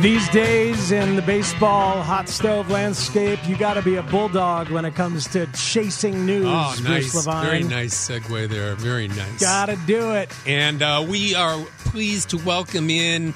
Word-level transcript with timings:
These 0.00 0.30
days 0.30 0.92
in 0.92 1.16
the 1.16 1.20
baseball 1.20 2.00
hot 2.00 2.26
stove 2.26 2.70
landscape, 2.70 3.38
you 3.46 3.54
got 3.54 3.74
to 3.74 3.82
be 3.82 3.96
a 3.96 4.02
bulldog 4.02 4.70
when 4.70 4.86
it 4.86 4.94
comes 4.94 5.28
to 5.28 5.46
chasing 5.48 6.24
news. 6.24 6.46
Oh, 6.46 6.74
nice. 6.82 7.22
Very 7.26 7.64
nice 7.64 8.08
segue 8.08 8.48
there. 8.48 8.74
Very 8.76 9.08
nice. 9.08 9.40
Got 9.40 9.66
to 9.66 9.76
do 9.86 10.12
it. 10.12 10.34
And 10.46 10.80
uh, 10.80 11.04
we 11.06 11.34
are 11.34 11.62
pleased 11.84 12.30
to 12.30 12.38
welcome 12.38 12.88
in 12.88 13.34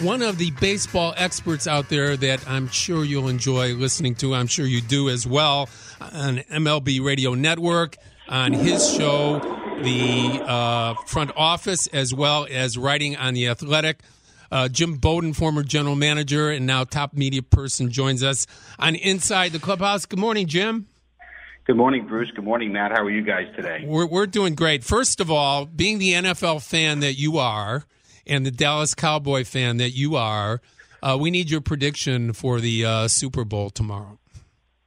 one 0.00 0.20
of 0.20 0.36
the 0.36 0.50
baseball 0.50 1.14
experts 1.16 1.66
out 1.66 1.88
there 1.88 2.14
that 2.14 2.46
I'm 2.46 2.68
sure 2.68 3.04
you'll 3.04 3.28
enjoy 3.28 3.72
listening 3.72 4.14
to. 4.16 4.34
I'm 4.34 4.48
sure 4.48 4.66
you 4.66 4.82
do 4.82 5.08
as 5.08 5.26
well 5.26 5.70
on 5.98 6.40
MLB 6.50 7.02
Radio 7.02 7.32
Network, 7.32 7.96
on 8.28 8.52
his 8.52 8.92
show, 8.92 9.38
The 9.82 10.42
uh, 10.46 10.94
Front 11.06 11.30
Office, 11.38 11.86
as 11.86 12.12
well 12.12 12.46
as 12.50 12.76
writing 12.76 13.16
on 13.16 13.32
The 13.32 13.48
Athletic. 13.48 14.00
Uh, 14.52 14.68
Jim 14.68 14.96
Bowden, 14.96 15.32
former 15.32 15.62
general 15.62 15.96
manager 15.96 16.50
and 16.50 16.66
now 16.66 16.84
top 16.84 17.14
media 17.14 17.42
person, 17.42 17.90
joins 17.90 18.22
us 18.22 18.46
on 18.78 18.94
Inside 18.94 19.52
the 19.52 19.58
Clubhouse. 19.58 20.04
Good 20.04 20.18
morning, 20.18 20.46
Jim. 20.46 20.88
Good 21.64 21.76
morning, 21.76 22.06
Bruce. 22.06 22.30
Good 22.36 22.44
morning, 22.44 22.70
Matt. 22.70 22.92
How 22.92 23.02
are 23.02 23.10
you 23.10 23.22
guys 23.22 23.46
today? 23.56 23.84
We're, 23.86 24.04
we're 24.04 24.26
doing 24.26 24.54
great. 24.54 24.84
First 24.84 25.20
of 25.20 25.30
all, 25.30 25.64
being 25.64 25.98
the 25.98 26.12
NFL 26.12 26.62
fan 26.62 27.00
that 27.00 27.14
you 27.14 27.38
are 27.38 27.84
and 28.26 28.44
the 28.44 28.50
Dallas 28.50 28.94
Cowboy 28.94 29.44
fan 29.44 29.78
that 29.78 29.92
you 29.92 30.16
are, 30.16 30.60
uh, 31.02 31.16
we 31.18 31.30
need 31.30 31.50
your 31.50 31.62
prediction 31.62 32.34
for 32.34 32.60
the 32.60 32.84
uh, 32.84 33.08
Super 33.08 33.44
Bowl 33.44 33.70
tomorrow. 33.70 34.18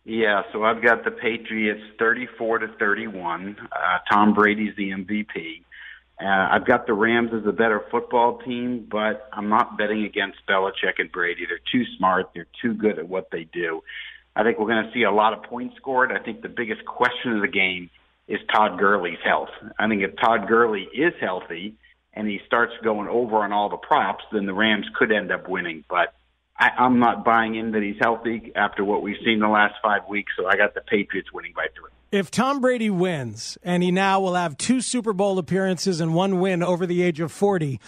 Yeah, 0.04 0.44
so 0.54 0.64
I've 0.64 0.84
got 0.84 1.04
the 1.04 1.10
Patriots 1.10 1.82
34 1.98 2.60
to 2.60 2.68
31. 2.78 3.58
Uh, 3.60 3.78
Tom 4.08 4.36
Brady's 4.36 4.76
the 4.78 4.92
MVP. 4.92 5.64
Uh, 6.20 6.48
I've 6.52 6.66
got 6.66 6.88
the 6.88 6.94
Rams 6.94 7.32
as 7.34 7.46
a 7.46 7.52
better 7.52 7.84
football 7.92 8.40
team, 8.40 8.88
but 8.90 9.28
I'm 9.34 9.50
not 9.50 9.78
betting 9.78 10.04
against 10.04 10.38
Belichick 10.48 11.00
and 11.00 11.12
Brady. 11.12 11.46
They're 11.46 11.60
too 11.72 11.84
smart. 11.98 12.30
They're 12.34 12.48
too 12.62 12.74
good 12.74 13.00
at 13.00 13.10
what 13.10 13.32
they 13.32 13.44
do. 13.44 13.82
I 14.36 14.44
think 14.44 14.60
we're 14.60 14.68
going 14.68 14.86
to 14.86 14.92
see 14.94 15.04
a 15.04 15.12
lot 15.12 15.34
of 15.34 15.44
points 15.44 15.76
scored. 15.78 16.12
I 16.12 16.20
think 16.20 16.42
the 16.42 16.50
biggest 16.50 16.86
question 16.86 17.34
of 17.34 17.42
the 17.42 17.48
game 17.48 17.90
is 18.28 18.40
Todd 18.54 18.80
Gurley's 18.80 19.20
health. 19.24 19.50
I 19.78 19.88
think 19.88 20.04
if 20.04 20.16
Todd 20.18 20.48
Gurley 20.48 20.88
is 20.94 21.14
healthy 21.20 21.76
and 22.14 22.28
he 22.28 22.40
starts 22.46 22.74
going 22.84 23.08
over 23.08 23.38
on 23.38 23.52
all 23.52 23.70
the 23.70 23.78
props, 23.78 24.24
then 24.32 24.46
the 24.46 24.54
Rams 24.54 24.86
could 24.98 25.12
end 25.12 25.32
up 25.32 25.50
winning. 25.50 25.84
But 25.90 26.14
I, 26.58 26.70
I'm 26.78 27.00
not 27.00 27.26
buying 27.26 27.56
in 27.56 27.72
that 27.72 27.84
he's 27.84 28.00
healthy 28.00 28.52
after 28.56 28.84
what 28.84 29.02
we've 29.02 29.18
seen 29.24 29.40
the 29.40 29.48
last 29.48 29.76
five 29.82 30.08
weeks. 30.10 30.32
So 30.38 30.48
I 30.48 30.56
got 30.56 30.74
the 30.74 30.82
Patriots 30.82 31.32
winning 31.34 31.54
by 31.56 31.68
three. 31.78 31.92
If 32.12 32.32
Tom 32.32 32.62
Brady 32.62 32.90
wins, 32.90 33.58
and 33.64 33.84
he 33.84 33.92
now 33.92 34.22
will 34.22 34.36
have 34.36 34.58
two 34.58 34.80
Super 34.80 35.12
Bowl 35.12 35.40
appearances 35.40 36.00
and 36.00 36.14
one 36.14 36.40
win 36.40 36.64
over 36.64 36.86
the 36.86 37.02
age 37.02 37.20
of 37.20 37.32
40, 37.32 37.80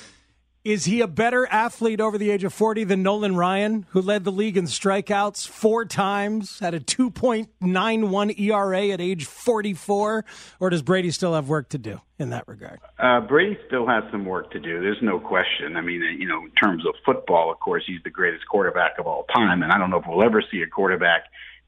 is 0.67 0.83
he 0.83 0.99
a 0.99 1.07
better 1.07 1.47
athlete 1.47 2.01
over 2.01 2.17
the 2.17 2.29
age 2.29 2.43
of 2.43 2.53
40 2.53 2.83
than 2.83 3.01
Nolan 3.01 3.37
Ryan, 3.37 3.85
who 3.91 4.01
led 4.01 4.25
the 4.25 4.33
league 4.33 4.57
in 4.57 4.65
strikeouts 4.65 5.47
four 5.47 5.85
times, 5.85 6.59
had 6.59 6.73
a 6.73 6.81
2.91 6.81 8.37
ERA 8.37 8.89
at 8.89 8.99
age 8.99 9.23
44? 9.23 10.25
Or 10.59 10.69
does 10.69 10.81
Brady 10.81 11.11
still 11.11 11.35
have 11.35 11.47
work 11.47 11.69
to 11.69 11.77
do 11.77 12.01
in 12.19 12.31
that 12.31 12.49
regard? 12.49 12.81
Uh, 12.99 13.21
Brady 13.21 13.57
still 13.67 13.87
has 13.87 14.03
some 14.11 14.25
work 14.25 14.51
to 14.51 14.59
do. 14.59 14.81
There's 14.81 15.01
no 15.01 15.19
question. 15.19 15.77
I 15.77 15.81
mean, 15.81 16.01
you 16.19 16.27
know, 16.27 16.43
in 16.43 16.51
terms 16.61 16.85
of 16.85 16.95
football, 17.05 17.49
of 17.49 17.61
course, 17.61 17.83
he's 17.87 18.03
the 18.03 18.09
greatest 18.09 18.45
quarterback 18.51 18.99
of 18.99 19.07
all 19.07 19.23
time. 19.33 19.63
And 19.63 19.71
I 19.71 19.77
don't 19.77 19.89
know 19.89 19.99
if 19.99 20.05
we'll 20.05 20.25
ever 20.25 20.43
see 20.51 20.63
a 20.63 20.67
quarterback 20.67 21.27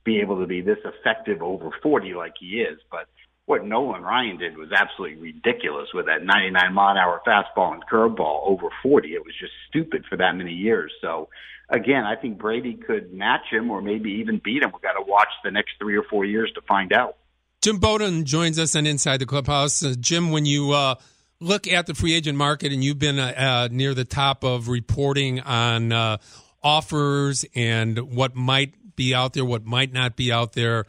be 0.09 0.21
able 0.21 0.39
to 0.39 0.47
be 0.47 0.61
this 0.61 0.79
effective 0.83 1.43
over 1.43 1.69
40 1.83 2.15
like 2.15 2.33
he 2.39 2.61
is. 2.61 2.79
But 2.89 3.07
what 3.45 3.63
Nolan 3.63 4.01
Ryan 4.01 4.37
did 4.37 4.57
was 4.57 4.69
absolutely 4.71 5.17
ridiculous 5.21 5.89
with 5.93 6.07
that 6.07 6.23
99 6.23 6.73
mile 6.73 6.91
an 6.91 6.97
hour 6.97 7.21
fastball 7.27 7.73
and 7.73 7.83
curveball 7.85 8.47
over 8.47 8.69
40. 8.81 9.09
It 9.09 9.23
was 9.23 9.35
just 9.39 9.53
stupid 9.67 10.05
for 10.09 10.17
that 10.17 10.35
many 10.35 10.53
years. 10.53 10.91
So 11.01 11.29
again, 11.69 12.05
I 12.05 12.15
think 12.15 12.39
Brady 12.39 12.73
could 12.73 13.13
match 13.13 13.45
him 13.51 13.69
or 13.69 13.81
maybe 13.81 14.09
even 14.13 14.41
beat 14.43 14.63
him. 14.63 14.71
We've 14.73 14.81
got 14.81 14.93
to 14.93 15.05
watch 15.05 15.29
the 15.43 15.51
next 15.51 15.73
three 15.79 15.95
or 15.95 16.03
four 16.09 16.25
years 16.25 16.51
to 16.55 16.61
find 16.61 16.91
out. 16.91 17.17
Jim 17.61 17.77
Bowden 17.77 18.25
joins 18.25 18.57
us 18.57 18.75
on 18.75 18.87
Inside 18.87 19.17
the 19.17 19.25
Clubhouse. 19.27 19.83
Uh, 19.83 19.93
Jim, 19.99 20.31
when 20.31 20.45
you 20.45 20.71
uh, 20.71 20.95
look 21.39 21.67
at 21.67 21.85
the 21.85 21.93
free 21.93 22.15
agent 22.15 22.37
market 22.37 22.71
and 22.73 22.83
you've 22.83 22.99
been 22.99 23.19
uh, 23.19 23.33
uh 23.37 23.67
near 23.71 23.93
the 23.93 24.05
top 24.05 24.43
of 24.43 24.69
reporting 24.69 25.39
on 25.41 25.91
uh, 25.91 26.17
offers 26.63 27.45
and 27.55 27.97
what 28.15 28.35
might 28.35 28.73
be 28.99 29.15
out 29.15 29.33
there, 29.33 29.45
what 29.45 29.65
might 29.65 29.93
not 29.93 30.15
be 30.17 30.31
out 30.31 30.53
there, 30.53 30.85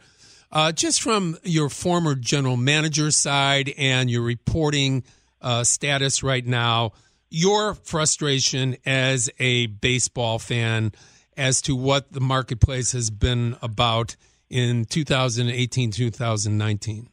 uh, 0.51 0.71
just 0.73 1.01
from 1.01 1.37
your 1.43 1.69
former 1.69 2.13
general 2.13 2.57
manager 2.57 3.09
side 3.09 3.73
and 3.77 4.11
your 4.11 4.21
reporting 4.21 5.03
status 5.63 6.21
right 6.21 6.45
now, 6.45 6.91
your 7.29 7.73
frustration 7.73 8.75
as 8.85 9.29
a 9.39 9.67
baseball 9.67 10.37
fan 10.37 10.91
as 11.37 11.61
to 11.61 11.75
what 11.75 12.11
the 12.11 12.19
marketplace 12.19 12.91
has 12.91 13.09
been 13.09 13.55
about 13.61 14.17
in 14.49 14.83
2018 14.83 15.91
2019 15.91 17.07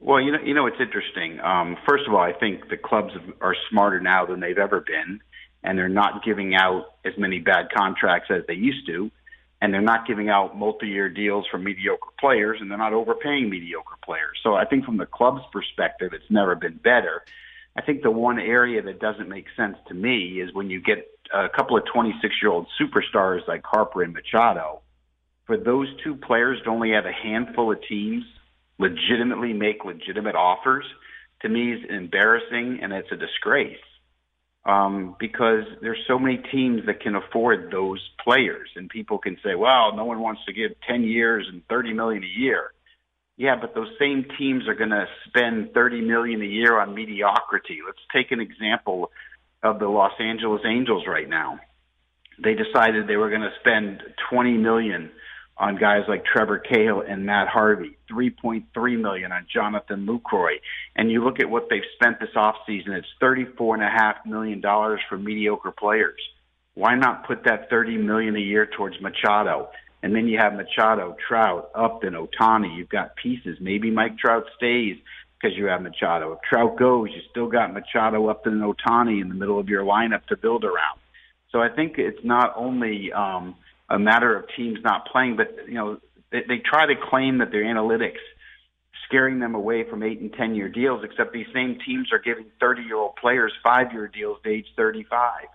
well 0.00 0.20
you 0.20 0.32
know 0.32 0.40
you 0.44 0.52
know 0.52 0.66
it's 0.66 0.80
interesting. 0.80 1.38
Um, 1.40 1.76
first 1.88 2.02
of 2.08 2.12
all 2.12 2.20
i 2.20 2.32
think 2.32 2.68
the 2.68 2.76
clubs 2.76 3.12
are 3.40 3.54
smarter 3.70 4.00
now 4.00 4.26
than 4.26 4.40
they've 4.40 4.58
ever 4.58 4.80
been 4.80 5.20
and 5.62 5.78
they're 5.78 5.88
not 5.88 6.24
giving 6.24 6.56
out 6.56 6.86
as 7.04 7.12
many 7.16 7.38
bad 7.38 7.68
contracts 7.74 8.28
as 8.30 8.42
they 8.48 8.54
used 8.54 8.86
to 8.88 9.10
and 9.64 9.72
they're 9.72 9.80
not 9.80 10.06
giving 10.06 10.28
out 10.28 10.54
multi-year 10.56 11.08
deals 11.08 11.46
for 11.50 11.56
mediocre 11.56 12.10
players 12.20 12.58
and 12.60 12.70
they're 12.70 12.76
not 12.76 12.92
overpaying 12.92 13.48
mediocre 13.48 13.96
players 14.04 14.38
so 14.42 14.54
i 14.54 14.64
think 14.64 14.84
from 14.84 14.98
the 14.98 15.06
club's 15.06 15.42
perspective 15.52 16.12
it's 16.12 16.30
never 16.30 16.54
been 16.54 16.78
better 16.84 17.22
I 17.76 17.82
think 17.82 18.02
the 18.02 18.10
one 18.10 18.38
area 18.38 18.82
that 18.82 19.00
doesn't 19.00 19.28
make 19.28 19.46
sense 19.56 19.76
to 19.88 19.94
me 19.94 20.40
is 20.40 20.54
when 20.54 20.70
you 20.70 20.80
get 20.80 21.08
a 21.32 21.48
couple 21.48 21.76
of 21.76 21.84
26 21.92 22.34
year 22.40 22.52
old 22.52 22.68
superstars 22.80 23.46
like 23.48 23.64
Harper 23.64 24.02
and 24.02 24.12
Machado. 24.12 24.80
For 25.46 25.56
those 25.56 25.88
two 26.02 26.14
players 26.14 26.60
to 26.64 26.70
only 26.70 26.92
have 26.92 27.04
a 27.04 27.12
handful 27.12 27.72
of 27.72 27.78
teams 27.88 28.24
legitimately 28.78 29.52
make 29.52 29.84
legitimate 29.84 30.36
offers, 30.36 30.84
to 31.42 31.48
me 31.48 31.72
is 31.72 31.80
embarrassing 31.90 32.78
and 32.80 32.92
it's 32.92 33.10
a 33.10 33.16
disgrace. 33.16 33.76
Um, 34.66 35.14
because 35.18 35.64
there's 35.82 35.98
so 36.08 36.18
many 36.18 36.38
teams 36.38 36.86
that 36.86 37.00
can 37.00 37.14
afford 37.14 37.70
those 37.70 38.00
players, 38.22 38.70
and 38.76 38.88
people 38.88 39.18
can 39.18 39.36
say, 39.44 39.54
"Well, 39.54 39.94
no 39.94 40.06
one 40.06 40.20
wants 40.20 40.42
to 40.46 40.54
give 40.54 40.72
10 40.88 41.04
years 41.04 41.46
and 41.52 41.62
30 41.68 41.92
million 41.92 42.22
a 42.24 42.40
year." 42.40 42.72
Yeah, 43.36 43.56
but 43.60 43.74
those 43.74 43.90
same 43.98 44.24
teams 44.38 44.68
are 44.68 44.74
going 44.74 44.90
to 44.90 45.06
spend 45.26 45.74
30 45.74 46.00
million 46.02 46.40
a 46.40 46.46
year 46.46 46.78
on 46.78 46.94
mediocrity. 46.94 47.80
Let's 47.84 47.98
take 48.12 48.30
an 48.30 48.40
example 48.40 49.10
of 49.62 49.80
the 49.80 49.88
Los 49.88 50.12
Angeles 50.20 50.62
Angels 50.64 51.04
right 51.06 51.28
now. 51.28 51.58
They 52.42 52.54
decided 52.54 53.06
they 53.06 53.16
were 53.16 53.30
going 53.30 53.42
to 53.42 53.52
spend 53.60 54.02
20 54.30 54.58
million 54.58 55.10
on 55.56 55.76
guys 55.76 56.02
like 56.08 56.24
Trevor 56.24 56.58
Cahill 56.58 57.02
and 57.06 57.24
Matt 57.26 57.48
Harvey, 57.48 57.96
3.3 58.10 59.00
million 59.00 59.30
on 59.30 59.46
Jonathan 59.52 60.06
Lucroy. 60.06 60.56
And 60.96 61.10
you 61.10 61.24
look 61.24 61.38
at 61.40 61.48
what 61.48 61.68
they've 61.70 61.82
spent 61.94 62.18
this 62.18 62.34
offseason, 62.36 62.88
it's 62.88 63.06
34 63.20 63.76
and 63.76 63.84
a 63.84 63.88
half 63.88 64.16
million 64.26 64.60
dollars 64.60 65.00
for 65.08 65.16
mediocre 65.16 65.70
players. 65.70 66.20
Why 66.74 66.96
not 66.96 67.26
put 67.26 67.44
that 67.44 67.70
30 67.70 67.98
million 67.98 68.34
a 68.34 68.40
year 68.40 68.66
towards 68.66 69.00
Machado? 69.00 69.68
And 70.02 70.14
then 70.14 70.26
you 70.26 70.38
have 70.38 70.54
Machado, 70.54 71.16
Trout, 71.28 71.70
Upton, 71.74 72.14
Ohtani. 72.14 72.76
You've 72.76 72.88
got 72.88 73.16
pieces. 73.16 73.58
Maybe 73.60 73.90
Mike 73.90 74.18
Trout 74.18 74.44
stays 74.56 74.96
because 75.40 75.56
you 75.56 75.66
have 75.66 75.82
Machado. 75.82 76.32
If 76.32 76.40
Trout 76.48 76.76
goes, 76.76 77.08
you 77.10 77.22
still 77.30 77.48
got 77.48 77.72
Machado, 77.72 78.26
Upton, 78.28 78.60
and 78.60 78.74
Ohtani 78.74 79.22
in 79.22 79.28
the 79.28 79.34
middle 79.34 79.58
of 79.58 79.68
your 79.68 79.84
lineup 79.84 80.26
to 80.26 80.36
build 80.36 80.64
around. 80.64 80.98
So 81.52 81.60
I 81.60 81.68
think 81.68 81.94
it's 81.98 82.24
not 82.24 82.52
only 82.56 83.12
um, 83.12 83.54
a 83.88 83.98
matter 83.98 84.36
of 84.36 84.46
teams 84.56 84.78
not 84.82 85.06
playing, 85.06 85.36
but 85.36 85.56
you 85.68 85.74
know 85.74 85.98
they, 86.30 86.42
they 86.48 86.58
try 86.58 86.86
to 86.86 86.94
claim 87.10 87.38
that 87.38 87.50
their 87.50 87.64
analytics 87.64 88.22
scaring 89.06 89.38
them 89.38 89.54
away 89.54 89.88
from 89.88 90.02
eight 90.02 90.20
and 90.20 90.32
ten 90.32 90.54
year 90.54 90.68
deals. 90.68 91.04
Except 91.04 91.32
these 91.32 91.46
same 91.54 91.78
teams 91.84 92.12
are 92.12 92.18
giving 92.18 92.46
thirty 92.60 92.82
year 92.82 92.96
old 92.96 93.16
players 93.16 93.52
five 93.62 93.92
year 93.92 94.08
deals 94.08 94.38
to 94.44 94.50
age 94.50 94.66
thirty 94.76 95.04
five. 95.04 95.46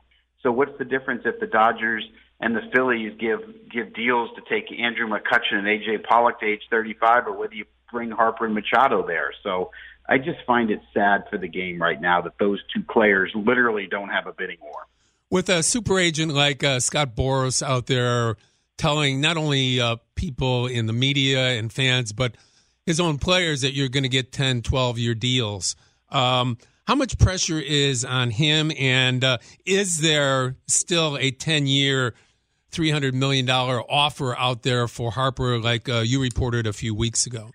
So 0.43 0.51
what's 0.51 0.77
the 0.77 0.85
difference 0.85 1.23
if 1.25 1.39
the 1.39 1.47
Dodgers 1.47 2.07
and 2.39 2.55
the 2.55 2.61
Phillies 2.73 3.13
give 3.19 3.39
give 3.69 3.93
deals 3.93 4.29
to 4.35 4.41
take 4.49 4.71
Andrew 4.79 5.07
McCutchen 5.07 5.55
and 5.55 5.67
AJ 5.67 6.05
Pollock 6.05 6.39
to 6.39 6.45
age 6.45 6.61
35, 6.69 7.27
or 7.27 7.33
whether 7.33 7.53
you 7.53 7.65
bring 7.91 8.11
Harper 8.11 8.45
and 8.45 8.53
Machado 8.53 9.05
there. 9.05 9.33
So 9.43 9.71
I 10.07 10.17
just 10.17 10.39
find 10.47 10.71
it 10.71 10.79
sad 10.93 11.25
for 11.29 11.37
the 11.37 11.47
game 11.47 11.81
right 11.81 11.99
now 11.99 12.21
that 12.21 12.33
those 12.39 12.59
two 12.73 12.83
players 12.83 13.31
literally 13.35 13.87
don't 13.87 14.09
have 14.09 14.27
a 14.27 14.33
bidding 14.33 14.59
war. 14.61 14.85
With 15.31 15.49
a 15.49 15.61
super 15.61 15.99
agent 15.99 16.33
like 16.33 16.63
uh, 16.63 16.79
Scott 16.79 17.15
Boras 17.15 17.61
out 17.61 17.85
there 17.85 18.35
telling 18.77 19.21
not 19.21 19.37
only 19.37 19.79
uh, 19.79 19.97
people 20.15 20.65
in 20.65 20.87
the 20.87 20.93
media 20.93 21.49
and 21.49 21.71
fans, 21.71 22.13
but 22.13 22.35
his 22.85 22.99
own 22.99 23.19
players 23.19 23.61
that 23.61 23.73
you're 23.73 23.89
going 23.89 24.03
to 24.03 24.09
get 24.09 24.31
10, 24.31 24.63
12 24.63 24.97
year 24.97 25.13
deals. 25.13 25.75
Um, 26.09 26.57
how 26.87 26.95
much 26.95 27.19
pressure 27.19 27.59
is 27.59 28.03
on 28.03 28.31
him, 28.31 28.71
and 28.79 29.23
uh, 29.23 29.37
is 29.63 29.99
there 29.99 30.55
still 30.65 31.15
a 31.19 31.29
10 31.29 31.67
year, 31.67 32.15
$300 32.71 33.13
million 33.13 33.47
offer 33.47 34.35
out 34.35 34.63
there 34.63 34.87
for 34.87 35.11
Harper, 35.11 35.59
like 35.59 35.87
uh, 35.87 35.99
you 35.99 36.19
reported 36.19 36.65
a 36.65 36.73
few 36.73 36.95
weeks 36.95 37.27
ago? 37.27 37.51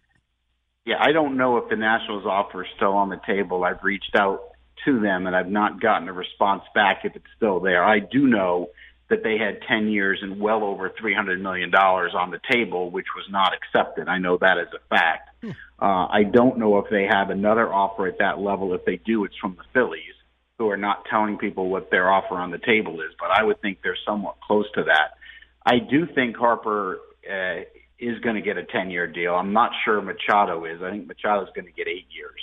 Yeah, 0.87 0.97
I 1.00 1.11
don't 1.11 1.37
know 1.37 1.56
if 1.56 1.69
the 1.69 1.75
Nationals 1.75 2.27
offer 2.27 2.62
is 2.62 2.70
still 2.77 2.93
on 2.93 3.09
the 3.09 3.20
table. 3.27 3.65
I've 3.65 3.82
reached 3.82 4.15
out 4.15 4.54
to 4.84 5.00
them 5.00 5.26
and 5.26 5.34
I've 5.34 5.50
not 5.50 5.81
gotten 5.81 6.08
a 6.08 6.12
response 6.12 6.62
back 6.75 7.00
if 7.04 7.16
it's 7.16 7.25
still 7.36 7.60
there. 7.60 7.84
I 7.84 7.98
do 7.98 8.26
know 8.26 8.69
that 9.10 9.22
they 9.22 9.36
had 9.36 9.60
10 9.69 9.88
years 9.88 10.20
and 10.22 10.40
well 10.40 10.64
over 10.64 10.90
$300 10.90 11.40
million 11.40 11.72
on 11.75 12.31
the 12.31 12.40
table, 12.50 12.90
which 12.90 13.06
was 13.14 13.26
not 13.31 13.52
accepted. 13.52 14.08
I 14.08 14.19
know 14.19 14.38
that 14.38 14.58
as 14.58 14.69
a 14.75 14.88
fact. 14.88 15.28
Hmm. 15.42 15.50
Uh, 15.78 16.06
I 16.06 16.22
don't 16.25 16.58
know 16.58 16.78
if 16.78 16.86
they 16.90 17.06
have 17.10 17.31
another 17.31 17.72
offer 17.72 18.06
at 18.06 18.19
that 18.19 18.38
level. 18.38 18.72
If 18.75 18.84
they 18.84 18.96
do, 18.96 19.25
it's 19.25 19.36
from 19.40 19.56
the 19.56 19.64
Phillies, 19.75 20.14
who 20.58 20.70
are 20.70 20.76
not 20.76 21.04
telling 21.10 21.36
people 21.36 21.69
what 21.69 21.90
their 21.90 22.10
offer 22.10 22.36
on 22.36 22.50
the 22.50 22.58
table 22.58 23.00
is, 23.00 23.12
but 23.20 23.31
I 23.31 23.42
would 23.42 23.60
think 23.60 23.78
they're 23.82 23.98
somewhat 24.06 24.36
close 24.40 24.66
to 24.75 24.84
that. 24.84 25.19
I 25.66 25.78
do 25.78 26.06
think 26.14 26.36
Harper 26.36 27.00
uh, 27.31 27.60
is 27.98 28.19
going 28.20 28.36
to 28.36 28.42
get 28.42 28.56
a 28.56 28.64
10 28.64 28.90
year 28.90 29.06
deal. 29.06 29.34
I'm 29.34 29.52
not 29.52 29.72
sure 29.84 30.00
Machado 30.00 30.64
is. 30.64 30.82
I 30.82 30.90
think 30.90 31.06
Machado 31.06 31.42
is 31.42 31.48
going 31.54 31.66
to 31.66 31.72
get 31.72 31.88
eight 31.88 32.06
years 32.10 32.40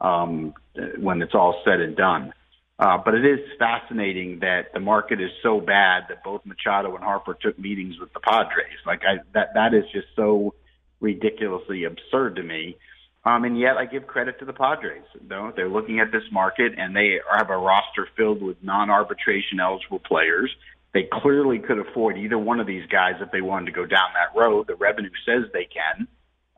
um, 0.00 0.54
when 0.98 1.22
it's 1.22 1.34
all 1.34 1.62
said 1.64 1.80
and 1.80 1.96
done. 1.96 2.32
Uh, 2.78 2.98
but 3.02 3.14
it 3.14 3.24
is 3.24 3.40
fascinating 3.58 4.40
that 4.40 4.72
the 4.74 4.80
market 4.80 5.18
is 5.20 5.30
so 5.42 5.60
bad 5.60 6.04
that 6.08 6.22
both 6.22 6.44
Machado 6.44 6.94
and 6.94 7.02
Harper 7.02 7.34
took 7.40 7.58
meetings 7.58 7.98
with 7.98 8.12
the 8.12 8.20
Padres. 8.20 8.76
Like 8.84 9.00
I, 9.02 9.18
that, 9.32 9.54
that 9.54 9.72
is 9.72 9.84
just 9.92 10.08
so 10.14 10.54
ridiculously 11.00 11.84
absurd 11.84 12.36
to 12.36 12.42
me. 12.42 12.76
Um, 13.24 13.44
and 13.44 13.58
yet 13.58 13.76
I 13.76 13.86
give 13.86 14.06
credit 14.06 14.38
to 14.40 14.44
the 14.44 14.52
Padres. 14.52 15.02
Know, 15.26 15.52
they're 15.56 15.70
looking 15.70 16.00
at 16.00 16.12
this 16.12 16.22
market 16.30 16.74
and 16.76 16.94
they 16.94 17.18
have 17.34 17.48
a 17.48 17.56
roster 17.56 18.06
filled 18.14 18.42
with 18.42 18.56
non-arbitration 18.62 19.58
eligible 19.58 19.98
players. 19.98 20.54
They 20.92 21.08
clearly 21.10 21.58
could 21.58 21.78
afford 21.78 22.18
either 22.18 22.38
one 22.38 22.60
of 22.60 22.66
these 22.66 22.86
guys 22.86 23.14
if 23.20 23.30
they 23.30 23.40
wanted 23.40 23.66
to 23.66 23.72
go 23.72 23.86
down 23.86 24.10
that 24.14 24.38
road. 24.38 24.66
The 24.66 24.76
revenue 24.76 25.10
says 25.24 25.50
they 25.52 25.64
can. 25.66 26.06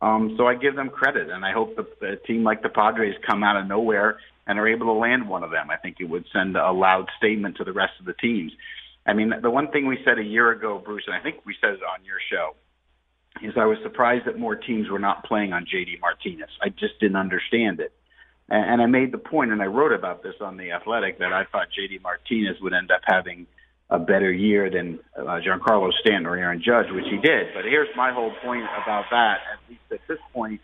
Um, 0.00 0.34
so 0.36 0.46
I 0.46 0.54
give 0.54 0.76
them 0.76 0.90
credit, 0.90 1.28
and 1.30 1.44
I 1.44 1.52
hope 1.52 1.76
that 1.76 2.08
a 2.08 2.16
team 2.16 2.44
like 2.44 2.62
the 2.62 2.68
Padres 2.68 3.16
come 3.26 3.42
out 3.42 3.56
of 3.56 3.66
nowhere 3.66 4.18
and 4.46 4.58
are 4.58 4.68
able 4.68 4.86
to 4.86 4.92
land 4.92 5.28
one 5.28 5.42
of 5.42 5.50
them. 5.50 5.70
I 5.70 5.76
think 5.76 5.96
it 6.00 6.08
would 6.08 6.24
send 6.32 6.56
a 6.56 6.70
loud 6.70 7.08
statement 7.18 7.56
to 7.56 7.64
the 7.64 7.72
rest 7.72 7.94
of 7.98 8.06
the 8.06 8.14
teams. 8.14 8.52
I 9.06 9.12
mean, 9.12 9.32
the 9.42 9.50
one 9.50 9.70
thing 9.70 9.86
we 9.86 9.98
said 10.04 10.18
a 10.18 10.24
year 10.24 10.50
ago, 10.50 10.80
Bruce, 10.84 11.04
and 11.06 11.16
I 11.16 11.20
think 11.20 11.44
we 11.44 11.54
said 11.60 11.70
it 11.70 11.80
on 11.82 12.04
your 12.04 12.18
show, 12.30 12.54
is 13.42 13.54
I 13.56 13.66
was 13.66 13.78
surprised 13.82 14.26
that 14.26 14.38
more 14.38 14.54
teams 14.54 14.88
were 14.88 14.98
not 14.98 15.24
playing 15.24 15.52
on 15.52 15.64
JD 15.64 16.00
Martinez. 16.00 16.50
I 16.62 16.68
just 16.68 16.98
didn't 17.00 17.16
understand 17.16 17.80
it. 17.80 17.92
And 18.50 18.80
I 18.80 18.86
made 18.86 19.12
the 19.12 19.18
point, 19.18 19.52
and 19.52 19.60
I 19.60 19.66
wrote 19.66 19.92
about 19.92 20.22
this 20.22 20.34
on 20.40 20.56
The 20.56 20.72
Athletic, 20.72 21.18
that 21.18 21.34
I 21.34 21.44
thought 21.44 21.68
JD 21.78 22.00
Martinez 22.00 22.56
would 22.62 22.72
end 22.72 22.90
up 22.90 23.02
having 23.04 23.46
a 23.90 23.98
better 23.98 24.30
year 24.30 24.70
than 24.70 24.98
uh, 25.16 25.40
Giancarlo 25.40 25.90
Stanton 26.00 26.26
or 26.26 26.36
Aaron 26.36 26.62
Judge, 26.64 26.90
which 26.90 27.06
he 27.10 27.16
did. 27.16 27.48
But 27.54 27.64
here's 27.64 27.88
my 27.96 28.12
whole 28.12 28.32
point 28.42 28.64
about 28.82 29.06
that, 29.10 29.38
at 29.52 29.58
least 29.68 29.80
at 29.90 30.00
this 30.06 30.18
point, 30.32 30.60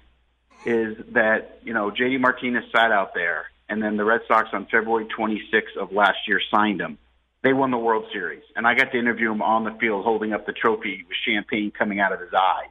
is 0.67 0.97
that, 1.13 1.61
you 1.63 1.73
know, 1.73 1.91
JD 1.91 2.21
Martinez 2.21 2.65
sat 2.75 2.93
out 2.93 3.15
there 3.15 3.47
and 3.69 3.83
then 3.83 3.97
the 3.97 4.05
Red 4.05 4.21
Sox 4.29 4.49
on 4.53 4.67
February 4.67 5.07
26th 5.19 5.81
of 5.81 5.93
last 5.93 6.19
year 6.29 6.41
signed 6.51 6.81
him. 6.81 6.99
They 7.43 7.53
won 7.53 7.71
the 7.71 7.79
World 7.79 8.07
Series, 8.13 8.43
and 8.57 8.67
I 8.67 8.75
got 8.75 8.93
to 8.93 8.99
interview 8.99 9.31
him 9.31 9.43
on 9.43 9.65
the 9.65 9.73
field 9.79 10.05
holding 10.05 10.33
up 10.33 10.47
the 10.47 10.53
trophy 10.53 11.05
with 11.07 11.17
champagne 11.27 11.71
coming 11.71 12.01
out 12.01 12.13
of 12.13 12.21
his 12.21 12.33
eyes. 12.33 12.71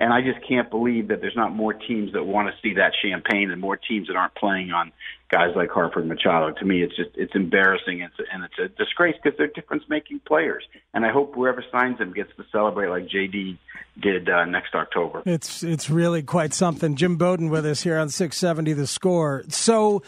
And 0.00 0.12
I 0.12 0.20
just 0.20 0.46
can't 0.46 0.70
believe 0.70 1.08
that 1.08 1.20
there's 1.20 1.36
not 1.36 1.52
more 1.52 1.72
teams 1.72 2.12
that 2.12 2.24
want 2.24 2.48
to 2.48 2.54
see 2.62 2.74
that 2.74 2.92
champagne 3.02 3.50
and 3.50 3.60
more 3.60 3.76
teams 3.76 4.06
that 4.06 4.16
aren't 4.16 4.34
playing 4.36 4.70
on 4.70 4.92
guys 5.30 5.50
like 5.56 5.70
Harper 5.70 6.00
and 6.00 6.08
Machado. 6.08 6.52
To 6.52 6.64
me, 6.64 6.82
it's 6.82 6.94
just 6.94 7.10
it's 7.14 7.34
embarrassing 7.34 8.02
and 8.02 8.12
it's, 8.16 8.28
and 8.32 8.44
it's 8.44 8.58
a 8.58 8.68
disgrace 8.82 9.16
because 9.22 9.36
they're 9.36 9.48
difference-making 9.48 10.20
players. 10.20 10.64
And 10.94 11.04
I 11.04 11.10
hope 11.10 11.34
whoever 11.34 11.64
signs 11.72 11.98
them 11.98 12.12
gets 12.12 12.30
to 12.36 12.44
celebrate 12.52 12.88
like 12.88 13.08
JD 13.08 13.58
did 14.00 14.28
uh, 14.28 14.44
next 14.44 14.74
October. 14.74 15.22
It's 15.26 15.64
it's 15.64 15.90
really 15.90 16.22
quite 16.22 16.54
something. 16.54 16.94
Jim 16.94 17.16
Bowden 17.16 17.50
with 17.50 17.66
us 17.66 17.82
here 17.82 17.98
on 17.98 18.08
670 18.08 18.72
The 18.74 18.86
Score. 18.86 19.44
So, 19.48 20.02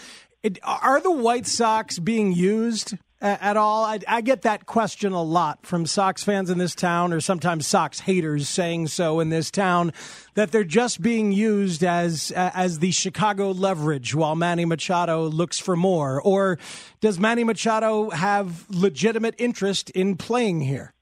it, 0.45 0.59
are 0.63 1.01
the 1.01 1.11
White 1.11 1.47
Sox 1.47 1.99
being 1.99 2.33
used 2.33 2.95
at 3.21 3.57
all? 3.57 3.85
I, 3.85 3.99
I, 4.09 4.21
get 4.21 4.43
that 4.43 4.67
question 4.67 5.13
a 5.13 5.23
lot 5.23 5.67
from 5.67 5.87
Sox 5.87 6.23
fans 6.23 6.51
in 6.51 6.59
this 6.59 6.75
town, 6.75 7.13
or 7.13 7.21
sometimes 7.21 7.67
Sox 7.67 8.01
haters 8.01 8.49
saying 8.49 8.89
so 8.89 9.21
in 9.21 9.29
this 9.29 9.51
town, 9.51 9.93
that 10.35 10.53
they're 10.53 10.65
just 10.65 11.03
being 11.03 11.33
used 11.33 11.85
as 11.85 12.33
as 12.35 12.79
the 12.79 12.91
Chicago 12.91 13.51
leverage 13.51 14.15
while 14.15 14.35
Manny 14.35 14.65
Machado 14.65 15.27
looks 15.29 15.59
for 15.59 15.77
more. 15.77 16.21
Or 16.21 16.59
does 17.01 17.19
Manny 17.19 17.45
Machado 17.45 18.11
have 18.11 18.67
legitimate 18.71 19.35
interest 19.39 19.91
in 19.91 20.17
playing 20.17 20.63
here? 20.63 20.95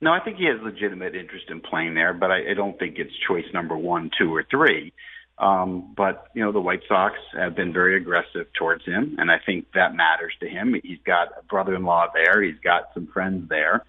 No, 0.00 0.10
I 0.10 0.18
think 0.18 0.38
he 0.38 0.46
has 0.46 0.60
legitimate 0.62 1.14
interest 1.14 1.46
in 1.48 1.60
playing 1.60 1.94
there, 1.94 2.12
but 2.12 2.30
I, 2.30 2.50
I 2.50 2.54
don't 2.54 2.76
think 2.76 2.98
it's 2.98 3.12
choice 3.28 3.44
number 3.54 3.76
one, 3.76 4.10
two, 4.18 4.34
or 4.34 4.44
three. 4.50 4.92
Um, 5.38 5.94
but 5.96 6.28
you 6.34 6.44
know, 6.44 6.52
the 6.52 6.60
White 6.60 6.82
Sox 6.88 7.16
have 7.36 7.56
been 7.56 7.72
very 7.72 7.96
aggressive 7.96 8.46
towards 8.58 8.84
him, 8.84 9.16
and 9.18 9.30
I 9.30 9.38
think 9.44 9.72
that 9.74 9.94
matters 9.94 10.32
to 10.40 10.48
him. 10.48 10.74
He's 10.82 11.00
got 11.04 11.28
a 11.38 11.42
brother-in-law 11.44 12.08
there. 12.14 12.42
He's 12.42 12.60
got 12.62 12.90
some 12.94 13.06
friends 13.08 13.48
there. 13.48 13.84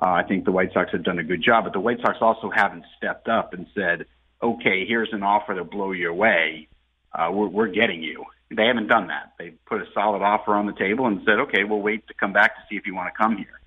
Uh, 0.00 0.10
I 0.10 0.22
think 0.24 0.44
the 0.44 0.52
White 0.52 0.72
Sox 0.72 0.90
have 0.92 1.04
done 1.04 1.18
a 1.18 1.24
good 1.24 1.42
job, 1.42 1.64
but 1.64 1.72
the 1.72 1.80
White 1.80 2.00
Sox 2.00 2.18
also 2.20 2.50
haven't 2.50 2.84
stepped 2.96 3.28
up 3.28 3.54
and 3.54 3.66
said, 3.74 4.06
"Okay, 4.42 4.84
here's 4.86 5.12
an 5.12 5.22
offer 5.22 5.54
to 5.54 5.64
blow 5.64 5.92
your 5.92 6.14
way. 6.14 6.68
Uh, 7.12 7.30
we're, 7.32 7.48
we're 7.48 7.68
getting 7.68 8.02
you." 8.02 8.24
They 8.50 8.66
haven't 8.66 8.88
done 8.88 9.08
that. 9.08 9.34
They 9.38 9.50
put 9.66 9.80
a 9.80 9.86
solid 9.94 10.22
offer 10.22 10.54
on 10.54 10.66
the 10.66 10.72
table 10.72 11.06
and 11.06 11.20
said, 11.24 11.38
"Okay, 11.40 11.64
we'll 11.64 11.80
wait 11.80 12.06
to 12.08 12.14
come 12.14 12.32
back 12.32 12.56
to 12.56 12.62
see 12.68 12.76
if 12.76 12.86
you 12.86 12.94
want 12.94 13.12
to 13.12 13.16
come 13.16 13.36
here." 13.36 13.60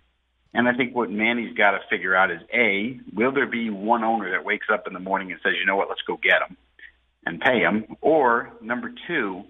And 0.54 0.68
I 0.68 0.74
think 0.74 0.94
what 0.94 1.10
Manny's 1.10 1.56
got 1.56 1.72
to 1.72 1.80
figure 1.90 2.14
out 2.14 2.30
is 2.30 2.42
a, 2.54 3.00
will 3.14 3.32
there 3.32 3.48
be 3.48 3.70
one 3.70 4.04
owner 4.04 4.32
that 4.32 4.44
wakes 4.44 4.68
up 4.72 4.86
in 4.86 4.92
the 4.92 5.00
morning 5.00 5.32
and 5.32 5.40
says, 5.42 5.54
you 5.58 5.66
know 5.66 5.78
what, 5.78 5.88
let's 5.88 6.02
go 6.02 6.20
get 6.22 6.42
him 6.42 6.58
and 7.26 7.40
pay 7.40 7.60
him? 7.60 7.96
Or 8.02 8.54
number 8.62 8.92
two, 9.08 9.44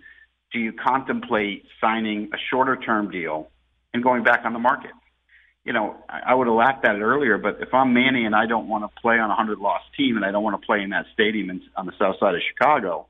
do 0.52 0.60
you 0.60 0.74
contemplate 0.74 1.66
signing 1.80 2.30
a 2.34 2.38
shorter 2.50 2.76
term 2.76 3.12
deal 3.12 3.50
and 3.94 4.04
going 4.04 4.24
back 4.24 4.42
on 4.46 4.54
the 4.54 4.60
market? 4.60 4.92
You 5.64 5.74
know, 5.74 5.96
I 6.10 6.34
would 6.34 6.48
have 6.48 6.56
laughed 6.56 6.86
at 6.86 6.96
it 6.96 7.02
earlier, 7.02 7.38
but 7.38 7.58
if 7.62 7.72
I'm 7.74 7.94
Manny 7.94 8.26
and 8.26 8.36
I 8.36 8.48
don't 8.48 8.68
want 8.68 8.84
to 8.84 9.02
play 9.02 9.16
on 9.20 9.26
a 9.26 9.36
100 9.36 9.60
loss 9.60 9.82
team 9.96 10.18
and 10.18 10.26
I 10.26 10.32
don't 10.32 10.44
want 10.44 10.60
to 10.60 10.66
play 10.66 10.82
in 10.82 10.90
that 10.90 11.06
stadium 11.14 11.52
in, 11.52 11.62
on 11.76 11.86
the 11.86 11.92
south 12.00 12.16
side 12.20 12.34
of 12.34 12.42
Chicago, 12.50 13.06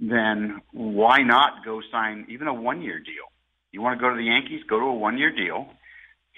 then 0.00 0.60
why 0.72 1.18
not 1.18 1.64
go 1.64 1.80
sign 1.92 2.26
even 2.28 2.48
a 2.48 2.54
one 2.54 2.82
year 2.82 2.98
deal? 2.98 3.30
You 3.70 3.80
want 3.80 3.98
to 3.98 4.02
go 4.02 4.10
to 4.10 4.16
the 4.16 4.24
Yankees? 4.24 4.62
Go 4.68 4.80
to 4.80 4.86
a 4.86 4.94
one 4.94 5.18
year 5.18 5.30
deal 5.30 5.68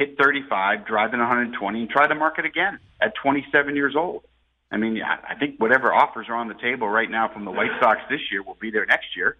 hit 0.00 0.16
35, 0.18 0.86
drive 0.86 1.12
in 1.12 1.20
120, 1.20 1.80
and 1.80 1.90
try 1.90 2.08
the 2.08 2.14
market 2.14 2.46
again 2.46 2.78
at 3.02 3.12
27 3.22 3.76
years 3.76 3.94
old. 3.94 4.22
I 4.70 4.76
mean, 4.76 5.00
I 5.02 5.34
think 5.34 5.58
whatever 5.58 5.92
offers 5.92 6.26
are 6.28 6.36
on 6.36 6.46
the 6.46 6.54
table 6.54 6.88
right 6.88 7.10
now 7.10 7.28
from 7.32 7.44
the 7.44 7.50
White 7.50 7.72
Sox 7.80 7.98
this 8.08 8.20
year 8.30 8.42
will 8.42 8.58
be 8.60 8.70
there 8.70 8.86
next 8.86 9.16
year. 9.16 9.36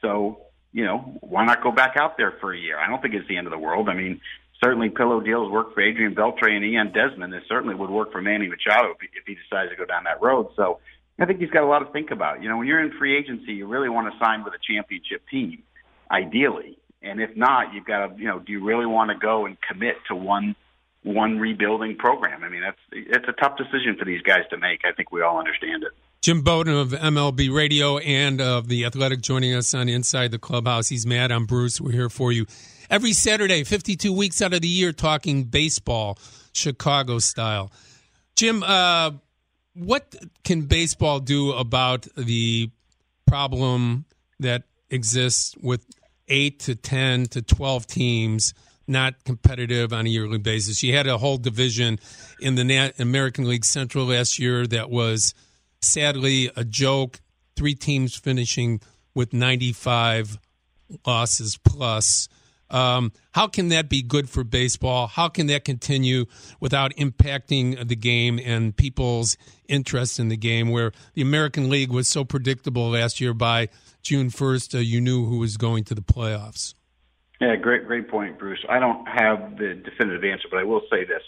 So, 0.00 0.46
you 0.72 0.84
know, 0.84 1.18
why 1.20 1.44
not 1.44 1.62
go 1.62 1.70
back 1.70 1.96
out 1.98 2.16
there 2.16 2.32
for 2.40 2.54
a 2.54 2.58
year? 2.58 2.78
I 2.78 2.88
don't 2.88 3.02
think 3.02 3.14
it's 3.14 3.28
the 3.28 3.36
end 3.36 3.46
of 3.46 3.50
the 3.50 3.58
world. 3.58 3.90
I 3.90 3.94
mean, 3.94 4.20
certainly 4.64 4.88
pillow 4.88 5.20
deals 5.20 5.52
work 5.52 5.74
for 5.74 5.82
Adrian 5.82 6.14
Beltre 6.14 6.50
and 6.50 6.64
Ian 6.64 6.92
Desmond. 6.92 7.34
It 7.34 7.42
certainly 7.48 7.74
would 7.74 7.90
work 7.90 8.12
for 8.12 8.22
Manny 8.22 8.48
Machado 8.48 8.92
if 8.92 9.00
he, 9.00 9.08
if 9.14 9.26
he 9.26 9.34
decides 9.34 9.70
to 9.70 9.76
go 9.76 9.84
down 9.84 10.04
that 10.04 10.22
road. 10.22 10.48
So 10.56 10.78
I 11.18 11.26
think 11.26 11.40
he's 11.40 11.50
got 11.50 11.64
a 11.64 11.66
lot 11.66 11.80
to 11.80 11.92
think 11.92 12.10
about. 12.10 12.42
You 12.42 12.48
know, 12.48 12.56
when 12.56 12.66
you're 12.66 12.80
in 12.80 12.96
free 12.98 13.18
agency, 13.18 13.52
you 13.52 13.66
really 13.66 13.90
want 13.90 14.12
to 14.12 14.18
sign 14.24 14.42
with 14.42 14.54
a 14.54 14.58
championship 14.66 15.22
team, 15.30 15.62
ideally. 16.10 16.78
And 17.02 17.20
if 17.20 17.36
not, 17.36 17.74
you've 17.74 17.84
got 17.84 18.06
to, 18.06 18.14
you 18.16 18.26
know, 18.26 18.38
do 18.38 18.52
you 18.52 18.64
really 18.64 18.86
want 18.86 19.10
to 19.10 19.18
go 19.18 19.44
and 19.44 19.56
commit 19.60 19.96
to 20.08 20.14
one 20.14 20.56
one 21.02 21.38
rebuilding 21.38 21.96
program? 21.96 22.44
I 22.44 22.48
mean, 22.48 22.60
that's 22.60 22.78
it's 22.92 23.28
a 23.28 23.32
tough 23.32 23.56
decision 23.56 23.96
for 23.98 24.04
these 24.04 24.22
guys 24.22 24.42
to 24.50 24.56
make. 24.56 24.80
I 24.84 24.92
think 24.92 25.12
we 25.12 25.22
all 25.22 25.38
understand 25.38 25.82
it. 25.82 25.92
Jim 26.20 26.42
Bowden 26.42 26.74
of 26.76 26.90
MLB 26.90 27.52
Radio 27.52 27.98
and 27.98 28.40
of 28.40 28.68
the 28.68 28.84
Athletic 28.84 29.20
joining 29.22 29.54
us 29.54 29.74
on 29.74 29.88
Inside 29.88 30.30
the 30.30 30.38
Clubhouse. 30.38 30.88
He's 30.88 31.04
mad. 31.04 31.32
I'm 31.32 31.46
Bruce. 31.46 31.80
We're 31.80 31.92
here 31.92 32.08
for 32.08 32.30
you 32.30 32.46
every 32.88 33.12
Saturday, 33.12 33.64
52 33.64 34.12
weeks 34.12 34.40
out 34.40 34.52
of 34.52 34.60
the 34.60 34.68
year, 34.68 34.92
talking 34.92 35.44
baseball, 35.44 36.18
Chicago 36.52 37.18
style. 37.18 37.72
Jim, 38.36 38.62
uh, 38.62 39.12
what 39.74 40.14
can 40.44 40.62
baseball 40.62 41.18
do 41.18 41.52
about 41.52 42.06
the 42.16 42.70
problem 43.26 44.04
that 44.40 44.64
exists 44.90 45.56
with 45.60 45.84
eight 46.28 46.60
to 46.60 46.74
10 46.74 47.26
to 47.26 47.42
12 47.42 47.86
teams 47.86 48.54
not 48.86 49.24
competitive 49.24 49.92
on 49.92 50.06
a 50.06 50.08
yearly 50.08 50.38
basis. 50.38 50.82
You 50.82 50.94
had 50.96 51.06
a 51.06 51.18
whole 51.18 51.36
division 51.36 51.98
in 52.40 52.54
the 52.54 52.92
American 52.98 53.48
League 53.48 53.64
Central 53.64 54.06
last 54.06 54.38
year 54.38 54.66
that 54.66 54.90
was 54.90 55.34
sadly 55.80 56.50
a 56.56 56.64
joke. 56.64 57.20
Three 57.56 57.74
teams 57.74 58.16
finishing 58.16 58.80
with 59.14 59.32
95 59.32 60.38
losses 61.06 61.58
plus. 61.58 62.28
Um, 62.70 63.12
how 63.32 63.48
can 63.48 63.68
that 63.68 63.90
be 63.90 64.02
good 64.02 64.30
for 64.30 64.44
baseball? 64.44 65.06
How 65.06 65.28
can 65.28 65.46
that 65.48 65.64
continue 65.64 66.24
without 66.58 66.94
impacting 66.96 67.86
the 67.86 67.96
game 67.96 68.40
and 68.42 68.74
people's 68.74 69.36
interest 69.68 70.18
in 70.18 70.28
the 70.28 70.38
game? 70.38 70.70
Where 70.70 70.92
the 71.12 71.20
American 71.20 71.68
League 71.68 71.90
was 71.90 72.08
so 72.08 72.24
predictable 72.24 72.88
last 72.88 73.20
year 73.20 73.34
by 73.34 73.68
June 74.02 74.30
1st, 74.30 74.74
uh, 74.74 74.78
you 74.78 75.02
knew 75.02 75.26
who 75.26 75.38
was 75.38 75.58
going 75.58 75.84
to 75.84 75.94
the 75.94 76.00
playoffs. 76.00 76.72
Yeah, 77.42 77.56
great, 77.56 77.88
great 77.88 78.08
point, 78.08 78.38
Bruce. 78.38 78.64
I 78.68 78.78
don't 78.78 79.04
have 79.08 79.58
the 79.58 79.74
definitive 79.74 80.22
answer, 80.22 80.46
but 80.48 80.60
I 80.60 80.62
will 80.62 80.82
say 80.88 81.04
this. 81.04 81.22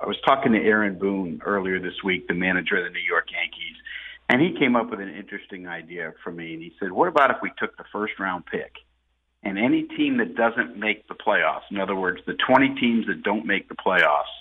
I 0.00 0.06
was 0.06 0.16
talking 0.24 0.52
to 0.52 0.58
Aaron 0.58 0.96
Boone 0.96 1.42
earlier 1.44 1.80
this 1.80 2.04
week, 2.04 2.28
the 2.28 2.34
manager 2.34 2.76
of 2.76 2.84
the 2.84 2.90
New 2.90 3.04
York 3.04 3.26
Yankees, 3.32 3.74
and 4.28 4.40
he 4.40 4.56
came 4.56 4.76
up 4.76 4.90
with 4.90 5.00
an 5.00 5.12
interesting 5.12 5.66
idea 5.66 6.12
for 6.22 6.30
me. 6.30 6.54
And 6.54 6.62
he 6.62 6.72
said, 6.78 6.92
"What 6.92 7.08
about 7.08 7.32
if 7.32 7.38
we 7.42 7.50
took 7.58 7.76
the 7.76 7.84
first 7.90 8.12
round 8.20 8.46
pick, 8.46 8.76
and 9.42 9.58
any 9.58 9.82
team 9.82 10.18
that 10.18 10.36
doesn't 10.36 10.76
make 10.76 11.08
the 11.08 11.16
playoffs, 11.16 11.68
in 11.72 11.80
other 11.80 11.96
words, 11.96 12.20
the 12.26 12.34
20 12.34 12.76
teams 12.76 13.08
that 13.08 13.24
don't 13.24 13.44
make 13.44 13.68
the 13.68 13.74
playoffs, 13.74 14.34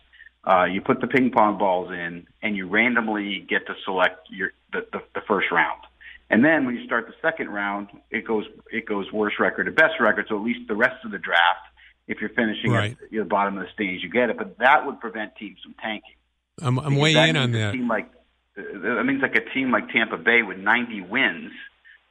uh, 0.44 0.66
you 0.66 0.80
put 0.80 1.02
the 1.02 1.08
ping 1.08 1.32
pong 1.32 1.58
balls 1.58 1.92
in, 1.92 2.28
and 2.44 2.56
you 2.56 2.68
randomly 2.68 3.40
get 3.50 3.66
to 3.66 3.74
select 3.84 4.30
your 4.30 4.52
the, 4.74 4.86
the, 4.94 5.02
the 5.16 5.22
first 5.22 5.50
round." 5.50 5.82
And 6.30 6.44
then 6.44 6.66
when 6.66 6.76
you 6.76 6.86
start 6.86 7.08
the 7.08 7.14
second 7.22 7.50
round, 7.50 7.90
it 8.10 8.26
goes 8.26 8.46
it 8.72 8.86
goes 8.86 9.12
worst 9.12 9.40
record 9.40 9.66
to 9.66 9.72
best 9.72 9.94
record. 10.00 10.26
So 10.30 10.38
at 10.38 10.44
least 10.44 10.68
the 10.68 10.76
rest 10.76 11.06
of 11.06 11.12
the 11.12 11.20
draft, 11.20 11.66
if 12.08 12.20
you're 12.20 12.32
finishing 12.32 12.72
right. 12.72 12.92
at 12.92 13.12
the 13.12 13.24
bottom 13.24 13.58
of 13.58 13.64
the 13.64 13.72
stage, 13.74 14.02
you 14.02 14.10
get 14.10 14.30
it. 14.30 14.38
But 14.38 14.58
that 14.58 14.86
would 14.86 15.00
prevent 15.00 15.36
teams 15.36 15.60
from 15.64 15.76
tanking. 15.82 16.16
I'm, 16.62 16.80
I'm 16.80 16.96
way 16.96 17.14
in 17.14 17.36
on 17.36 17.52
that. 17.52 17.74
Team 17.74 17.88
like 17.88 18.10
that 18.56 19.04
means 19.06 19.22
like 19.22 19.36
a 19.36 19.54
team 19.54 19.72
like 19.72 19.90
Tampa 19.90 20.18
Bay 20.18 20.42
with 20.42 20.58
90 20.58 21.02
wins, 21.02 21.52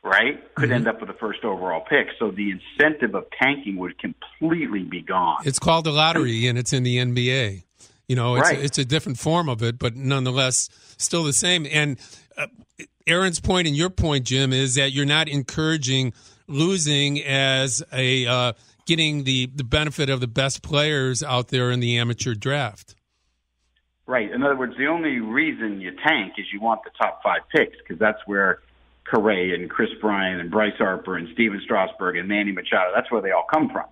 right, 0.02 0.54
could 0.54 0.66
mm-hmm. 0.66 0.74
end 0.74 0.88
up 0.88 1.00
with 1.00 1.08
the 1.08 1.14
first 1.14 1.42
overall 1.42 1.80
pick. 1.80 2.08
So 2.18 2.30
the 2.30 2.50
incentive 2.50 3.14
of 3.14 3.24
tanking 3.40 3.76
would 3.76 3.98
completely 3.98 4.82
be 4.82 5.00
gone. 5.00 5.38
It's 5.46 5.58
called 5.58 5.86
the 5.86 5.92
lottery, 5.92 6.46
and 6.46 6.58
it's 6.58 6.72
in 6.72 6.82
the 6.82 6.98
NBA. 6.98 7.62
You 8.08 8.16
know, 8.16 8.36
it's, 8.36 8.50
right. 8.50 8.58
it's 8.58 8.76
a 8.76 8.84
different 8.84 9.18
form 9.18 9.48
of 9.48 9.62
it, 9.62 9.78
but 9.78 9.96
nonetheless, 9.96 10.68
still 10.98 11.24
the 11.24 11.32
same. 11.32 11.66
And 11.70 11.98
uh, 12.36 12.48
Aaron's 13.06 13.40
point 13.40 13.66
and 13.66 13.76
your 13.76 13.90
point, 13.90 14.24
Jim, 14.24 14.52
is 14.52 14.76
that 14.76 14.92
you're 14.92 15.04
not 15.04 15.28
encouraging 15.28 16.12
losing 16.46 17.22
as 17.22 17.82
a 17.92 18.26
uh, 18.26 18.52
getting 18.86 19.24
the, 19.24 19.50
the 19.54 19.64
benefit 19.64 20.10
of 20.10 20.20
the 20.20 20.26
best 20.26 20.62
players 20.62 21.22
out 21.22 21.48
there 21.48 21.70
in 21.70 21.80
the 21.80 21.98
amateur 21.98 22.34
draft. 22.34 22.94
Right. 24.06 24.30
In 24.30 24.42
other 24.42 24.56
words, 24.56 24.74
the 24.76 24.86
only 24.86 25.20
reason 25.20 25.80
you 25.80 25.92
tank 26.06 26.34
is 26.36 26.46
you 26.52 26.60
want 26.60 26.82
the 26.84 26.90
top 26.98 27.22
five 27.22 27.40
picks 27.50 27.76
because 27.78 27.98
that's 27.98 28.20
where 28.26 28.60
Correa 29.04 29.54
and 29.54 29.70
Kris 29.70 29.90
Bryant 30.00 30.40
and 30.40 30.50
Bryce 30.50 30.76
Harper 30.76 31.16
and 31.16 31.28
Stephen 31.32 31.60
Strasburg 31.64 32.16
and 32.16 32.28
Manny 32.28 32.52
Machado, 32.52 32.90
that's 32.94 33.10
where 33.10 33.22
they 33.22 33.30
all 33.30 33.46
come 33.50 33.70
from. 33.70 33.86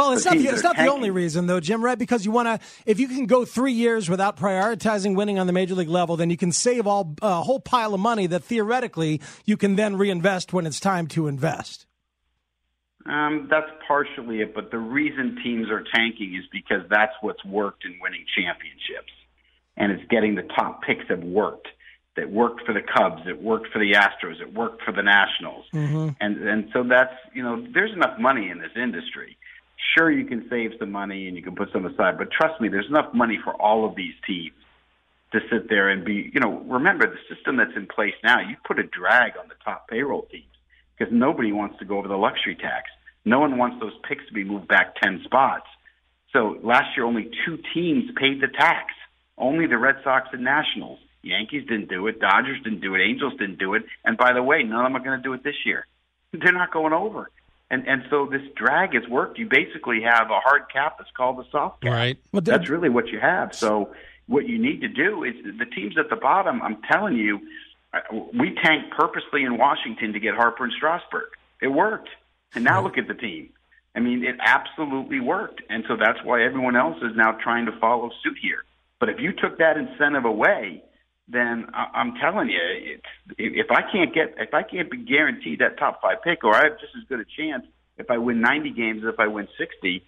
Well, 0.00 0.12
it's 0.12 0.24
not, 0.24 0.38
the, 0.38 0.46
it's 0.46 0.62
not 0.62 0.76
the 0.76 0.86
only 0.86 1.10
reason, 1.10 1.46
though, 1.46 1.60
Jim, 1.60 1.84
right? 1.84 1.98
Because 1.98 2.24
you 2.24 2.30
want 2.30 2.48
to, 2.48 2.66
if 2.86 2.98
you 2.98 3.06
can 3.06 3.26
go 3.26 3.44
three 3.44 3.72
years 3.72 4.08
without 4.08 4.38
prioritizing 4.38 5.14
winning 5.14 5.38
on 5.38 5.46
the 5.46 5.52
major 5.52 5.74
league 5.74 5.90
level, 5.90 6.16
then 6.16 6.30
you 6.30 6.38
can 6.38 6.52
save 6.52 6.86
all 6.86 7.14
a 7.20 7.42
whole 7.42 7.60
pile 7.60 7.92
of 7.92 8.00
money 8.00 8.26
that 8.26 8.42
theoretically 8.42 9.20
you 9.44 9.58
can 9.58 9.76
then 9.76 9.96
reinvest 9.96 10.54
when 10.54 10.66
it's 10.66 10.80
time 10.80 11.06
to 11.08 11.26
invest. 11.26 11.86
Um, 13.04 13.48
that's 13.50 13.70
partially 13.86 14.40
it, 14.40 14.54
but 14.54 14.70
the 14.70 14.78
reason 14.78 15.36
teams 15.42 15.68
are 15.68 15.84
tanking 15.94 16.34
is 16.34 16.44
because 16.50 16.82
that's 16.88 17.12
what's 17.20 17.44
worked 17.44 17.84
in 17.84 17.98
winning 18.00 18.24
championships, 18.34 19.12
and 19.76 19.92
it's 19.92 20.04
getting 20.10 20.34
the 20.34 20.48
top 20.56 20.82
picks 20.82 21.04
have 21.08 21.22
worked. 21.22 21.68
That 22.16 22.28
worked 22.28 22.66
for 22.66 22.74
the 22.74 22.82
Cubs, 22.82 23.22
it 23.26 23.40
worked 23.40 23.68
for 23.72 23.78
the 23.78 23.92
Astros, 23.92 24.40
it 24.40 24.52
worked 24.52 24.82
for 24.82 24.92
the 24.92 25.00
Nationals, 25.00 25.64
mm-hmm. 25.72 26.08
and 26.20 26.36
and 26.48 26.68
so 26.72 26.82
that's 26.82 27.14
you 27.32 27.42
know 27.42 27.64
there's 27.72 27.92
enough 27.92 28.18
money 28.18 28.50
in 28.50 28.58
this 28.58 28.72
industry 28.76 29.38
Sure, 29.96 30.10
you 30.10 30.24
can 30.24 30.46
save 30.50 30.72
some 30.78 30.92
money 30.92 31.26
and 31.26 31.36
you 31.36 31.42
can 31.42 31.56
put 31.56 31.72
some 31.72 31.86
aside, 31.86 32.18
but 32.18 32.30
trust 32.30 32.60
me, 32.60 32.68
there's 32.68 32.88
enough 32.88 33.12
money 33.14 33.38
for 33.42 33.54
all 33.54 33.86
of 33.88 33.96
these 33.96 34.14
teams 34.26 34.54
to 35.32 35.40
sit 35.50 35.68
there 35.68 35.88
and 35.88 36.04
be, 36.04 36.30
you 36.34 36.40
know, 36.40 36.60
remember 36.66 37.06
the 37.06 37.34
system 37.34 37.56
that's 37.56 37.76
in 37.76 37.86
place 37.86 38.14
now, 38.22 38.40
you 38.40 38.56
put 38.66 38.78
a 38.78 38.82
drag 38.82 39.36
on 39.40 39.48
the 39.48 39.54
top 39.64 39.88
payroll 39.88 40.22
teams 40.30 40.44
because 40.98 41.12
nobody 41.12 41.52
wants 41.52 41.78
to 41.78 41.84
go 41.84 41.98
over 41.98 42.08
the 42.08 42.16
luxury 42.16 42.56
tax. 42.56 42.90
No 43.24 43.38
one 43.38 43.58
wants 43.58 43.78
those 43.80 43.92
picks 44.08 44.26
to 44.26 44.32
be 44.32 44.44
moved 44.44 44.68
back 44.68 44.96
10 45.02 45.22
spots. 45.24 45.66
So 46.32 46.58
last 46.62 46.96
year, 46.96 47.06
only 47.06 47.30
two 47.46 47.58
teams 47.74 48.10
paid 48.16 48.40
the 48.40 48.48
tax. 48.48 48.92
Only 49.36 49.66
the 49.66 49.78
Red 49.78 49.96
Sox 50.04 50.28
and 50.32 50.44
Nationals. 50.44 50.98
Yankees 51.22 51.66
didn't 51.68 51.88
do 51.88 52.06
it. 52.06 52.20
Dodgers 52.20 52.62
didn't 52.62 52.80
do 52.80 52.94
it. 52.94 53.00
Angels 53.02 53.32
didn't 53.38 53.58
do 53.58 53.74
it. 53.74 53.82
And 54.04 54.16
by 54.16 54.32
the 54.32 54.42
way, 54.42 54.62
none 54.62 54.80
of 54.80 54.84
them 54.84 54.96
are 54.96 55.04
going 55.04 55.18
to 55.18 55.22
do 55.22 55.32
it 55.32 55.44
this 55.44 55.54
year. 55.64 55.86
They're 56.32 56.52
not 56.52 56.72
going 56.72 56.92
over. 56.92 57.30
And 57.70 57.86
and 57.86 58.02
so 58.10 58.26
this 58.26 58.42
drag 58.56 58.94
has 58.94 59.08
worked. 59.08 59.38
You 59.38 59.46
basically 59.48 60.02
have 60.02 60.30
a 60.30 60.40
hard 60.40 60.62
cap 60.72 60.96
that's 60.98 61.10
called 61.16 61.38
a 61.38 61.48
soft 61.50 61.82
cap. 61.82 61.92
Right. 61.92 62.18
Well, 62.32 62.42
that's 62.42 62.68
really 62.68 62.88
what 62.88 63.08
you 63.08 63.20
have. 63.20 63.54
So 63.54 63.94
what 64.26 64.48
you 64.48 64.58
need 64.58 64.80
to 64.80 64.88
do 64.88 65.24
is 65.24 65.34
the 65.58 65.66
teams 65.66 65.96
at 65.98 66.10
the 66.10 66.16
bottom. 66.16 66.60
I'm 66.62 66.82
telling 66.90 67.16
you, 67.16 67.40
uh, 67.92 68.00
we 68.32 68.54
tanked 68.62 68.90
purposely 68.96 69.44
in 69.44 69.56
Washington 69.56 70.12
to 70.12 70.20
get 70.20 70.34
Harper 70.34 70.64
and 70.64 70.72
Strasburg. 70.72 71.28
It 71.62 71.68
worked, 71.68 72.08
and 72.54 72.64
now 72.64 72.76
right. 72.76 72.84
look 72.84 72.98
at 72.98 73.06
the 73.06 73.14
team. 73.14 73.50
I 73.94 74.00
mean, 74.00 74.24
it 74.24 74.36
absolutely 74.40 75.20
worked, 75.20 75.62
and 75.68 75.84
so 75.88 75.96
that's 75.96 76.18
why 76.24 76.44
everyone 76.44 76.76
else 76.76 76.96
is 77.02 77.16
now 77.16 77.32
trying 77.42 77.66
to 77.66 77.72
follow 77.80 78.10
suit 78.22 78.38
here. 78.40 78.64
But 79.00 79.08
if 79.08 79.18
you 79.18 79.32
took 79.32 79.58
that 79.58 79.76
incentive 79.76 80.24
away, 80.24 80.84
then 81.30 81.66
I'm 81.74 82.14
telling 82.20 82.48
you, 82.48 82.98
if 83.38 83.70
I 83.70 83.82
can't 83.90 84.12
get, 84.12 84.34
if 84.38 84.52
I 84.52 84.62
can't 84.62 84.90
be 84.90 84.98
guaranteed 84.98 85.60
that 85.60 85.78
top 85.78 86.00
five 86.02 86.22
pick, 86.22 86.44
or 86.44 86.54
I 86.54 86.64
have 86.64 86.80
just 86.80 86.92
as 86.96 87.08
good 87.08 87.20
a 87.20 87.24
chance 87.24 87.64
if 87.98 88.10
I 88.10 88.18
win 88.18 88.40
90 88.40 88.70
games 88.70 89.02
as 89.04 89.12
if 89.14 89.20
I 89.20 89.26
win 89.26 89.46
60, 89.58 90.04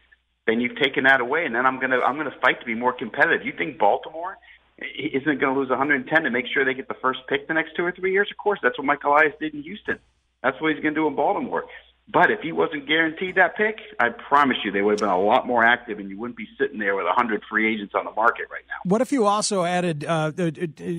then 0.46 0.60
you've 0.60 0.76
taken 0.76 1.04
that 1.04 1.20
away, 1.20 1.44
and 1.44 1.54
then 1.54 1.66
I'm 1.66 1.78
gonna, 1.78 2.00
I'm 2.00 2.16
gonna 2.16 2.34
fight 2.40 2.60
to 2.60 2.66
be 2.66 2.74
more 2.74 2.92
competitive. 2.92 3.46
You 3.46 3.52
think 3.56 3.78
Baltimore 3.78 4.36
isn't 4.78 5.40
going 5.40 5.54
to 5.54 5.58
lose 5.60 5.70
110 5.70 6.22
to 6.22 6.30
make 6.30 6.46
sure 6.52 6.64
they 6.64 6.74
get 6.74 6.88
the 6.88 6.96
first 7.00 7.20
pick 7.28 7.48
the 7.48 7.54
next 7.54 7.76
two 7.76 7.84
or 7.84 7.92
three 7.92 8.12
years? 8.12 8.28
Of 8.30 8.36
course, 8.36 8.58
that's 8.62 8.78
what 8.78 8.84
Mike 8.84 9.04
Elias 9.04 9.34
did 9.40 9.54
in 9.54 9.62
Houston. 9.62 9.98
That's 10.42 10.60
what 10.60 10.74
he's 10.74 10.82
going 10.82 10.94
to 10.94 11.00
do 11.00 11.06
in 11.06 11.14
Baltimore. 11.14 11.64
But 12.08 12.30
if 12.30 12.40
he 12.40 12.52
wasn't 12.52 12.86
guaranteed 12.86 13.36
that 13.36 13.56
pick, 13.56 13.78
I 13.98 14.10
promise 14.10 14.58
you 14.64 14.72
they 14.72 14.82
would 14.82 14.92
have 14.92 15.00
been 15.00 15.08
a 15.08 15.20
lot 15.20 15.46
more 15.46 15.64
active, 15.64 15.98
and 15.98 16.10
you 16.10 16.18
wouldn't 16.18 16.36
be 16.36 16.48
sitting 16.58 16.78
there 16.78 16.96
with 16.96 17.06
a 17.06 17.12
hundred 17.12 17.42
free 17.48 17.72
agents 17.72 17.94
on 17.94 18.04
the 18.04 18.10
market 18.10 18.46
right 18.50 18.64
now. 18.68 18.74
What 18.84 19.00
if 19.00 19.12
you 19.12 19.24
also 19.24 19.64
added, 19.64 20.04
uh, 20.04 20.32
uh, 20.36 20.50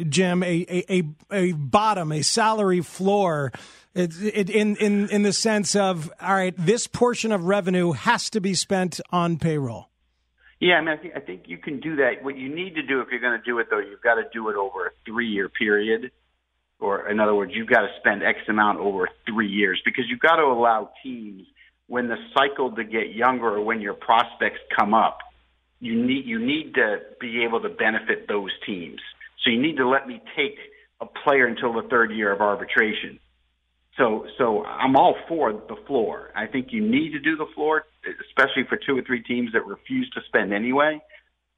Jim, 0.09 0.43
a, 0.43 0.65
a 0.89 1.03
a 1.31 1.51
bottom, 1.51 2.11
a 2.11 2.21
salary 2.21 2.81
floor? 2.81 3.51
It, 3.93 4.13
it, 4.21 4.49
in 4.49 4.75
in 4.77 5.09
in 5.09 5.21
the 5.21 5.33
sense 5.33 5.75
of 5.75 6.11
all 6.19 6.33
right, 6.33 6.55
this 6.57 6.87
portion 6.87 7.31
of 7.31 7.43
revenue 7.43 7.91
has 7.91 8.29
to 8.31 8.41
be 8.41 8.55
spent 8.55 8.99
on 9.11 9.37
payroll. 9.37 9.89
Yeah, 10.59 10.75
I 10.75 10.81
mean, 10.81 10.89
I 10.89 10.97
think 10.97 11.13
I 11.15 11.19
think 11.19 11.43
you 11.45 11.57
can 11.57 11.79
do 11.79 11.97
that. 11.97 12.23
What 12.23 12.37
you 12.37 12.47
need 12.47 12.75
to 12.75 12.81
do 12.81 13.01
if 13.01 13.09
you're 13.11 13.19
going 13.19 13.37
to 13.37 13.45
do 13.45 13.59
it, 13.59 13.67
though, 13.69 13.79
you've 13.79 14.01
got 14.01 14.15
to 14.15 14.23
do 14.33 14.49
it 14.49 14.55
over 14.55 14.87
a 14.87 14.91
three 15.05 15.27
year 15.27 15.49
period 15.49 16.11
or 16.83 17.09
in 17.09 17.19
other 17.21 17.33
words, 17.33 17.53
you've 17.55 17.69
got 17.69 17.81
to 17.81 17.87
spend 17.99 18.23
X 18.23 18.39
amount 18.49 18.79
over 18.79 19.07
three 19.25 19.47
years 19.47 19.81
because 19.85 20.03
you've 20.09 20.19
got 20.19 20.35
to 20.35 20.43
allow 20.43 20.91
teams 21.01 21.47
when 21.87 22.09
the 22.09 22.17
cycle 22.35 22.75
to 22.75 22.83
get 22.83 23.15
younger 23.15 23.55
or 23.55 23.61
when 23.61 23.79
your 23.79 23.93
prospects 23.93 24.59
come 24.77 24.93
up, 24.93 25.19
you 25.79 25.95
need 25.95 26.25
you 26.25 26.39
need 26.39 26.73
to 26.75 26.97
be 27.21 27.43
able 27.43 27.61
to 27.61 27.69
benefit 27.69 28.27
those 28.27 28.51
teams. 28.65 28.99
So 29.43 29.49
you 29.49 29.61
need 29.61 29.77
to 29.77 29.87
let 29.87 30.07
me 30.07 30.21
take 30.35 30.57
a 30.99 31.05
player 31.05 31.45
until 31.45 31.73
the 31.73 31.87
third 31.87 32.11
year 32.11 32.33
of 32.33 32.41
arbitration. 32.41 33.19
So 33.97 34.25
so 34.37 34.65
I'm 34.65 34.97
all 34.97 35.15
for 35.29 35.53
the 35.53 35.77
floor. 35.87 36.31
I 36.35 36.47
think 36.47 36.67
you 36.71 36.81
need 36.81 37.11
to 37.13 37.19
do 37.19 37.37
the 37.37 37.47
floor, 37.55 37.85
especially 38.29 38.63
for 38.67 38.77
two 38.77 38.97
or 38.97 39.03
three 39.03 39.23
teams 39.23 39.53
that 39.53 39.65
refuse 39.65 40.09
to 40.15 40.21
spend 40.27 40.53
anyway. 40.53 41.01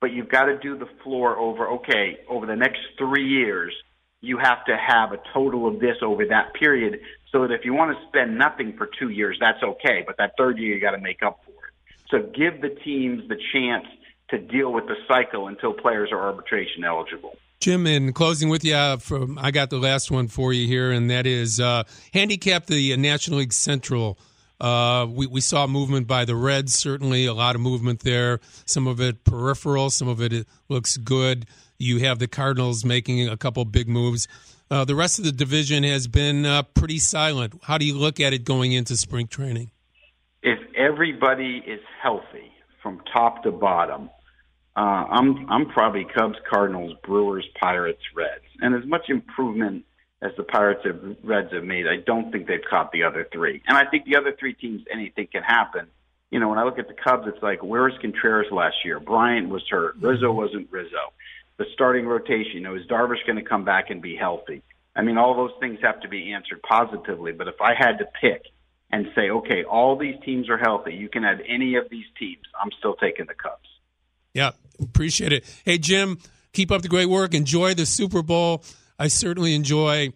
But 0.01 0.11
you've 0.11 0.29
got 0.29 0.45
to 0.45 0.59
do 0.59 0.77
the 0.77 0.89
floor 1.03 1.37
over 1.37 1.67
okay 1.79 2.19
over 2.29 2.45
the 2.45 2.55
next 2.55 2.81
three 2.99 3.27
years 3.27 3.73
you 4.21 4.37
have 4.37 4.65
to 4.65 4.77
have 4.77 5.11
a 5.11 5.19
total 5.33 5.67
of 5.67 5.79
this 5.79 5.97
over 6.01 6.25
that 6.25 6.53
period 6.53 6.99
so 7.31 7.41
that 7.41 7.51
if 7.51 7.65
you 7.65 7.73
want 7.73 7.97
to 7.97 8.07
spend 8.07 8.37
nothing 8.37 8.75
for 8.77 8.89
two 8.99 9.09
years, 9.09 9.37
that's 9.39 9.61
okay. 9.61 10.03
But 10.05 10.17
that 10.17 10.33
third 10.37 10.57
year, 10.57 10.75
you 10.75 10.81
got 10.81 10.91
to 10.91 10.99
make 10.99 11.21
up 11.21 11.41
for 11.45 11.51
it. 11.51 11.73
So 12.09 12.19
give 12.35 12.61
the 12.61 12.69
teams 12.69 13.27
the 13.27 13.37
chance 13.53 13.85
to 14.29 14.37
deal 14.37 14.71
with 14.71 14.87
the 14.87 14.95
cycle 15.07 15.47
until 15.47 15.73
players 15.73 16.09
are 16.11 16.19
arbitration 16.19 16.83
eligible. 16.83 17.35
Jim, 17.59 17.87
in 17.87 18.13
closing 18.13 18.49
with 18.49 18.63
you, 18.63 18.75
uh, 18.75 18.97
from, 18.97 19.39
I 19.39 19.51
got 19.51 19.69
the 19.69 19.79
last 19.79 20.11
one 20.11 20.27
for 20.27 20.53
you 20.53 20.67
here, 20.67 20.91
and 20.91 21.09
that 21.09 21.25
is 21.25 21.59
uh, 21.59 21.83
handicap 22.13 22.67
the 22.67 22.95
National 22.97 23.39
League 23.39 23.53
Central. 23.53 24.17
Uh, 24.59 25.07
we, 25.09 25.27
we 25.27 25.41
saw 25.41 25.67
movement 25.67 26.07
by 26.07 26.25
the 26.25 26.35
Reds, 26.35 26.73
certainly 26.73 27.25
a 27.25 27.33
lot 27.33 27.55
of 27.55 27.61
movement 27.61 28.01
there. 28.01 28.39
Some 28.65 28.87
of 28.87 29.01
it 29.01 29.23
peripheral, 29.23 29.89
some 29.89 30.07
of 30.07 30.21
it 30.21 30.47
looks 30.69 30.97
good. 30.97 31.45
You 31.77 31.99
have 31.99 32.19
the 32.19 32.27
Cardinals 32.27 32.85
making 32.85 33.27
a 33.27 33.37
couple 33.37 33.65
big 33.65 33.87
moves. 33.87 34.27
Uh, 34.71 34.85
the 34.85 34.95
rest 34.95 35.19
of 35.19 35.25
the 35.25 35.31
division 35.31 35.83
has 35.83 36.07
been 36.07 36.45
uh, 36.45 36.63
pretty 36.63 36.97
silent. 36.97 37.59
How 37.63 37.77
do 37.77 37.85
you 37.85 37.95
look 37.95 38.19
at 38.19 38.33
it 38.33 38.43
going 38.45 38.71
into 38.71 38.97
spring 38.97 39.27
training? 39.27 39.71
If 40.41 40.59
everybody 40.75 41.63
is 41.65 41.81
healthy 42.01 42.51
from 42.81 43.01
top 43.13 43.43
to 43.43 43.51
bottom, 43.51 44.09
uh, 44.75 44.79
I'm 44.79 45.49
I'm 45.49 45.69
probably 45.69 46.05
Cubs, 46.05 46.35
Cardinals, 46.49 46.93
Brewers, 47.03 47.47
Pirates, 47.59 48.01
Reds, 48.13 48.43
and 48.59 48.75
as 48.75 48.85
much 48.85 49.09
improvement 49.09 49.85
as 50.21 50.31
the 50.37 50.43
Pirates 50.43 50.81
have 50.85 50.99
Reds 51.23 51.53
have 51.53 51.63
made, 51.63 51.87
I 51.87 51.97
don't 52.05 52.31
think 52.31 52.47
they've 52.47 52.63
caught 52.69 52.91
the 52.91 53.03
other 53.03 53.27
three. 53.31 53.61
And 53.67 53.77
I 53.77 53.85
think 53.89 54.05
the 54.05 54.17
other 54.17 54.35
three 54.37 54.53
teams, 54.53 54.83
anything 54.91 55.27
can 55.31 55.43
happen. 55.43 55.87
You 56.31 56.39
know, 56.39 56.49
when 56.49 56.57
I 56.57 56.63
look 56.63 56.79
at 56.79 56.87
the 56.87 56.95
Cubs, 56.95 57.27
it's 57.27 57.41
like, 57.41 57.63
where 57.63 57.83
was 57.83 57.93
Contreras 58.01 58.51
last 58.51 58.75
year? 58.83 58.99
Bryant 58.99 59.49
was 59.49 59.63
hurt. 59.69 59.95
Rizzo 60.01 60.31
wasn't 60.31 60.71
Rizzo. 60.71 61.13
The 61.57 61.65
starting 61.73 62.05
rotation, 62.05 62.53
you 62.55 62.61
know, 62.61 62.75
is 62.75 62.85
Darvish 62.87 63.25
going 63.25 63.37
to 63.37 63.47
come 63.47 63.63
back 63.63 63.89
and 63.89 64.01
be 64.01 64.15
healthy? 64.15 64.61
I 64.95 65.01
mean, 65.01 65.17
all 65.17 65.35
those 65.35 65.51
things 65.59 65.79
have 65.83 65.99
to 66.01 66.07
be 66.07 66.33
answered 66.33 66.61
positively. 66.61 67.31
But 67.31 67.47
if 67.47 67.61
I 67.61 67.73
had 67.77 67.97
to 67.99 68.05
pick 68.21 68.43
and 68.91 69.07
say, 69.15 69.29
okay, 69.29 69.63
all 69.63 69.97
these 69.97 70.15
teams 70.23 70.49
are 70.49 70.57
healthy, 70.57 70.93
you 70.93 71.09
can 71.09 71.23
add 71.23 71.41
any 71.47 71.75
of 71.75 71.89
these 71.89 72.05
teams, 72.17 72.43
I'm 72.61 72.69
still 72.77 72.95
taking 72.95 73.25
the 73.25 73.33
Cubs. 73.33 73.67
Yeah, 74.33 74.51
appreciate 74.81 75.31
it. 75.33 75.45
Hey, 75.63 75.77
Jim, 75.77 76.17
keep 76.53 76.71
up 76.71 76.81
the 76.81 76.87
great 76.87 77.07
work. 77.07 77.33
Enjoy 77.33 77.73
the 77.73 77.85
Super 77.85 78.21
Bowl. 78.21 78.63
I 78.99 79.07
certainly 79.07 79.55
enjoy 79.55 80.13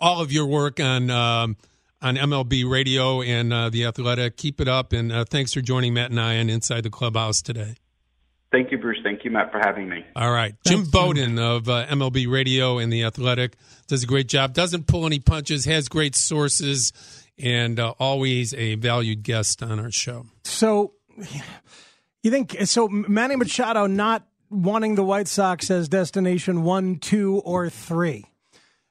all 0.00 0.20
of 0.20 0.32
your 0.32 0.46
work 0.46 0.80
on 0.80 1.10
um, 1.10 1.56
on 2.00 2.16
MLB 2.16 2.68
Radio 2.68 3.22
and 3.22 3.52
uh, 3.52 3.70
the 3.70 3.84
Athletic. 3.84 4.36
Keep 4.36 4.60
it 4.60 4.68
up, 4.68 4.92
and 4.92 5.12
uh, 5.12 5.24
thanks 5.24 5.52
for 5.52 5.60
joining 5.60 5.94
Matt 5.94 6.10
and 6.10 6.20
I 6.20 6.38
on 6.38 6.50
Inside 6.50 6.82
the 6.82 6.90
Clubhouse 6.90 7.42
today. 7.42 7.76
Thank 8.50 8.72
you, 8.72 8.78
Bruce. 8.78 8.98
Thank 9.02 9.24
you, 9.24 9.30
Matt, 9.30 9.52
for 9.52 9.58
having 9.58 9.88
me. 9.88 10.04
All 10.16 10.30
right. 10.30 10.54
Jim 10.66 10.84
Bowden 10.84 11.38
of 11.38 11.68
uh, 11.68 11.86
MLB 11.86 12.30
Radio 12.30 12.78
and 12.78 12.90
The 12.90 13.04
Athletic 13.04 13.56
does 13.88 14.02
a 14.02 14.06
great 14.06 14.26
job. 14.26 14.54
Doesn't 14.54 14.86
pull 14.86 15.04
any 15.04 15.18
punches, 15.18 15.66
has 15.66 15.88
great 15.88 16.16
sources, 16.16 16.92
and 17.38 17.78
uh, 17.78 17.92
always 17.98 18.54
a 18.54 18.76
valued 18.76 19.22
guest 19.22 19.62
on 19.62 19.78
our 19.78 19.90
show. 19.90 20.26
So, 20.44 20.94
you 22.22 22.30
think 22.30 22.56
so? 22.64 22.88
Manny 22.88 23.36
Machado 23.36 23.86
not 23.86 24.26
wanting 24.48 24.94
the 24.94 25.04
White 25.04 25.28
Sox 25.28 25.70
as 25.70 25.88
destination 25.88 26.62
one, 26.62 26.96
two, 26.96 27.42
or 27.44 27.68
three 27.68 28.24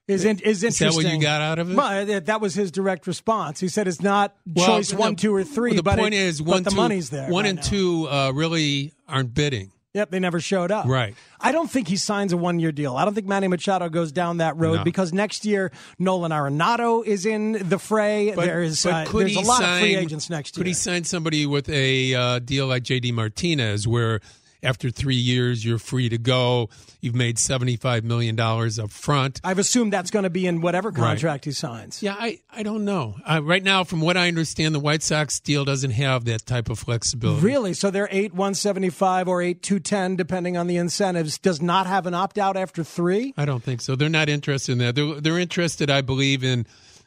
is 0.07 0.25
in, 0.25 0.39
is 0.39 0.63
interesting. 0.63 0.87
Is 0.87 0.95
that 0.95 1.03
what 1.03 1.13
you 1.13 1.21
got 1.21 1.41
out 1.41 1.59
of 1.59 1.69
it? 1.69 1.75
Well, 1.75 2.21
that 2.21 2.41
was 2.41 2.53
his 2.53 2.71
direct 2.71 3.07
response. 3.07 3.59
He 3.59 3.67
said 3.67 3.87
it's 3.87 4.01
not 4.01 4.35
well, 4.45 4.65
choice 4.65 4.93
one, 4.93 5.15
two, 5.15 5.35
or 5.35 5.43
three. 5.43 5.71
Well, 5.71 5.77
the 5.77 5.83
but 5.83 5.99
point 5.99 6.13
it, 6.13 6.17
is, 6.17 6.41
one, 6.41 6.63
the 6.63 6.69
two, 6.69 6.75
money's 6.75 7.09
there. 7.09 7.29
One 7.29 7.43
right 7.43 7.49
and 7.49 7.57
now. 7.57 7.63
two 7.63 8.09
uh, 8.09 8.31
really 8.31 8.93
aren't 9.07 9.33
bidding. 9.33 9.71
Yep, 9.93 10.11
they 10.11 10.19
never 10.19 10.39
showed 10.39 10.71
up. 10.71 10.85
Right. 10.85 11.15
I 11.39 11.51
don't 11.51 11.69
think 11.71 11.87
he 11.87 11.95
signs 11.95 12.31
a 12.31 12.37
one 12.37 12.59
year 12.59 12.71
deal. 12.71 12.95
I 12.95 13.03
don't 13.03 13.15
think 13.15 13.25
Manny 13.25 13.47
Machado 13.47 13.89
goes 13.89 14.11
down 14.11 14.37
that 14.37 14.55
road 14.55 14.75
No. 14.77 14.83
because 14.83 15.11
next 15.11 15.43
year 15.43 15.71
Nolan 15.97 16.31
Arenado 16.31 17.03
is 17.03 17.25
in 17.25 17.53
the 17.67 17.79
fray. 17.79 18.31
But, 18.35 18.45
there 18.45 18.61
is 18.61 18.85
uh, 18.85 19.05
there's 19.11 19.33
he 19.33 19.41
a 19.41 19.45
lot 19.45 19.59
sign, 19.59 19.73
of 19.73 19.79
free 19.79 19.95
agents 19.95 20.29
next 20.29 20.55
year. 20.55 20.61
Could 20.61 20.67
he 20.67 20.73
sign 20.73 21.03
somebody 21.03 21.47
with 21.47 21.67
a 21.69 22.13
uh, 22.13 22.39
deal 22.39 22.67
like 22.67 22.83
JD 22.83 23.11
Martinez, 23.13 23.87
where 23.87 24.21
after 24.67 24.89
three 24.91 25.15
years 25.15 25.63
you're 25.63 25.79
free 25.79 26.09
to 26.09 26.17
go? 26.17 26.69
You've 26.99 27.15
made 27.15 27.39
seventy 27.39 27.77
five 27.77 28.03
million 28.03 28.35
dollars 28.35 28.77
up 28.79 28.91
front. 28.91 29.39
I've 29.43 29.59
assumed 29.59 29.93
that's 29.93 30.11
going 30.11 30.23
to 30.23 30.29
be 30.29 30.45
in 30.45 30.61
whatever 30.61 30.91
contract 30.91 31.45
he 31.45 31.51
signs. 31.51 32.03
Yeah, 32.03 32.15
I, 32.17 32.39
I 32.51 32.63
don't 32.63 32.83
know. 32.85 33.15
Uh, 33.25 33.41
right 33.43 33.63
now, 33.63 33.83
from 33.83 34.01
what 34.01 34.17
I 34.17 34.27
understand, 34.27 34.75
the 34.75 34.79
White 34.79 35.03
Sox 35.03 35.39
deal 35.39 35.63
doesn't 35.63 35.91
have 35.91 36.25
that 36.25 36.45
type 36.45 36.69
of 36.69 36.79
flexibility. 36.79 37.41
Really? 37.41 37.73
So 37.73 37.91
they're 37.91 38.09
eight 38.11 38.33
one 38.33 38.53
seventy 38.53 38.89
five 38.89 39.27
or 39.27 39.41
eight 39.41 39.63
two 39.63 39.79
ten, 39.79 40.15
depending 40.15 40.57
on 40.57 40.67
the 40.67 40.77
incentives. 40.77 41.37
Does 41.37 41.61
not 41.61 41.87
have 41.87 42.05
an 42.05 42.13
opt 42.13 42.37
out 42.37 42.57
after 42.57 42.83
three. 42.83 43.33
I 43.37 43.45
don't 43.45 43.63
think 43.63 43.81
so. 43.81 43.95
They're 43.95 44.09
not 44.09 44.27
interested 44.27 44.73
in 44.73 44.77
that. 44.79 44.95
They're, 44.95 45.21
they're 45.21 45.39
interested, 45.39 45.89
I 45.89 46.01
believe, 46.01 46.43
in 46.43 46.65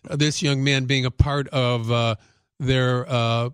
uh, 0.08 0.16
this 0.16 0.42
young 0.42 0.64
man 0.64 0.86
being 0.86 1.04
a 1.04 1.10
part 1.10 1.48
of 1.48 1.90
uh, 1.92 2.14
their 2.58 3.06
uh, 3.08 3.50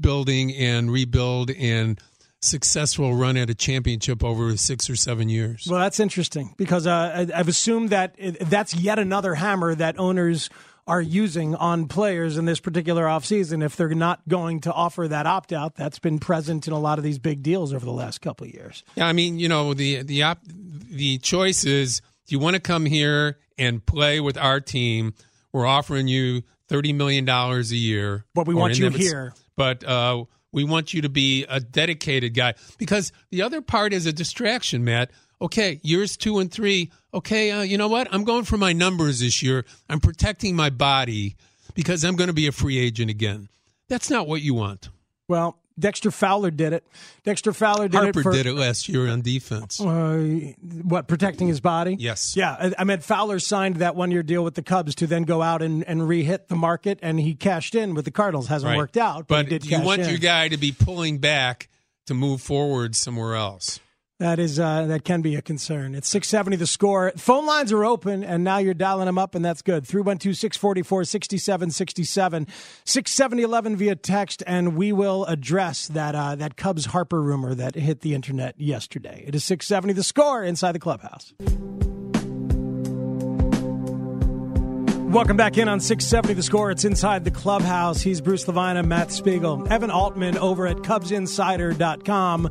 building 0.00 0.54
and 0.54 0.90
rebuild 0.90 1.50
and 1.50 2.00
successful 2.44 3.14
run 3.14 3.36
at 3.36 3.50
a 3.50 3.54
championship 3.54 4.22
over 4.22 4.56
six 4.56 4.88
or 4.90 4.96
seven 4.96 5.28
years. 5.28 5.66
Well, 5.68 5.80
that's 5.80 6.00
interesting 6.00 6.54
because 6.56 6.86
uh, 6.86 7.26
I've 7.34 7.48
assumed 7.48 7.90
that 7.90 8.14
that's 8.40 8.74
yet 8.74 8.98
another 8.98 9.34
hammer 9.34 9.74
that 9.74 9.98
owners 9.98 10.50
are 10.86 11.00
using 11.00 11.54
on 11.54 11.88
players 11.88 12.36
in 12.36 12.44
this 12.44 12.60
particular 12.60 13.04
offseason 13.04 13.64
if 13.64 13.74
they're 13.74 13.88
not 13.90 14.20
going 14.28 14.60
to 14.60 14.72
offer 14.72 15.08
that 15.08 15.26
opt 15.26 15.52
out 15.52 15.76
that's 15.76 15.98
been 15.98 16.18
present 16.18 16.66
in 16.66 16.74
a 16.74 16.78
lot 16.78 16.98
of 16.98 17.04
these 17.04 17.18
big 17.18 17.42
deals 17.42 17.72
over 17.72 17.84
the 17.84 17.92
last 17.92 18.20
couple 18.20 18.46
of 18.46 18.52
years. 18.52 18.84
Yeah, 18.94 19.06
I 19.06 19.12
mean, 19.12 19.38
you 19.38 19.48
know, 19.48 19.72
the 19.72 20.02
the 20.02 20.22
op, 20.22 20.40
the 20.44 21.18
choice 21.18 21.64
is: 21.64 22.00
do 22.26 22.34
you 22.34 22.38
want 22.38 22.54
to 22.54 22.60
come 22.60 22.84
here 22.84 23.38
and 23.58 23.84
play 23.84 24.20
with 24.20 24.36
our 24.36 24.60
team? 24.60 25.14
We're 25.52 25.66
offering 25.66 26.08
you 26.08 26.42
thirty 26.68 26.92
million 26.92 27.24
dollars 27.24 27.72
a 27.72 27.76
year, 27.76 28.26
But 28.34 28.46
we 28.46 28.54
want 28.54 28.78
you 28.78 28.90
here. 28.90 29.32
But 29.56 29.84
uh, 29.84 30.24
we 30.54 30.64
want 30.64 30.94
you 30.94 31.02
to 31.02 31.08
be 31.08 31.44
a 31.48 31.60
dedicated 31.60 32.32
guy 32.32 32.54
because 32.78 33.12
the 33.30 33.42
other 33.42 33.60
part 33.60 33.92
is 33.92 34.06
a 34.06 34.12
distraction, 34.12 34.84
Matt. 34.84 35.10
Okay, 35.42 35.80
years 35.82 36.16
two 36.16 36.38
and 36.38 36.50
three. 36.50 36.90
Okay, 37.12 37.50
uh, 37.50 37.62
you 37.62 37.76
know 37.76 37.88
what? 37.88 38.08
I'm 38.12 38.24
going 38.24 38.44
for 38.44 38.56
my 38.56 38.72
numbers 38.72 39.20
this 39.20 39.42
year. 39.42 39.64
I'm 39.90 40.00
protecting 40.00 40.54
my 40.54 40.70
body 40.70 41.36
because 41.74 42.04
I'm 42.04 42.16
going 42.16 42.28
to 42.28 42.34
be 42.34 42.46
a 42.46 42.52
free 42.52 42.78
agent 42.78 43.10
again. 43.10 43.48
That's 43.88 44.08
not 44.08 44.28
what 44.28 44.42
you 44.42 44.54
want. 44.54 44.88
Well, 45.28 45.58
Dexter 45.78 46.10
Fowler 46.12 46.50
did 46.52 46.72
it. 46.72 46.86
Dexter 47.24 47.52
Fowler 47.52 47.88
did 47.88 47.96
Harper 48.00 48.20
it 48.20 48.22
for 48.22 48.32
did 48.32 48.46
it 48.46 48.54
last 48.54 48.88
year 48.88 49.08
on 49.08 49.22
defense. 49.22 49.80
Uh, 49.80 50.52
what 50.82 51.08
protecting 51.08 51.48
his 51.48 51.60
body? 51.60 51.96
Yes. 51.98 52.36
Yeah, 52.36 52.70
I, 52.78 52.84
mean 52.84 53.00
Fowler 53.00 53.38
signed 53.40 53.76
that 53.76 53.96
one 53.96 54.10
year 54.12 54.22
deal 54.22 54.44
with 54.44 54.54
the 54.54 54.62
Cubs 54.62 54.94
to 54.96 55.06
then 55.08 55.24
go 55.24 55.42
out 55.42 55.62
and, 55.62 55.82
and 55.84 56.06
re-hit 56.06 56.48
the 56.48 56.54
market, 56.54 57.00
and 57.02 57.18
he 57.18 57.34
cashed 57.34 57.74
in 57.74 57.94
with 57.94 58.04
the 58.04 58.10
Cardinals. 58.12 58.46
Hasn't 58.46 58.70
Right. 58.70 58.76
worked 58.76 58.96
out, 58.96 59.26
but, 59.26 59.48
But 59.50 59.64
you 59.64 59.80
want 59.80 60.02
in. 60.02 60.08
your 60.08 60.18
guy 60.18 60.48
to 60.48 60.56
be 60.56 60.70
pulling 60.72 61.18
back 61.18 61.68
to 62.06 62.14
move 62.14 62.40
forward 62.40 62.94
somewhere 62.94 63.34
else. 63.34 63.80
That 64.20 64.38
is 64.38 64.60
uh, 64.60 64.86
that 64.86 65.04
can 65.04 65.22
be 65.22 65.34
a 65.34 65.42
concern. 65.42 65.96
It's 65.96 66.08
six 66.08 66.28
seventy 66.28 66.56
the 66.56 66.68
score. 66.68 67.12
Phone 67.16 67.46
lines 67.46 67.72
are 67.72 67.84
open, 67.84 68.22
and 68.22 68.44
now 68.44 68.58
you're 68.58 68.72
dialing 68.72 69.06
them 69.06 69.18
up, 69.18 69.34
and 69.34 69.44
that's 69.44 69.60
good. 69.60 69.82
312-644-6767, 69.84 72.46
67011 72.84 73.76
via 73.76 73.96
text, 73.96 74.44
and 74.46 74.76
we 74.76 74.92
will 74.92 75.24
address 75.24 75.88
that 75.88 76.14
uh, 76.14 76.36
that 76.36 76.56
Cubs 76.56 76.86
Harper 76.86 77.20
rumor 77.20 77.56
that 77.56 77.74
hit 77.74 78.02
the 78.02 78.14
internet 78.14 78.54
yesterday. 78.56 79.24
It 79.26 79.34
is 79.34 79.42
six 79.42 79.66
seventy 79.66 79.94
the 79.94 80.04
score 80.04 80.44
inside 80.44 80.70
the 80.72 80.78
clubhouse. 80.78 81.34
Welcome 85.10 85.36
back 85.36 85.58
in 85.58 85.68
on 85.68 85.78
670 85.78 86.34
The 86.34 86.42
Score. 86.42 86.72
It's 86.72 86.84
inside 86.84 87.24
the 87.24 87.30
clubhouse. 87.30 88.00
He's 88.00 88.20
Bruce 88.20 88.48
Levine 88.48 88.76
and 88.76 88.88
Matt 88.88 89.12
Spiegel. 89.12 89.72
Evan 89.72 89.92
Altman 89.92 90.36
over 90.36 90.66
at 90.66 90.78
CubsInsider.com 90.78 92.50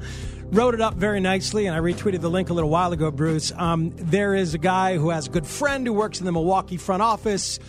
wrote 0.54 0.74
it 0.76 0.82
up 0.82 0.94
very 0.96 1.20
nicely, 1.20 1.66
and 1.66 1.76
I 1.76 1.80
retweeted 1.80 2.22
the 2.22 2.30
link 2.30 2.50
a 2.50 2.54
little 2.54 2.70
while 2.70 2.92
ago, 2.94 3.12
Bruce. 3.12 3.52
Um, 3.56 3.92
there 3.96 4.36
is 4.36 4.54
a 4.54 4.58
guy 4.58 4.98
who 4.98 5.10
has 5.10 5.28
a 5.28 5.30
good 5.30 5.48
friend 5.48 5.86
who 5.86 5.94
works 5.94 6.20
in 6.20 6.26
the 6.26 6.32
Milwaukee 6.32 6.78
front 6.78 7.02
office 7.02 7.60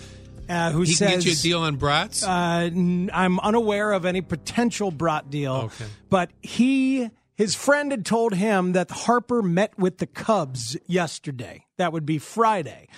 uh, 0.48 0.70
who 0.72 0.82
He 0.82 0.92
says. 0.92 1.10
can 1.10 1.18
get 1.20 1.26
you 1.26 1.32
a 1.32 1.36
deal 1.36 1.60
on 1.62 1.76
brats. 1.76 2.22
Uh, 2.22 2.68
n- 2.72 3.10
I'm 3.12 3.40
unaware 3.40 3.92
of 3.92 4.04
any 4.04 4.20
potential 4.20 4.90
brat 4.90 5.30
deal. 5.30 5.54
Okay. 5.54 5.86
But 6.10 6.30
he, 6.42 7.08
his 7.34 7.54
friend 7.54 7.90
had 7.90 8.04
told 8.04 8.34
him 8.34 8.72
that 8.72 8.90
Harper 8.90 9.42
met 9.42 9.78
with 9.78 9.98
the 9.98 10.06
Cubs 10.06 10.76
yesterday. 10.86 11.64
That 11.78 11.92
would 11.94 12.04
be 12.04 12.18
Friday. 12.18 12.88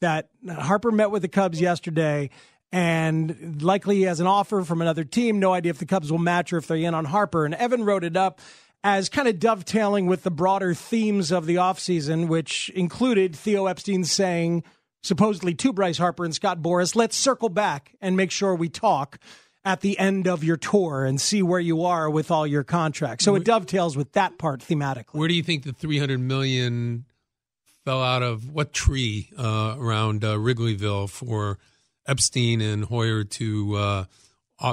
That 0.00 0.28
Harper 0.50 0.90
met 0.90 1.12
with 1.12 1.22
the 1.22 1.28
Cubs 1.28 1.60
yesterday. 1.60 2.30
And 2.72 3.62
likely 3.62 3.96
he 3.96 4.02
has 4.02 4.18
an 4.18 4.26
offer 4.26 4.62
from 4.64 4.82
another 4.82 5.04
team. 5.04 5.38
No 5.38 5.52
idea 5.52 5.70
if 5.70 5.78
the 5.78 5.86
Cubs 5.86 6.10
will 6.10 6.18
match 6.18 6.52
or 6.52 6.56
if 6.58 6.66
they're 6.66 6.76
in 6.76 6.94
on 6.94 7.04
Harper. 7.04 7.44
And 7.46 7.54
Evan 7.54 7.84
wrote 7.84 8.02
it 8.02 8.16
up 8.16 8.40
as 8.84 9.08
kind 9.08 9.28
of 9.28 9.38
dovetailing 9.38 10.06
with 10.06 10.22
the 10.22 10.30
broader 10.30 10.74
themes 10.74 11.32
of 11.32 11.46
the 11.46 11.56
offseason, 11.56 12.28
which 12.28 12.68
included 12.70 13.34
Theo 13.34 13.66
Epstein 13.66 14.04
saying, 14.04 14.62
supposedly 15.02 15.54
to 15.54 15.72
Bryce 15.72 15.98
Harper 15.98 16.24
and 16.24 16.34
Scott 16.34 16.60
Boras, 16.60 16.94
let's 16.94 17.16
circle 17.16 17.48
back 17.48 17.94
and 18.00 18.16
make 18.16 18.30
sure 18.30 18.54
we 18.54 18.68
talk 18.68 19.18
at 19.64 19.80
the 19.80 19.98
end 19.98 20.28
of 20.28 20.44
your 20.44 20.56
tour 20.56 21.04
and 21.04 21.20
see 21.20 21.42
where 21.42 21.60
you 21.60 21.82
are 21.82 22.08
with 22.08 22.30
all 22.30 22.46
your 22.46 22.62
contracts. 22.62 23.24
So 23.24 23.34
it 23.34 23.44
dovetails 23.44 23.96
with 23.96 24.12
that 24.12 24.38
part 24.38 24.60
thematically. 24.60 25.14
Where 25.14 25.28
do 25.28 25.34
you 25.34 25.42
think 25.42 25.64
the 25.64 25.72
300 25.72 26.20
million 26.20 27.04
fell 27.84 28.02
out 28.02 28.22
of? 28.22 28.48
What 28.48 28.72
tree 28.72 29.30
uh, 29.36 29.74
around 29.76 30.22
uh, 30.22 30.36
Wrigleyville 30.36 31.10
for 31.10 31.58
Epstein 32.06 32.60
and 32.60 32.84
Hoyer 32.84 33.24
to 33.24 33.74
uh, 33.74 34.04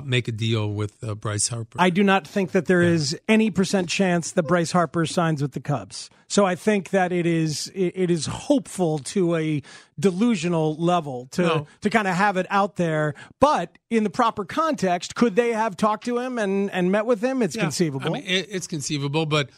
make 0.05 0.27
a 0.27 0.31
deal 0.31 0.71
with 0.71 1.03
uh, 1.03 1.13
Bryce 1.15 1.49
Harper? 1.49 1.77
I 1.79 1.89
do 1.89 2.03
not 2.03 2.25
think 2.27 2.51
that 2.51 2.65
there 2.67 2.81
is 2.81 3.17
any 3.27 3.51
percent 3.51 3.89
chance 3.89 4.31
that 4.31 4.43
Bryce 4.43 4.71
Harper 4.71 5.05
signs 5.05 5.41
with 5.41 5.51
the 5.51 5.59
Cubs. 5.59 6.09
So 6.27 6.45
I 6.45 6.55
think 6.55 6.89
that 6.91 7.11
it 7.11 7.25
is 7.25 7.67
it 7.75 7.93
it 7.95 8.09
is 8.11 8.25
hopeful 8.25 8.99
to 8.99 9.35
a 9.35 9.61
delusional 9.99 10.75
level 10.75 11.27
to 11.31 11.41
No. 11.41 11.67
to 11.81 11.89
kind 11.89 12.07
of 12.07 12.15
have 12.15 12.37
it 12.37 12.47
out 12.49 12.75
there. 12.77 13.13
But 13.39 13.77
in 13.89 14.03
the 14.03 14.09
proper 14.09 14.45
context, 14.45 15.15
could 15.15 15.35
they 15.35 15.53
have 15.53 15.75
talked 15.77 16.05
to 16.05 16.17
him 16.17 16.37
and 16.39 16.71
and 16.71 16.91
met 16.91 17.05
with 17.05 17.21
him? 17.23 17.41
It's 17.41 17.55
Yeah. 17.55 17.63
conceivable. 17.63 18.07
I 18.07 18.13
mean, 18.13 18.23
it, 18.25 18.47
it's 18.49 18.67
conceivable, 18.67 19.25
but 19.25 19.49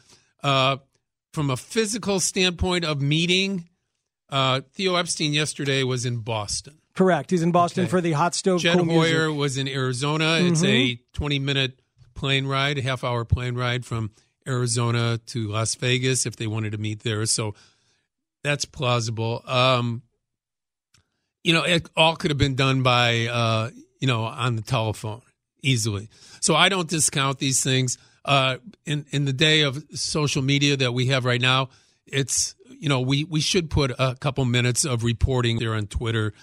uh, 0.43 0.77
from 1.33 1.49
a 1.49 1.57
physical 1.57 2.19
standpoint 2.19 2.83
of 2.83 3.01
meeting, 3.01 3.69
uh, 4.29 4.61
Theo 4.73 4.95
Epstein 4.95 5.33
yesterday 5.33 5.83
was 5.83 6.05
in 6.05 6.17
Boston. 6.17 6.79
Correct. 6.95 7.29
He's 7.31 7.41
in 7.43 7.51
Boston 7.51 7.83
Okay. 7.83 7.89
for 7.91 8.01
the 8.01 8.13
Hot 8.13 8.33
Stove 8.33 8.61
Jed 8.61 8.77
Cool 8.77 8.85
Music. 8.85 9.13
Hoyer 9.13 9.31
was 9.31 9.57
in 9.57 9.67
Arizona. 9.67 10.39
It's 10.41 10.63
a 10.63 10.95
20 11.13 11.39
minute 11.39 11.79
plane 12.13 12.45
ride, 12.47 12.77
a 12.77 12.81
half 12.81 13.03
hour 13.03 13.25
plane 13.25 13.55
ride 13.55 13.85
from 13.85 14.11
Arizona 14.47 15.19
to 15.27 15.47
Las 15.49 15.75
Vegas 15.75 16.25
if 16.25 16.35
they 16.37 16.47
wanted 16.47 16.71
to 16.71 16.77
meet 16.77 17.01
there. 17.03 17.25
So 17.25 17.53
that's 18.43 18.63
plausible. 18.63 19.43
Um, 19.45 20.03
you 21.43 21.53
know, 21.53 21.63
it 21.63 21.87
all 21.95 22.15
could 22.15 22.31
have 22.31 22.37
been 22.37 22.55
done 22.55 22.81
by, 22.81 23.27
uh, 23.27 23.69
you 23.99 24.07
know, 24.07 24.23
on 24.23 24.55
the 24.55 24.61
telephone 24.61 25.21
easily. 25.61 26.09
So 26.41 26.55
I 26.55 26.69
don't 26.69 26.89
discount 26.89 27.39
these 27.39 27.61
things. 27.63 27.97
Uh, 28.23 28.57
in 28.85 29.05
in 29.11 29.25
the 29.25 29.33
day 29.33 29.61
of 29.61 29.83
social 29.93 30.41
media 30.41 30.75
that 30.77 30.93
we 30.93 31.07
have 31.07 31.25
right 31.25 31.41
now, 31.41 31.69
it's 32.07 32.55
you 32.79 32.89
know 32.89 33.01
we 33.01 33.23
we 33.25 33.39
should 33.39 33.69
put 33.69 33.91
a 33.99 34.15
couple 34.19 34.43
minutes 34.45 34.85
of 34.85 35.03
reporting 35.03 35.59
there 35.59 35.75
on 35.75 35.85
Twitter, 35.85 36.33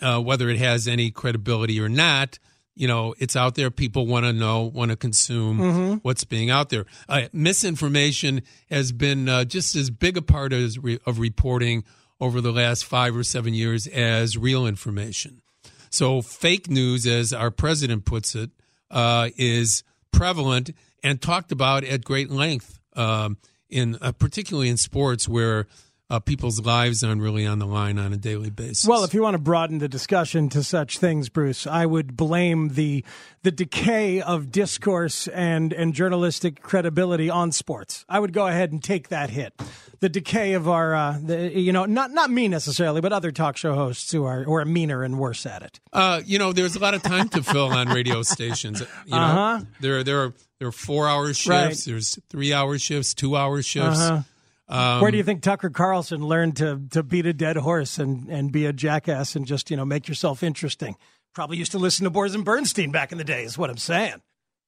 uh, 0.00 0.20
whether 0.20 0.48
it 0.48 0.58
has 0.58 0.88
any 0.88 1.10
credibility 1.10 1.80
or 1.80 1.88
not. 1.88 2.38
You 2.74 2.88
know, 2.88 3.14
it's 3.18 3.36
out 3.36 3.56
there. 3.56 3.70
People 3.70 4.06
want 4.06 4.24
to 4.24 4.32
know, 4.32 4.62
want 4.62 4.90
to 4.90 4.96
consume 4.96 5.58
mm-hmm. 5.58 5.94
what's 6.02 6.24
being 6.24 6.50
out 6.50 6.70
there. 6.70 6.86
Uh, 7.08 7.22
misinformation 7.32 8.42
has 8.70 8.92
been 8.92 9.28
uh, 9.28 9.44
just 9.44 9.74
as 9.74 9.90
big 9.90 10.16
a 10.16 10.22
part 10.22 10.52
of, 10.52 10.76
of 11.06 11.18
reporting 11.18 11.84
over 12.20 12.40
the 12.40 12.52
last 12.52 12.84
five 12.84 13.16
or 13.16 13.24
seven 13.24 13.54
years 13.54 13.86
as 13.86 14.38
real 14.38 14.66
information. 14.66 15.42
So, 15.90 16.22
fake 16.22 16.70
news, 16.70 17.06
as 17.06 17.32
our 17.32 17.50
president 17.50 18.04
puts 18.04 18.34
it, 18.34 18.50
uh, 18.90 19.30
is 19.36 19.82
prevalent 20.12 20.70
and 21.02 21.20
talked 21.20 21.52
about 21.52 21.84
at 21.84 22.04
great 22.04 22.30
length 22.30 22.78
um, 22.94 23.38
in 23.68 23.98
uh, 24.00 24.12
particularly 24.12 24.68
in 24.68 24.76
sports 24.76 25.28
where 25.28 25.66
uh, 26.10 26.18
people's 26.18 26.60
lives 26.60 27.04
aren't 27.04 27.22
really 27.22 27.46
on 27.46 27.60
the 27.60 27.66
line 27.66 27.98
on 27.98 28.12
a 28.12 28.16
daily 28.16 28.50
basis. 28.50 28.84
Well, 28.84 29.04
if 29.04 29.14
you 29.14 29.22
want 29.22 29.34
to 29.34 29.38
broaden 29.38 29.78
the 29.78 29.88
discussion 29.88 30.48
to 30.50 30.64
such 30.64 30.98
things, 30.98 31.28
Bruce, 31.28 31.66
I 31.66 31.86
would 31.86 32.16
blame 32.16 32.70
the 32.70 33.04
the 33.42 33.52
decay 33.52 34.20
of 34.20 34.50
discourse 34.50 35.28
and 35.28 35.72
and 35.72 35.94
journalistic 35.94 36.62
credibility 36.62 37.30
on 37.30 37.52
sports. 37.52 38.04
I 38.08 38.18
would 38.18 38.32
go 38.32 38.48
ahead 38.48 38.72
and 38.72 38.82
take 38.82 39.08
that 39.08 39.30
hit. 39.30 39.54
The 40.00 40.08
decay 40.08 40.54
of 40.54 40.66
our, 40.66 40.94
uh, 40.94 41.18
the, 41.22 41.58
you 41.58 41.72
know, 41.72 41.84
not 41.84 42.10
not 42.10 42.30
me 42.30 42.48
necessarily, 42.48 43.00
but 43.00 43.12
other 43.12 43.30
talk 43.30 43.56
show 43.56 43.74
hosts 43.74 44.10
who 44.10 44.24
are 44.24 44.42
who 44.42 44.54
are 44.54 44.64
meaner 44.64 45.04
and 45.04 45.18
worse 45.18 45.46
at 45.46 45.62
it. 45.62 45.78
Uh, 45.92 46.22
you 46.24 46.38
know, 46.38 46.52
there's 46.52 46.74
a 46.74 46.80
lot 46.80 46.94
of 46.94 47.02
time 47.02 47.28
to 47.28 47.42
fill 47.42 47.68
on 47.68 47.88
radio 47.88 48.22
stations. 48.24 48.80
You 48.80 49.12
know, 49.12 49.16
uh-huh. 49.16 49.64
there 49.80 50.02
there 50.02 50.24
are 50.24 50.34
there 50.58 50.68
are 50.68 50.72
four 50.72 51.06
hour 51.06 51.32
shifts. 51.32 51.48
Right. 51.48 51.82
There's 51.86 52.18
three 52.28 52.52
hour 52.52 52.78
shifts, 52.78 53.14
two 53.14 53.36
hour 53.36 53.62
shifts. 53.62 54.00
Uh-huh. 54.00 54.22
Um, 54.70 55.00
Where 55.00 55.10
do 55.10 55.16
you 55.16 55.24
think 55.24 55.42
Tucker 55.42 55.70
Carlson 55.70 56.24
learned 56.24 56.56
to 56.58 56.80
to 56.90 57.02
beat 57.02 57.26
a 57.26 57.32
dead 57.32 57.56
horse 57.56 57.98
and 57.98 58.28
and 58.28 58.52
be 58.52 58.66
a 58.66 58.72
jackass 58.72 59.34
and 59.34 59.44
just 59.46 59.70
you 59.70 59.76
know 59.76 59.84
make 59.84 60.08
yourself 60.08 60.42
interesting? 60.42 60.96
Probably 61.34 61.56
used 61.56 61.72
to 61.72 61.78
listen 61.78 62.04
to 62.04 62.10
Boers 62.10 62.34
and 62.34 62.44
Bernstein 62.44 62.90
back 62.90 63.12
in 63.12 63.18
the 63.18 63.24
day. 63.24 63.44
Is 63.44 63.58
what 63.58 63.70
I'm 63.70 63.76
saying. 63.76 64.22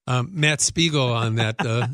Um, 0.07 0.31
Matt 0.33 0.61
Spiegel 0.61 1.13
on 1.13 1.37
that. 1.37 1.65
Uh, 1.65 1.87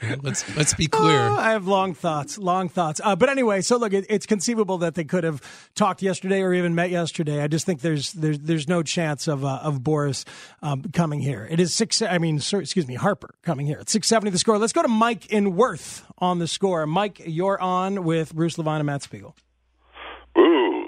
let's 0.22 0.56
let's 0.56 0.74
be 0.74 0.86
clear. 0.86 1.18
Oh, 1.18 1.36
I 1.36 1.50
have 1.50 1.66
long 1.66 1.94
thoughts, 1.94 2.38
long 2.38 2.68
thoughts. 2.68 3.00
Uh, 3.02 3.16
but 3.16 3.28
anyway, 3.28 3.60
so 3.60 3.76
look, 3.76 3.92
it, 3.92 4.06
it's 4.08 4.24
conceivable 4.24 4.78
that 4.78 4.94
they 4.94 5.02
could 5.02 5.24
have 5.24 5.42
talked 5.74 6.00
yesterday 6.00 6.42
or 6.42 6.54
even 6.54 6.76
met 6.76 6.90
yesterday. 6.90 7.42
I 7.42 7.48
just 7.48 7.66
think 7.66 7.80
there's 7.80 8.12
there's 8.12 8.38
there's 8.38 8.68
no 8.68 8.84
chance 8.84 9.26
of 9.26 9.44
uh, 9.44 9.58
of 9.62 9.80
Boras 9.80 10.24
um, 10.62 10.84
coming 10.92 11.18
here. 11.18 11.46
It 11.50 11.58
is 11.58 11.74
six. 11.74 12.02
I 12.02 12.18
mean, 12.18 12.38
sorry, 12.38 12.62
excuse 12.62 12.86
me, 12.86 12.94
Harper 12.94 13.34
coming 13.42 13.66
here. 13.66 13.78
It's 13.80 13.90
six 13.90 14.06
seventy 14.06 14.30
the 14.30 14.38
score. 14.38 14.58
Let's 14.58 14.72
go 14.72 14.82
to 14.82 14.88
Mike 14.88 15.26
in 15.32 15.56
Worth 15.56 16.06
on 16.18 16.38
the 16.38 16.46
score. 16.46 16.86
Mike, 16.86 17.20
you're 17.26 17.60
on 17.60 18.04
with 18.04 18.32
Bruce 18.32 18.58
Levine 18.58 18.76
and 18.76 18.86
Matt 18.86 19.02
Spiegel. 19.02 19.34
Ooh, 20.38 20.86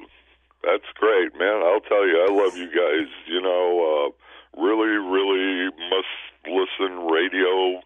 that's 0.62 0.87
great, 0.95 1.37
man. 1.37 1.61
I'll 1.64 1.81
tell 1.81 2.07
you, 2.07 2.25
I 2.29 2.33
love 2.33 2.57
you 2.57 2.67
guys. 2.67 3.09
You 3.27 3.41
know, 3.41 4.12
uh, 4.14 4.61
really, 4.62 4.87
really 4.87 5.71
must 5.91 6.07
listen 6.51 7.07
radio 7.07 7.81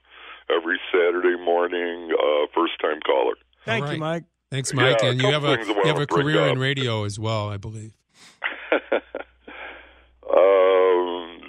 every 0.50 0.78
Saturday 0.90 1.36
morning. 1.42 2.10
Uh, 2.12 2.46
first 2.54 2.80
time 2.80 3.00
caller. 3.04 3.34
Thank 3.64 3.84
right. 3.84 3.94
you, 3.94 4.00
Mike. 4.00 4.24
Thanks, 4.50 4.74
Mike. 4.74 4.98
Yeah, 5.02 5.10
and 5.10 5.22
you 5.22 5.30
have 5.30 5.44
a 5.44 5.58
you 5.64 5.82
have 5.84 5.98
a 5.98 6.06
career 6.06 6.46
in 6.48 6.58
radio 6.58 7.04
as 7.04 7.18
well, 7.18 7.48
I 7.48 7.56
believe. 7.56 7.94
um, 8.72 8.92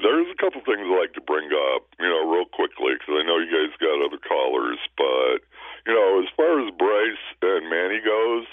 there's 0.02 0.28
a 0.32 0.38
couple 0.40 0.62
things 0.64 0.88
I'd 0.88 1.00
like 1.00 1.14
to 1.14 1.22
bring 1.22 1.50
up, 1.76 1.84
you 2.00 2.08
know, 2.08 2.30
real 2.32 2.46
quickly 2.46 2.94
because 2.96 3.16
I 3.20 3.24
know 3.28 3.38
you 3.40 3.52
guys 3.52 3.76
got 3.80 4.00
other 4.06 4.20
callers, 4.24 4.80
but 4.96 5.44
you 5.86 5.94
know, 5.94 6.24
as 6.24 6.30
far 6.36 6.64
as 6.64 6.72
Bryce 6.80 7.26
and 7.42 7.70
Manny 7.70 8.00
goes, 8.00 8.46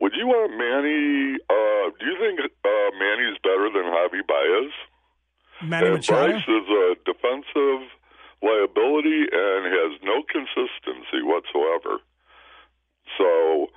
would 0.00 0.14
you 0.16 0.26
want 0.26 0.56
Manny? 0.56 1.36
Uh, 1.50 1.92
do 2.00 2.06
you 2.06 2.16
think 2.16 2.40
uh, 2.40 2.90
Manny's 2.96 3.36
better 3.42 3.68
than 3.68 3.92
Javi 3.92 4.24
Baez? 4.24 4.72
Manny 5.60 5.86
and 5.86 5.96
Machado? 5.96 6.32
Bryce 6.32 6.48
is 6.48 6.68
a 6.70 6.96
defensive 7.04 7.92
liability 8.42 9.26
and 9.26 9.66
has 9.66 9.98
no 10.02 10.22
consistency 10.30 11.20
whatsoever. 11.26 11.98
So, 13.18 13.68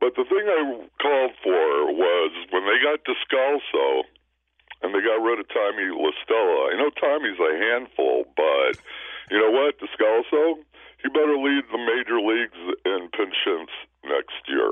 but 0.00 0.14
the 0.16 0.24
thing 0.28 0.44
I 0.44 0.60
called 1.00 1.34
for 1.42 1.92
was 1.94 2.30
when 2.50 2.64
they 2.66 2.78
got 2.82 3.00
Descalso 3.08 4.04
and 4.82 4.92
they 4.94 5.00
got 5.00 5.22
rid 5.22 5.40
of 5.40 5.48
Tommy 5.48 5.88
La 5.94 6.10
Stella. 6.22 6.70
I 6.70 6.76
know 6.76 6.90
Tommy's 6.90 7.38
a 7.38 7.52
handful, 7.56 8.24
but 8.36 8.76
you 9.30 9.38
know 9.38 9.50
what, 9.50 9.78
Descalso, 9.78 10.60
he 11.00 11.08
better 11.08 11.38
lead 11.38 11.64
the 11.70 11.78
major 11.78 12.20
leagues 12.20 12.58
in 12.84 13.08
pinch 13.16 13.34
hits 13.44 13.72
next 14.04 14.42
year. 14.48 14.70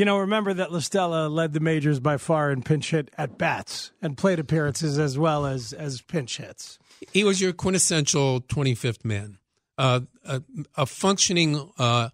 You 0.00 0.06
know, 0.06 0.16
remember 0.16 0.54
that 0.54 0.72
La 0.72 0.78
Stella 0.78 1.28
led 1.28 1.52
the 1.52 1.60
majors 1.60 2.00
by 2.00 2.16
far 2.16 2.50
in 2.50 2.62
pinch 2.62 2.92
hit 2.92 3.10
at 3.18 3.36
bats 3.36 3.92
and 4.00 4.16
plate 4.16 4.38
appearances 4.38 4.98
as 4.98 5.18
well 5.18 5.44
as 5.44 5.74
as 5.74 6.00
pinch 6.00 6.38
hits. 6.38 6.78
He 7.12 7.22
was 7.22 7.38
your 7.38 7.52
quintessential 7.52 8.40
25th 8.40 9.04
man, 9.04 9.36
uh, 9.76 10.00
a, 10.24 10.42
a, 10.74 10.86
functioning 10.86 11.70
uh, 11.78 12.08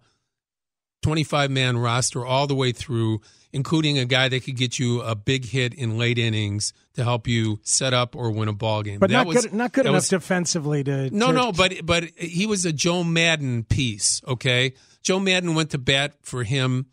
25 1.01 1.49
man 1.49 1.77
roster 1.77 2.25
all 2.25 2.45
the 2.45 2.55
way 2.55 2.73
through, 2.73 3.21
including 3.53 3.97
a 3.97 4.03
guy 4.03 4.27
that 4.27 4.43
could 4.43 4.57
get 4.57 4.77
you 4.77 5.01
a 5.01 5.15
big 5.15 5.45
hit 5.45 5.73
in 5.73 5.97
late 5.97 6.17
innings 6.17 6.73
to 6.95 7.05
help 7.05 7.25
you 7.25 7.61
set 7.63 7.93
up 7.93 8.17
or 8.17 8.31
win 8.31 8.49
a 8.49 8.53
ball 8.53 8.83
game. 8.83 8.99
But 8.99 9.11
that 9.11 9.15
not 9.15 9.27
was, 9.27 9.45
good, 9.45 9.53
not 9.53 9.71
good 9.71 9.85
enough 9.85 9.95
was, 9.95 10.09
defensively 10.09 10.83
to. 10.83 11.09
No, 11.15 11.27
to, 11.27 11.31
no, 11.31 11.51
but 11.53 11.85
but 11.85 12.03
he 12.17 12.47
was 12.47 12.65
a 12.65 12.73
Joe 12.73 13.05
Maddon 13.05 13.63
piece. 13.63 14.21
Okay, 14.27 14.73
Joe 15.03 15.21
Maddon 15.21 15.55
went 15.55 15.69
to 15.69 15.77
bat 15.77 16.15
for 16.21 16.43
him 16.43 16.87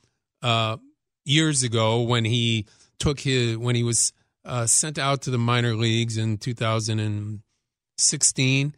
uh, 0.44 0.76
years 1.24 1.64
ago 1.64 2.02
when 2.02 2.24
he 2.24 2.66
took 2.98 3.20
his 3.20 3.57
when 3.59 3.74
he 3.74 3.83
was 3.83 4.12
uh, 4.44 4.66
sent 4.66 4.98
out 4.98 5.22
to 5.22 5.30
the 5.30 5.38
minor 5.38 5.74
leagues 5.74 6.18
in 6.18 6.37
2016 6.38 8.74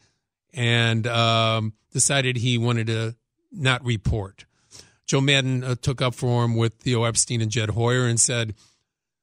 and 0.55 1.07
um, 1.07 1.75
decided 1.93 2.37
he 2.37 2.57
wanted 2.57 2.87
to 2.87 3.15
not 3.53 3.85
report. 3.85 4.47
Joe 5.07 5.21
Maddon 5.21 5.65
uh, 5.65 5.75
took 5.75 6.01
up 6.01 6.15
for 6.15 6.45
him 6.45 6.57
with 6.57 6.75
Theo 6.75 7.05
Epstein 7.05 7.41
and 7.41 7.51
Jed 7.51 7.71
Hoyer 7.71 8.07
and 8.07 8.19
said, 8.19 8.55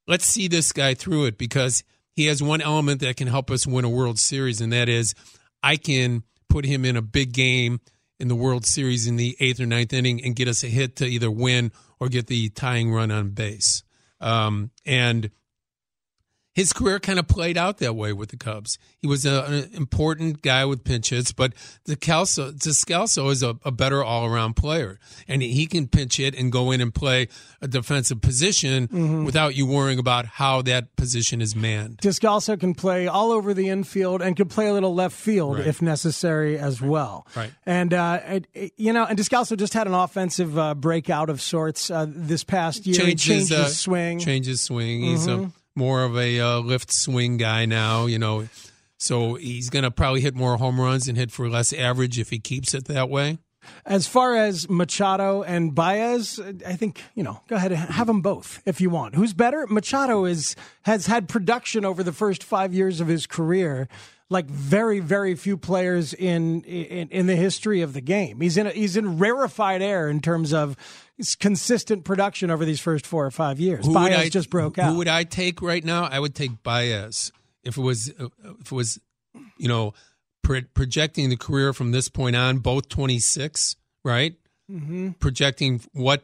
let's 0.08 0.26
see 0.26 0.48
this 0.48 0.72
guy 0.72 0.94
through 0.94 1.26
it 1.26 1.38
because 1.38 1.84
he 2.12 2.28
has 2.28 2.44
one 2.44 2.62
element 2.62 3.02
that 3.02 3.18
can 3.18 3.28
help 3.28 3.50
us 3.50 3.66
win 3.66 3.86
a 3.86 3.90
World 3.90 4.20
Series, 4.20 4.62
and 4.62 4.72
that 4.72 4.88
is 4.88 5.16
I 5.62 5.78
can 5.78 6.24
put 6.48 6.66
him 6.66 6.86
in 6.86 6.96
a 6.96 7.02
big 7.02 7.34
game 7.34 7.82
in 8.20 8.28
the 8.28 8.36
World 8.36 8.66
Series 8.66 9.08
in 9.08 9.16
the 9.16 9.36
eighth 9.40 9.60
or 9.60 9.66
ninth 9.66 9.94
inning 9.94 10.24
and 10.24 10.36
get 10.36 10.48
us 10.48 10.64
a 10.64 10.68
hit 10.68 10.98
to 10.98 11.06
either 11.06 11.32
win 11.32 11.72
or 12.00 12.10
get 12.10 12.28
the 12.28 12.50
tying 12.50 12.92
run 12.92 13.12
on 13.12 13.30
base. 13.30 13.84
Um, 14.20 14.72
and 14.86 15.32
his 16.54 16.72
career 16.72 17.00
kind 17.00 17.20
of 17.20 17.28
played 17.28 17.58
out 17.58 17.80
that 17.80 17.96
way 17.96 18.14
with 18.14 18.30
the 18.30 18.38
Cubs. 18.38 18.78
He 19.00 19.08
was 19.08 19.26
a, 19.26 19.44
an 19.46 19.70
important 19.74 20.42
guy 20.42 20.66
with 20.66 20.84
pinch 20.84 21.10
hits, 21.10 21.32
but 21.32 21.54
Descalso, 21.86 22.52
Descalso 22.52 23.32
is 23.32 23.42
a, 23.42 23.58
a 23.66 23.72
better 23.72 24.04
all 24.04 24.26
around 24.26 24.56
player, 24.56 25.00
and 25.28 25.42
he 25.42 25.66
can 25.66 25.88
pinch 25.88 26.18
hit 26.18 26.36
and 26.36 26.52
go 26.52 26.72
in 26.72 26.80
and 26.80 26.94
play 26.94 27.28
a 27.62 27.68
defensive 27.68 28.22
position 28.22 28.88
mm-hmm. 28.88 29.26
without 29.26 29.56
you 29.56 29.66
worrying 29.66 29.98
about 29.98 30.26
how 30.26 30.62
that 30.62 30.96
position 30.96 31.42
is 31.42 31.56
manned. 31.56 31.98
Descalso 31.98 32.60
can 32.60 32.76
play 32.76 33.08
all 33.08 33.32
over 33.32 33.54
the 33.54 33.70
infield 33.70 34.22
and 34.22 34.36
can 34.36 34.48
play 34.48 34.68
a 34.68 34.74
little 34.74 34.94
left 34.94 35.16
field 35.16 35.58
right. 35.58 35.68
if 35.68 35.82
necessary 35.82 36.60
as 36.60 36.82
well. 36.82 37.26
Right. 37.36 37.52
And 37.66 37.94
uh, 37.94 38.20
it, 38.54 38.74
you 38.78 38.94
know, 38.94 39.06
and 39.06 39.18
Descalso 39.18 39.58
just 39.58 39.74
had 39.74 39.88
an 39.88 39.94
offensive 39.96 40.58
uh, 40.58 40.76
breakout 40.76 41.30
of 41.30 41.42
sorts 41.42 41.90
uh, 41.90 42.06
this 42.08 42.44
past 42.44 42.86
year. 42.86 42.96
Changes, 42.96 43.24
he 43.24 43.34
changed 43.34 43.50
his 43.50 43.60
uh, 43.60 43.68
swing. 43.70 44.20
Changes 44.20 44.62
swing. 44.62 45.02
Mm-hmm. 45.02 45.12
He's 45.12 45.28
a 45.28 45.52
more 45.76 46.04
of 46.04 46.18
a 46.18 46.40
uh, 46.40 46.60
lift 46.60 46.92
swing 46.92 47.38
guy 47.38 47.66
now, 47.66 48.06
you 48.06 48.20
know. 48.20 48.48
So 48.98 49.36
he's 49.36 49.70
going 49.70 49.84
to 49.84 49.92
probably 49.92 50.22
hit 50.22 50.36
more 50.36 50.58
home 50.58 50.80
runs 50.80 51.08
and 51.08 51.18
hit 51.18 51.32
for 51.32 51.50
less 51.50 51.74
average 51.74 52.20
if 52.20 52.30
he 52.30 52.40
keeps 52.40 52.74
it 52.74 52.86
that 52.86 53.10
way. 53.10 53.38
As 53.86 54.08
far 54.08 54.36
as 54.36 54.70
Machado 54.70 55.44
and 55.44 55.74
Baez, 55.74 56.40
I 56.66 56.74
think 56.74 57.02
you 57.16 57.24
know. 57.24 57.42
Go 57.48 57.56
ahead 57.56 57.72
and 57.72 57.80
have 57.80 58.08
them 58.08 58.22
both 58.22 58.62
if 58.66 58.80
you 58.82 58.90
want. 58.90 59.16
Who's 59.16 59.34
better? 59.34 59.68
Machado 59.68 60.26
is 60.26 60.56
has 60.84 61.08
had 61.08 61.28
production 61.28 61.86
over 61.86 62.04
the 62.04 62.14
first 62.14 62.44
five 62.44 62.74
years 62.74 63.00
of 63.02 63.08
his 63.08 63.28
career, 63.28 63.88
like 64.30 64.46
very 64.46 65.00
very 65.00 65.36
few 65.36 65.58
players 65.58 66.14
in 66.14 66.62
in, 66.64 67.10
in 67.10 67.28
the 67.28 67.36
history 67.36 67.82
of 67.82 67.94
the 67.94 68.02
game. 68.02 68.42
He's 68.42 68.58
in 68.58 68.68
a, 68.68 68.72
he's 68.72 68.98
in 68.98 69.18
rarefied 69.18 69.82
air 69.82 70.10
in 70.10 70.20
terms 70.20 70.54
of 70.54 70.76
consistent 71.40 72.04
production 72.04 72.50
over 72.50 72.66
these 72.66 72.80
first 72.80 73.06
four 73.06 73.26
or 73.26 73.32
five 73.32 73.60
years. 73.60 73.86
Who 73.86 73.94
Baez 73.94 74.18
I, 74.18 74.30
just 74.30 74.50
broke 74.50 74.80
out. 74.80 74.92
Who 74.92 74.98
would 74.98 75.08
I 75.08 75.24
take 75.24 75.62
right 75.62 75.84
now? 75.84 76.06
I 76.06 76.20
would 76.20 76.36
take 76.36 76.64
Baez 76.64 77.32
if 77.64 77.78
it 77.78 77.82
was 77.82 78.08
if 78.10 78.32
it 78.66 78.72
was 78.72 79.00
you 79.58 79.68
know 79.68 79.94
pro- 80.44 80.62
projecting 80.74 81.30
the 81.30 81.38
career 81.38 81.74
from 81.74 81.92
this 81.92 82.10
point 82.10 82.36
on, 82.36 82.60
both 82.60 82.90
twenty 82.90 83.20
six, 83.20 83.76
right? 84.04 84.36
Mm-hmm. 84.70 85.12
Projecting 85.14 85.82
what 85.94 86.24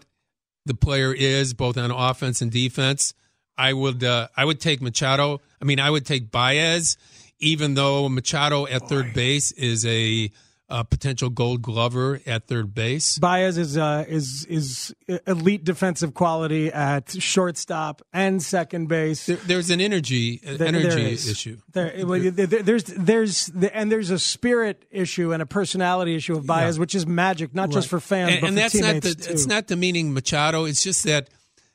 the 0.66 0.74
player 0.76 1.14
is 1.14 1.54
both 1.54 1.78
on 1.78 1.90
offense 1.92 2.42
and 2.42 2.52
defense. 2.52 3.14
I 3.58 3.74
would 3.74 4.04
uh, 4.04 4.28
I 4.38 4.46
would 4.46 4.60
take 4.60 4.82
Machado. 4.82 5.42
I 5.62 5.66
mean, 5.66 5.80
I 5.80 5.90
would 5.90 6.06
take 6.06 6.32
Baez, 6.32 6.98
even 7.40 7.74
though 7.74 8.08
Machado 8.08 8.68
at 8.68 8.88
third 8.88 9.14
base 9.14 9.52
is 9.52 9.86
a, 9.86 10.32
a 10.70 10.84
potential 10.86 11.30
Gold 11.30 11.62
Glover 11.62 12.22
at 12.28 12.48
third 12.48 12.74
base. 12.76 13.18
Baez 13.18 13.58
is 13.58 13.78
uh, 13.78 14.06
is 14.08 14.46
is 14.46 14.94
elite 15.26 15.64
defensive 15.64 16.14
quality 16.14 16.72
at 16.72 17.10
shortstop 17.22 18.02
and 18.14 18.42
second 18.42 18.88
base. 18.88 19.26
There, 19.26 19.38
there's 19.38 19.70
an 19.72 19.82
energy 19.82 20.40
There- 20.44 20.68
energy 20.68 20.88
there 20.90 21.08
issue. 21.32 21.58
There, 21.74 22.06
well, 22.06 22.20
there- 22.20 22.46
there's 22.48 22.84
there's 22.84 23.50
and 23.74 23.92
there's 23.92 24.12
a 24.12 24.20
spirit 24.20 24.86
issue 24.92 25.34
and 25.34 25.42
a 25.42 25.46
personality 25.46 26.16
issue 26.16 26.36
of 26.38 26.46
Baez, 26.46 26.76
Yeah. 26.76 26.80
which 26.82 26.94
is 26.96 27.08
magic, 27.08 27.56
not 27.56 27.72
just 27.72 27.88
for 27.88 28.00
fans, 28.00 28.34
and, 28.34 28.42
but 28.42 28.48
and 28.50 28.56
for 28.58 28.62
that's 28.62 28.76
not 28.80 29.02
the, 29.02 29.16
too. 29.16 29.32
it's 29.34 29.48
not 29.48 29.68
demeaning 29.68 30.14
Machado. 30.14 30.66
It's 30.66 30.84
just 30.84 31.04
that 31.06 31.30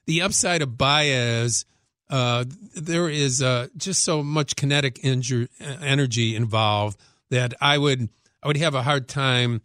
the 0.07 0.23
upside 0.23 0.63
of 0.63 0.79
Baez, 0.79 1.65
uh, 2.11 2.45
there 2.77 3.09
is 3.09 3.43
uh, 3.43 3.67
just 3.77 4.05
so 4.05 4.23
much 4.23 4.55
kinetic 4.55 4.97
injur- 5.03 5.49
energy 5.83 6.37
involved 6.37 6.99
that 7.31 7.55
I 7.61 7.79
would 7.79 8.09
I 8.45 8.49
would 8.49 8.59
have 8.59 8.75
a 8.75 8.83
hard 8.83 9.09
time 9.09 9.63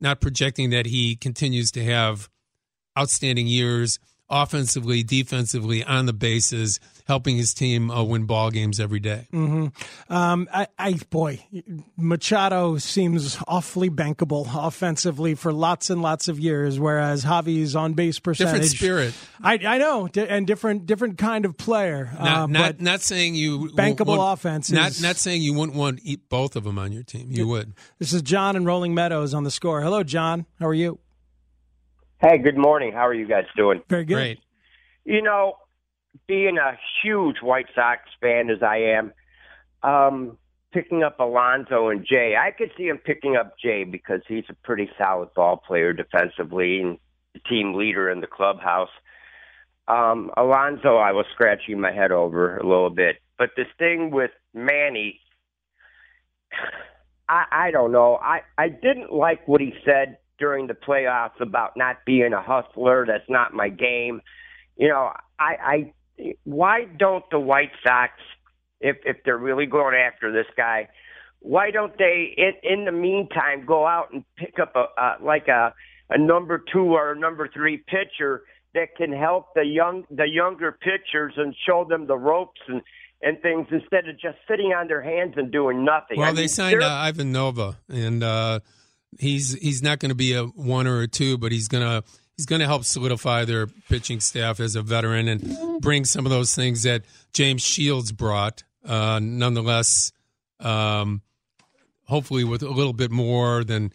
not 0.00 0.20
projecting 0.20 0.70
that 0.70 0.86
he 0.86 1.16
continues 1.16 1.72
to 1.72 1.84
have 1.84 2.28
outstanding 2.96 3.48
years 3.48 3.98
offensively, 4.30 5.02
defensively, 5.02 5.82
on 5.82 6.06
the 6.06 6.12
bases, 6.12 6.78
helping 7.06 7.36
his 7.36 7.54
team 7.54 7.90
uh, 7.90 8.02
win 8.02 8.24
ball 8.24 8.50
games 8.50 8.80
every 8.80 9.00
day. 9.00 9.26
Um, 9.32 10.48
I, 10.52 10.66
I 10.78 10.94
boy, 11.10 11.40
Machado 11.96 12.78
seems 12.78 13.38
awfully 13.46 13.90
bankable 13.90 14.48
offensively 14.52 15.34
for 15.34 15.52
lots 15.52 15.90
and 15.90 16.02
lots 16.02 16.28
of 16.28 16.38
years, 16.38 16.78
whereas 16.78 17.24
Javi's 17.24 17.76
on 17.76 17.94
base 17.94 18.18
percentage. 18.18 18.52
Different 18.52 18.70
spirit. 18.70 19.14
I, 19.42 19.54
I 19.54 19.78
know, 19.78 20.08
and 20.16 20.46
different 20.46 20.86
different 20.86 21.18
kind 21.18 21.44
of 21.44 21.56
player. 21.56 22.10
Not, 22.14 22.26
uh, 22.26 22.46
not, 22.46 22.62
but 22.76 22.80
not 22.80 23.00
saying 23.00 23.34
you 23.34 23.70
bankable 23.70 24.18
won't- 24.18 24.38
offense 24.38 24.70
Not 24.70 25.00
not 25.00 25.16
saying 25.16 25.42
you 25.42 25.54
wouldn't 25.54 25.76
want 25.76 25.98
to 25.98 26.06
eat 26.06 26.28
both 26.28 26.56
of 26.56 26.64
them 26.64 26.78
on 26.78 26.92
your 26.92 27.02
team. 27.02 27.28
You 27.30 27.46
would. 27.48 27.74
this 27.98 28.12
is 28.12 28.22
John 28.22 28.56
and 28.56 28.66
Rolling 28.66 28.94
Meadows 28.94 29.34
on 29.34 29.44
the 29.44 29.50
score. 29.50 29.80
Hello, 29.82 30.02
John. 30.02 30.46
How 30.58 30.66
are 30.66 30.74
you? 30.74 30.98
Hey, 32.20 32.38
good 32.38 32.56
morning. 32.58 32.92
How 32.92 33.06
are 33.06 33.14
you 33.14 33.26
guys 33.26 33.44
doing? 33.56 33.82
Very 33.88 34.04
good. 34.04 34.14
Great. 34.14 34.38
You 35.04 35.22
know, 35.22 35.54
being 36.30 36.58
a 36.58 36.78
huge 37.02 37.38
White 37.42 37.66
Sox 37.74 38.02
fan 38.20 38.50
as 38.50 38.62
I 38.62 38.76
am, 38.76 39.12
um, 39.82 40.38
picking 40.72 41.02
up 41.02 41.18
Alonso 41.18 41.88
and 41.88 42.06
Jay, 42.08 42.36
I 42.40 42.52
could 42.52 42.70
see 42.78 42.84
him 42.84 42.98
picking 42.98 43.34
up 43.34 43.58
Jay 43.58 43.82
because 43.82 44.20
he's 44.28 44.44
a 44.48 44.54
pretty 44.62 44.88
solid 44.96 45.34
ball 45.34 45.56
player 45.56 45.92
defensively 45.92 46.82
and 46.82 46.98
team 47.48 47.74
leader 47.74 48.08
in 48.08 48.20
the 48.20 48.28
clubhouse. 48.28 48.90
Um, 49.88 50.30
Alonso, 50.36 50.98
I 50.98 51.10
was 51.10 51.26
scratching 51.34 51.80
my 51.80 51.90
head 51.90 52.12
over 52.12 52.58
a 52.58 52.62
little 52.64 52.90
bit, 52.90 53.16
but 53.36 53.50
this 53.56 53.66
thing 53.76 54.12
with 54.12 54.30
Manny, 54.54 55.18
I, 57.28 57.44
I 57.50 57.70
don't 57.72 57.90
know. 57.90 58.20
I, 58.22 58.42
I 58.56 58.68
didn't 58.68 59.12
like 59.12 59.48
what 59.48 59.60
he 59.60 59.72
said 59.84 60.18
during 60.38 60.68
the 60.68 60.74
playoffs 60.74 61.40
about 61.40 61.72
not 61.76 61.96
being 62.06 62.32
a 62.32 62.42
hustler. 62.42 63.04
That's 63.04 63.28
not 63.28 63.52
my 63.52 63.68
game. 63.68 64.20
You 64.76 64.90
know, 64.90 65.10
I, 65.40 65.54
I 65.60 65.92
why 66.44 66.84
don't 66.84 67.24
the 67.30 67.40
White 67.40 67.72
Sox, 67.86 68.12
if 68.80 68.96
if 69.04 69.18
they're 69.24 69.38
really 69.38 69.66
going 69.66 69.94
after 69.94 70.32
this 70.32 70.46
guy, 70.56 70.88
why 71.40 71.70
don't 71.70 71.96
they 71.98 72.34
in 72.36 72.52
in 72.62 72.84
the 72.84 72.92
meantime 72.92 73.64
go 73.66 73.86
out 73.86 74.12
and 74.12 74.24
pick 74.36 74.58
up 74.60 74.74
a 74.76 75.00
uh, 75.00 75.16
like 75.22 75.48
a 75.48 75.74
a 76.10 76.18
number 76.18 76.62
two 76.72 76.94
or 76.94 77.12
a 77.12 77.18
number 77.18 77.48
three 77.48 77.78
pitcher 77.78 78.42
that 78.74 78.96
can 78.96 79.12
help 79.12 79.54
the 79.54 79.64
young 79.64 80.04
the 80.10 80.28
younger 80.28 80.72
pitchers 80.72 81.34
and 81.36 81.54
show 81.66 81.84
them 81.88 82.06
the 82.06 82.16
ropes 82.16 82.60
and 82.68 82.82
and 83.22 83.40
things 83.42 83.66
instead 83.70 84.08
of 84.08 84.18
just 84.18 84.38
sitting 84.48 84.72
on 84.72 84.88
their 84.88 85.02
hands 85.02 85.34
and 85.36 85.52
doing 85.52 85.84
nothing. 85.84 86.18
Well, 86.18 86.28
I 86.28 86.32
they 86.32 86.42
mean, 86.42 86.48
signed 86.48 86.82
uh, 86.82 86.88
Ivan 86.88 87.32
Nova, 87.32 87.78
and 87.88 88.22
uh, 88.22 88.60
he's 89.18 89.54
he's 89.54 89.82
not 89.82 89.98
going 89.98 90.10
to 90.10 90.14
be 90.14 90.34
a 90.34 90.44
one 90.44 90.86
or 90.86 91.02
a 91.02 91.08
two, 91.08 91.38
but 91.38 91.52
he's 91.52 91.68
gonna 91.68 92.02
he's 92.40 92.46
gonna 92.46 92.64
help 92.64 92.86
solidify 92.86 93.44
their 93.44 93.66
pitching 93.66 94.18
staff 94.18 94.60
as 94.60 94.74
a 94.74 94.80
veteran 94.80 95.28
and 95.28 95.82
bring 95.82 96.06
some 96.06 96.24
of 96.24 96.30
those 96.30 96.54
things 96.54 96.84
that 96.84 97.02
James 97.34 97.60
Shields 97.60 98.12
brought. 98.12 98.62
Uh, 98.82 99.20
nonetheless, 99.22 100.10
um, 100.58 101.20
hopefully 102.04 102.44
with 102.44 102.62
a 102.62 102.70
little 102.70 102.94
bit 102.94 103.10
more 103.10 103.62
than 103.62 103.92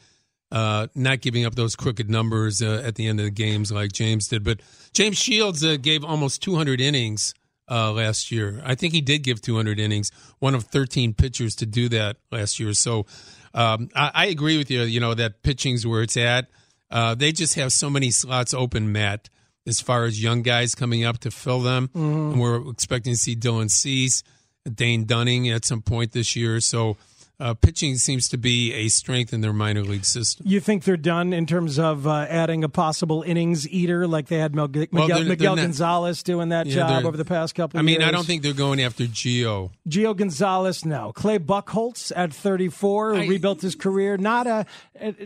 uh, 0.51 0.85
not 0.93 1.21
giving 1.21 1.43
up 1.43 1.55
those 1.55 1.75
crooked 1.75 2.07
numbers 2.07 2.61
uh, 2.61 2.83
at 2.85 2.93
the 2.93 3.07
end 3.07 3.19
of 3.19 3.25
the 3.25 3.31
games 3.31 3.71
like 3.71 3.91
James 3.91 4.27
did. 4.27 4.43
But 4.43 4.59
James 4.93 5.17
Shields 5.17 5.63
uh, 5.63 5.77
gave 5.81 6.05
almost 6.05 6.43
200 6.43 6.79
innings 6.79 7.33
uh, 7.67 7.91
last 7.93 8.31
year. 8.31 8.61
I 8.63 8.75
think 8.75 8.93
he 8.93 9.01
did 9.01 9.23
give 9.23 9.41
200 9.41 9.79
innings, 9.79 10.11
one 10.37 10.53
of 10.53 10.65
13 10.65 11.15
pitchers 11.15 11.55
to 11.55 11.65
do 11.65 11.89
that 11.89 12.17
last 12.31 12.59
year. 12.59 12.73
So 12.73 13.07
um, 13.55 13.89
I, 13.95 14.11
I 14.13 14.25
agree 14.27 14.59
with 14.59 14.69
you, 14.69 14.83
you 14.83 14.99
know, 14.99 15.15
that 15.15 15.41
pitching's 15.41 15.87
where 15.87 16.03
it's 16.03 16.15
at. 16.15 16.47
Uh, 16.91 17.15
they 17.15 17.31
just 17.31 17.55
have 17.55 17.73
so 17.73 17.89
many 17.89 18.11
slots 18.11 18.53
open, 18.53 18.91
Matt, 18.91 19.29
as 19.67 19.81
far 19.81 20.05
as 20.05 20.21
young 20.21 20.41
guys 20.43 20.75
coming 20.75 21.03
up 21.03 21.17
to 21.19 21.31
fill 21.31 21.59
them. 21.61 21.89
And 22.31 22.39
we're 22.39 22.69
expecting 22.69 23.13
to 23.13 23.19
see 23.19 23.35
Dylan 23.35 23.69
Cease, 23.71 24.23
Dane 24.71 25.05
Dunning 25.05 25.49
at 25.49 25.65
some 25.65 25.81
point 25.81 26.11
this 26.11 26.35
year. 26.35 26.59
So 26.59 26.97
uh, 27.39 27.53
pitching 27.53 27.95
seems 27.97 28.29
to 28.29 28.37
be 28.37 28.73
a 28.73 28.87
strength 28.87 29.33
in 29.33 29.41
their 29.41 29.51
minor 29.53 29.83
league 29.83 30.05
system. 30.05 30.45
You 30.47 30.59
think 30.59 30.83
they're 30.83 30.95
done 30.97 31.33
in 31.33 31.45
terms 31.45 31.77
of 31.79 32.07
uh, 32.07 32.25
adding 32.29 32.63
a 32.63 32.69
possible 32.69 33.23
innings 33.23 33.67
eater 33.69 34.07
like 34.07 34.27
they 34.27 34.37
had 34.37 34.55
Mel- 34.55 34.67
Miguel, 34.67 34.87
Well, 34.91 35.07
they're- 35.07 35.23
Miguel 35.25 35.55
they're 35.55 35.63
not- 35.63 35.67
Gonzalez 35.69 36.23
doing 36.23 36.49
that 36.49 36.65
Yeah, 36.67 36.75
job 36.75 37.05
over 37.05 37.17
the 37.17 37.25
past 37.25 37.55
couple 37.55 37.77
years. 37.77 37.83
I 37.83 37.85
mean, 37.85 37.99
years? 37.99 38.07
I 38.07 38.11
don't 38.11 38.25
think 38.25 38.41
they're 38.41 38.53
going 38.53 38.81
after 38.81 39.03
Gio. 39.05 39.71
Gio 39.87 40.15
Gonzalez, 40.15 40.85
no. 40.85 41.11
Clay 41.13 41.39
Buchholz 41.39 42.11
at 42.15 42.33
34 42.33 43.15
I- 43.15 43.27
rebuilt 43.27 43.61
his 43.61 43.75
career. 43.75 44.17
Not 44.17 44.47
a, 44.47 44.65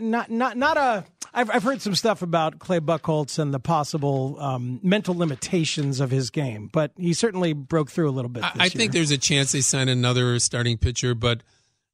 not 0.00 0.30
not 0.30 0.56
not 0.56 0.76
a. 0.76 1.04
I've 1.32 1.48
I've 1.50 1.62
heard 1.62 1.80
some 1.80 1.94
stuff 1.94 2.22
about 2.22 2.58
Clay 2.58 2.80
Buchholz 2.80 3.38
and 3.38 3.54
the 3.54 3.60
possible 3.60 4.36
um, 4.40 4.80
mental 4.82 5.14
limitations 5.16 6.00
of 6.00 6.10
his 6.10 6.30
game, 6.30 6.68
but 6.72 6.90
he 6.96 7.12
certainly 7.12 7.52
broke 7.52 7.88
through 7.90 8.08
a 8.08 8.12
little 8.12 8.28
bit. 8.28 8.42
I, 8.42 8.52
I 8.56 8.68
think 8.68 8.92
year. 8.92 9.00
there's 9.00 9.12
a 9.12 9.18
chance 9.18 9.52
they 9.52 9.60
sign 9.60 9.88
another 9.88 10.38
starting 10.40 10.76
pitcher, 10.76 11.14
but 11.14 11.42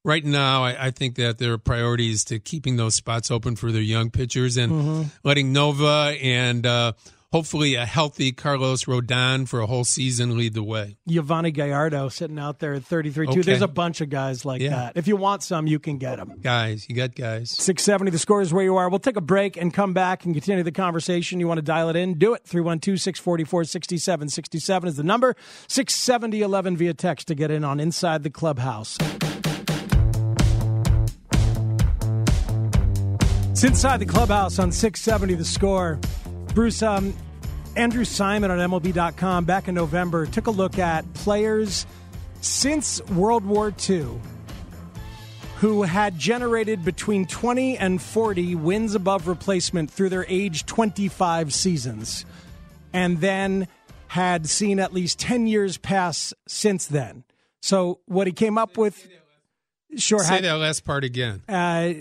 right 0.07 0.25
now 0.25 0.63
I, 0.65 0.87
I 0.87 0.91
think 0.93 1.17
that 1.17 1.37
their 1.39 1.59
priority 1.59 2.11
is 2.11 2.25
to 2.27 2.39
keeping 2.39 2.77
those 2.77 2.95
spots 2.95 3.31
open 3.31 3.57
for 3.57 3.71
their 3.73 3.83
young 3.83 4.11
pitchers 4.11 4.57
and 4.57 4.73
Mm-hmm. 4.73 5.03
letting 5.25 5.53
Nova 5.53 6.17
and 6.23 6.65
uh, 6.65 6.93
hopefully 7.33 7.75
a 7.75 7.85
healthy 7.85 8.31
Carlos 8.33 8.85
Rodon 8.85 9.47
for 9.49 9.61
a 9.61 9.67
whole 9.67 9.85
season 9.85 10.37
lead 10.39 10.55
the 10.55 10.63
way. 10.63 10.97
Giovanni 11.09 11.51
Gallardo 11.51 12.09
sitting 12.09 12.39
out 12.39 12.61
there 12.61 12.75
at 12.75 12.85
33 12.85 13.27
too. 13.27 13.31
Okay. 13.33 13.41
There's 13.43 13.63
a 13.63 13.69
bunch 13.69 14.01
of 14.01 14.09
guys 14.09 14.45
like 14.45 14.61
Yeah. 14.63 14.71
that. 14.71 14.93
If 14.97 15.09
you 15.09 15.17
want 15.17 15.43
some, 15.43 15.67
you 15.67 15.79
can 15.79 15.99
get 15.99 16.17
them. 16.17 16.39
Guys, 16.41 16.89
you 16.89 16.95
got 16.95 17.15
guys. 17.15 17.51
670, 17.51 18.11
the 18.13 18.19
score 18.19 18.41
is 18.41 18.53
where 18.53 18.65
you 18.65 18.77
are. 18.77 18.89
We'll 18.89 19.01
take 19.01 19.17
a 19.17 19.21
break 19.21 19.57
and 19.57 19.75
come 19.75 19.93
back 19.93 20.25
and 20.25 20.35
continue 20.35 20.63
the 20.63 20.73
conversation. 20.73 21.41
You 21.41 21.49
want 21.49 21.59
to 21.59 21.63
dial 21.63 21.89
it 21.91 21.97
in? 21.97 22.15
Do 22.15 22.33
it. 22.35 22.43
312 22.45 23.01
644 23.01 23.65
6767 23.65 24.89
is 24.89 24.97
the 24.97 25.03
number. 25.03 25.35
67011 25.69 26.77
via 26.77 26.95
text 26.95 27.29
to 27.29 27.35
get 27.35 27.51
in 27.51 27.65
on 27.65 27.81
Inside 27.81 28.23
the 28.23 28.31
Clubhouse. 28.31 28.97
It's 33.57 33.65
Inside 33.65 34.01
the 34.01 34.05
Clubhouse 34.05 34.59
on 34.59 34.71
670 34.71 35.33
the 35.33 35.43
score. 35.43 35.99
Bruce, 36.53 36.83
um, 36.83 37.17
Andrew 37.75 38.05
Simon 38.05 38.51
on 38.51 38.59
MLB.com 38.59 39.47
back 39.47 39.67
in 39.67 39.75
November 39.75 40.27
took 40.27 40.47
a 40.47 40.51
look 40.51 40.79
at 40.79 41.11
players 41.15 41.87
since 42.43 43.01
World 43.05 43.47
War 43.47 43.73
II 43.89 44.21
who 45.57 45.85
had 45.85 46.19
generated 46.19 46.85
between 46.85 47.25
20 47.25 47.79
and 47.79 48.03
40 48.03 48.57
wins 48.57 48.95
above 48.95 49.27
replacement 49.27 49.91
through 49.91 50.11
their 50.11 50.27
age 50.29 50.67
25 50.67 51.55
seasons, 51.55 52.27
and 52.93 53.23
then 53.23 53.69
had 54.09 54.51
seen 54.51 54.79
at 54.79 54.93
least 54.93 55.19
10 55.19 55.47
years 55.47 55.79
pass 55.79 56.35
since 56.47 56.85
then. 56.87 57.25
So, 57.63 58.01
what 58.05 58.27
he 58.27 58.35
came 58.35 58.59
up 58.59 58.77
with, 58.77 59.09
sure, 59.97 60.19
Say 60.21 60.37
had, 60.37 60.45
that 60.45 60.55
last 60.55 60.85
part 60.85 61.05
again. 61.05 61.43
uh, 61.49 61.93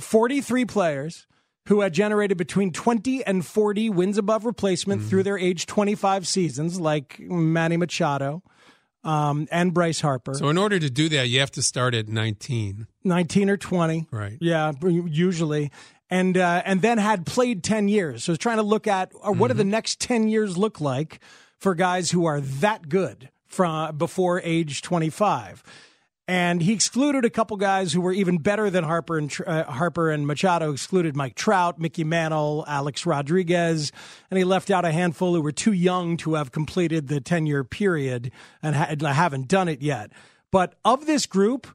43 0.00 0.64
players 0.64 1.26
who 1.68 1.80
had 1.80 1.92
generated 1.94 2.36
between 2.36 2.72
20 2.72 3.24
and 3.24 3.44
40 3.44 3.90
wins 3.90 4.18
above 4.18 4.44
replacement 4.44 5.00
Mm-hmm. 5.00 5.08
through 5.10 5.22
their 5.22 5.38
age 5.38 5.66
25 5.66 6.26
seasons, 6.26 6.78
like 6.78 7.18
Manny 7.20 7.76
Machado 7.76 8.42
um, 9.02 9.48
and 9.50 9.72
Bryce 9.72 10.00
Harper. 10.00 10.34
So 10.34 10.48
in 10.50 10.58
order 10.58 10.78
to 10.78 10.90
do 10.90 11.08
that, 11.10 11.28
you 11.28 11.40
have 11.40 11.50
to 11.52 11.62
start 11.62 11.94
at 11.94 12.08
19. 12.08 12.86
19 13.04 13.50
or 13.50 13.56
20. 13.56 14.06
Right. 14.10 14.36
Yeah, 14.40 14.72
usually. 14.82 15.70
And 16.10 16.36
uh, 16.36 16.62
and 16.66 16.82
then 16.82 16.98
had 16.98 17.24
played 17.26 17.64
10 17.64 17.88
years. 17.88 18.24
So 18.24 18.32
it's 18.32 18.42
trying 18.42 18.58
to 18.58 18.62
look 18.62 18.86
at 18.86 19.12
uh, 19.22 19.32
what 19.32 19.48
do 19.48 19.54
the 19.54 19.64
next 19.64 20.00
10 20.00 20.28
years 20.28 20.56
look 20.58 20.80
like 20.80 21.18
for 21.58 21.74
guys 21.74 22.10
who 22.10 22.26
are 22.26 22.40
that 22.42 22.88
good 22.90 23.30
from 23.46 23.96
before 23.96 24.40
age 24.42 24.82
25. 24.82 25.62
And 26.26 26.62
he 26.62 26.72
excluded 26.72 27.26
a 27.26 27.30
couple 27.30 27.58
guys 27.58 27.92
who 27.92 28.00
were 28.00 28.12
even 28.12 28.38
better 28.38 28.70
than 28.70 28.84
Harper 28.84 29.18
and 29.18 29.30
uh, 29.46 29.64
Harper 29.64 30.10
and 30.10 30.26
Machado. 30.26 30.72
Excluded 30.72 31.14
Mike 31.14 31.34
Trout, 31.34 31.78
Mickey 31.78 32.02
Mantle, 32.02 32.64
Alex 32.66 33.04
Rodriguez, 33.04 33.92
and 34.30 34.38
he 34.38 34.44
left 34.44 34.70
out 34.70 34.86
a 34.86 34.92
handful 34.92 35.34
who 35.34 35.42
were 35.42 35.52
too 35.52 35.72
young 35.72 36.16
to 36.18 36.34
have 36.34 36.50
completed 36.50 37.08
the 37.08 37.20
ten 37.20 37.44
year 37.44 37.62
period 37.62 38.32
and 38.62 38.74
ha- 38.74 39.12
haven't 39.12 39.48
done 39.48 39.68
it 39.68 39.82
yet. 39.82 40.12
But 40.50 40.76
of 40.84 41.04
this 41.04 41.26
group, 41.26 41.66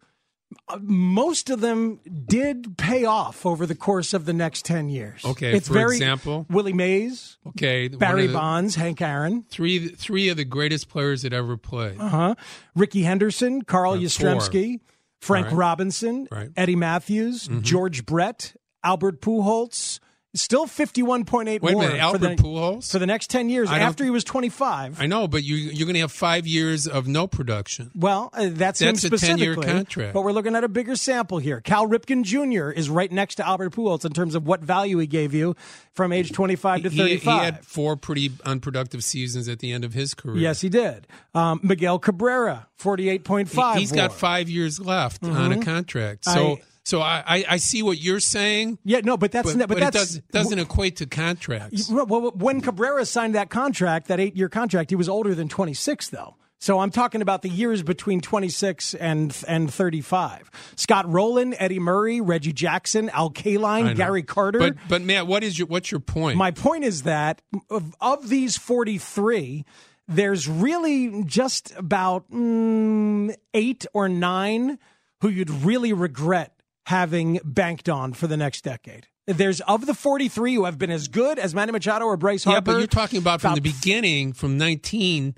most 0.81 1.49
of 1.49 1.61
them 1.61 1.99
did 2.27 2.77
pay 2.77 3.05
off 3.05 3.45
over 3.45 3.65
the 3.65 3.75
course 3.75 4.13
of 4.13 4.25
the 4.25 4.33
next 4.33 4.65
10 4.65 4.89
years. 4.89 5.23
Okay, 5.25 5.55
it's 5.55 5.67
for 5.67 5.73
very, 5.73 5.95
example? 5.95 6.45
Willie 6.49 6.73
Mays, 6.73 7.37
Okay, 7.47 7.87
Barry 7.87 8.27
the- 8.27 8.33
Bonds, 8.33 8.75
Hank 8.75 9.01
Aaron, 9.01 9.45
Three 9.49 9.89
three 9.89 10.29
of 10.29 10.37
the 10.37 10.45
greatest 10.45 10.89
players 10.89 11.21
that 11.23 11.33
ever 11.33 11.57
played. 11.57 11.99
uh-huh. 11.99 12.35
Rickey 12.75 13.03
Henderson, 13.03 13.63
Carl 13.63 13.93
Uh, 13.93 13.97
Yastrzemski, 13.97 14.79
Frank 15.21 15.47
right. 15.47 15.55
Robinson, 15.55 16.27
Right. 16.31 16.45
Mm-hmm. 16.49 16.59
Eddie 16.59 16.75
Mathews, 16.75 17.49
George 17.61 18.05
Brett, 18.05 18.55
Albert 18.83 19.21
Pujols, 19.21 19.99
still 20.35 20.67
51.8 20.67 21.61
Wait 21.61 21.73
a 21.73 21.77
minute, 21.77 21.89
for, 21.89 22.17
the, 22.19 22.29
Albert 22.29 22.37
Pujols? 22.37 22.91
for 22.91 22.99
the 22.99 23.07
next 23.07 23.29
10 23.31 23.49
years 23.49 23.69
I 23.69 23.79
after 23.79 24.03
he 24.03 24.09
was 24.11 24.23
25. 24.23 25.01
I 25.01 25.07
know, 25.07 25.27
but 25.27 25.43
you 25.43 25.55
you're 25.55 25.85
going 25.87 25.95
to 25.95 26.01
have 26.01 26.11
five 26.11 26.45
years 26.45 26.87
of 26.87 27.07
no 27.07 27.25
production. 27.25 27.89
Well, 27.95 28.29
uh, 28.33 28.49
that's, 28.51 28.79
him 28.81 28.93
That's 28.95 29.03
a 29.05 29.09
10-year 29.09 29.53
specifically. 29.53 29.65
contract. 29.65 30.13
But 30.13 30.21
we're 30.23 30.31
looking 30.31 30.55
at 30.55 30.63
a 30.63 30.67
bigger 30.69 30.95
sample 30.95 31.39
here. 31.39 31.61
Cal 31.61 31.87
Ripken 31.87 32.23
Jr. 32.23 32.69
is 32.69 32.89
right 32.89 33.11
next 33.11 33.35
to 33.35 33.47
Albert 33.47 33.71
Pujols 33.73 34.05
in 34.05 34.13
terms 34.13 34.35
of 34.35 34.45
what 34.45 34.61
value 34.61 34.97
he 34.99 35.07
gave 35.07 35.33
you 35.33 35.55
from 35.93 36.13
age 36.13 36.31
25 36.31 36.83
to 36.83 36.89
35. 36.91 37.21
he 37.39 37.45
had 37.45 37.65
four 37.65 37.95
pretty 37.95 38.31
unproductive 38.45 39.03
seasons 39.03 39.47
at 39.47 39.59
the 39.59 39.71
end 39.71 39.83
of 39.83 39.93
his 39.93 40.13
career. 40.13 40.37
yes, 40.37 40.61
he 40.61 40.69
did. 40.69 41.07
Um, 41.33 41.59
Miguel 41.63 41.97
Cabrera, 41.99 42.67
48.5. 42.79 43.75
He, 43.75 43.81
has 43.81 43.91
got 43.91 44.13
five 44.13 44.49
years 44.49 44.79
left 44.79 45.23
on 45.23 45.51
a 45.51 45.59
contract. 45.63 46.25
So 46.25 46.31
Mm-hmm. 46.31 46.61
I- 46.61 46.65
so 46.89 47.01
I, 47.01 47.23
I, 47.25 47.45
I 47.49 47.57
see 47.57 47.83
what 47.83 47.99
you're 47.99 48.19
saying, 48.19 48.79
Yeah, 48.83 49.01
no, 49.03 49.15
but 49.15 49.31
that's 49.31 49.53
but, 49.53 49.67
but, 49.67 49.69
but 49.69 49.79
that's 49.79 49.95
does, 49.95 50.21
doesn't 50.31 50.57
equate 50.57 50.95
to 50.97 51.05
contracts. 51.05 51.87
Well, 51.87 52.31
when 52.31 52.61
Cabrera 52.61 53.05
signed 53.05 53.35
that 53.35 53.51
contract, 53.51 54.07
that 54.07 54.19
eight-year 54.19 54.49
contract, 54.49 54.89
he 54.89 54.95
was 54.95 55.07
older 55.07 55.35
than 55.35 55.49
26, 55.49 56.09
though. 56.09 56.35
So 56.57 56.79
I'm 56.79 56.89
talking 56.89 57.21
about 57.21 57.43
the 57.43 57.49
years 57.49 57.83
between 57.83 58.21
26 58.21 58.95
and 58.95 59.37
and 59.47 59.71
35. 59.71 60.49
Scott 60.75 61.07
Rolen, 61.07 61.53
Eddie 61.53 61.79
Murray, 61.79 62.21
Reggie 62.21 62.53
Jackson, 62.53 63.09
Al 63.11 63.29
Kaline. 63.29 63.95
Gary 63.95 64.23
Carter. 64.23 64.57
But 64.57 64.75
but 64.89 65.01
Matt, 65.03 65.27
what 65.27 65.43
is 65.43 65.59
your 65.59 65.67
what's 65.67 65.91
your 65.91 66.01
point? 66.01 66.37
My 66.37 66.51
point 66.51 66.85
is 66.85 67.03
that 67.03 67.43
of, 67.69 67.95
of 68.01 68.29
these 68.29 68.57
43, 68.57 69.63
there's 70.07 70.49
really 70.49 71.23
just 71.23 71.71
about 71.77 72.29
mm, 72.31 73.33
eight 73.53 73.85
or 73.93 74.09
nine 74.09 74.79
who 75.21 75.29
you'd 75.29 75.49
really 75.49 75.93
regret 75.93 76.58
having 76.89 77.39
banked 77.45 77.87
on 77.87 78.13
for 78.13 78.25
the 78.25 78.35
next 78.35 78.63
decade. 78.63 79.05
There's 79.27 79.61
of 79.61 79.85
the 79.85 79.93
43 79.93 80.55
who 80.55 80.65
have 80.65 80.79
been 80.79 80.89
as 80.89 81.07
good 81.07 81.37
as 81.37 81.53
Manny 81.53 81.71
Machado 81.71 82.05
or 82.05 82.17
Bryce 82.17 82.45
Harper. 82.45 82.55
yeah, 82.55 82.59
but 82.61 82.77
you're 82.79 82.87
talking 82.87 83.19
about 83.19 83.41
from 83.41 83.53
the 83.53 83.61
beginning, 83.61 84.33
from 84.33 84.57
19 84.57 85.35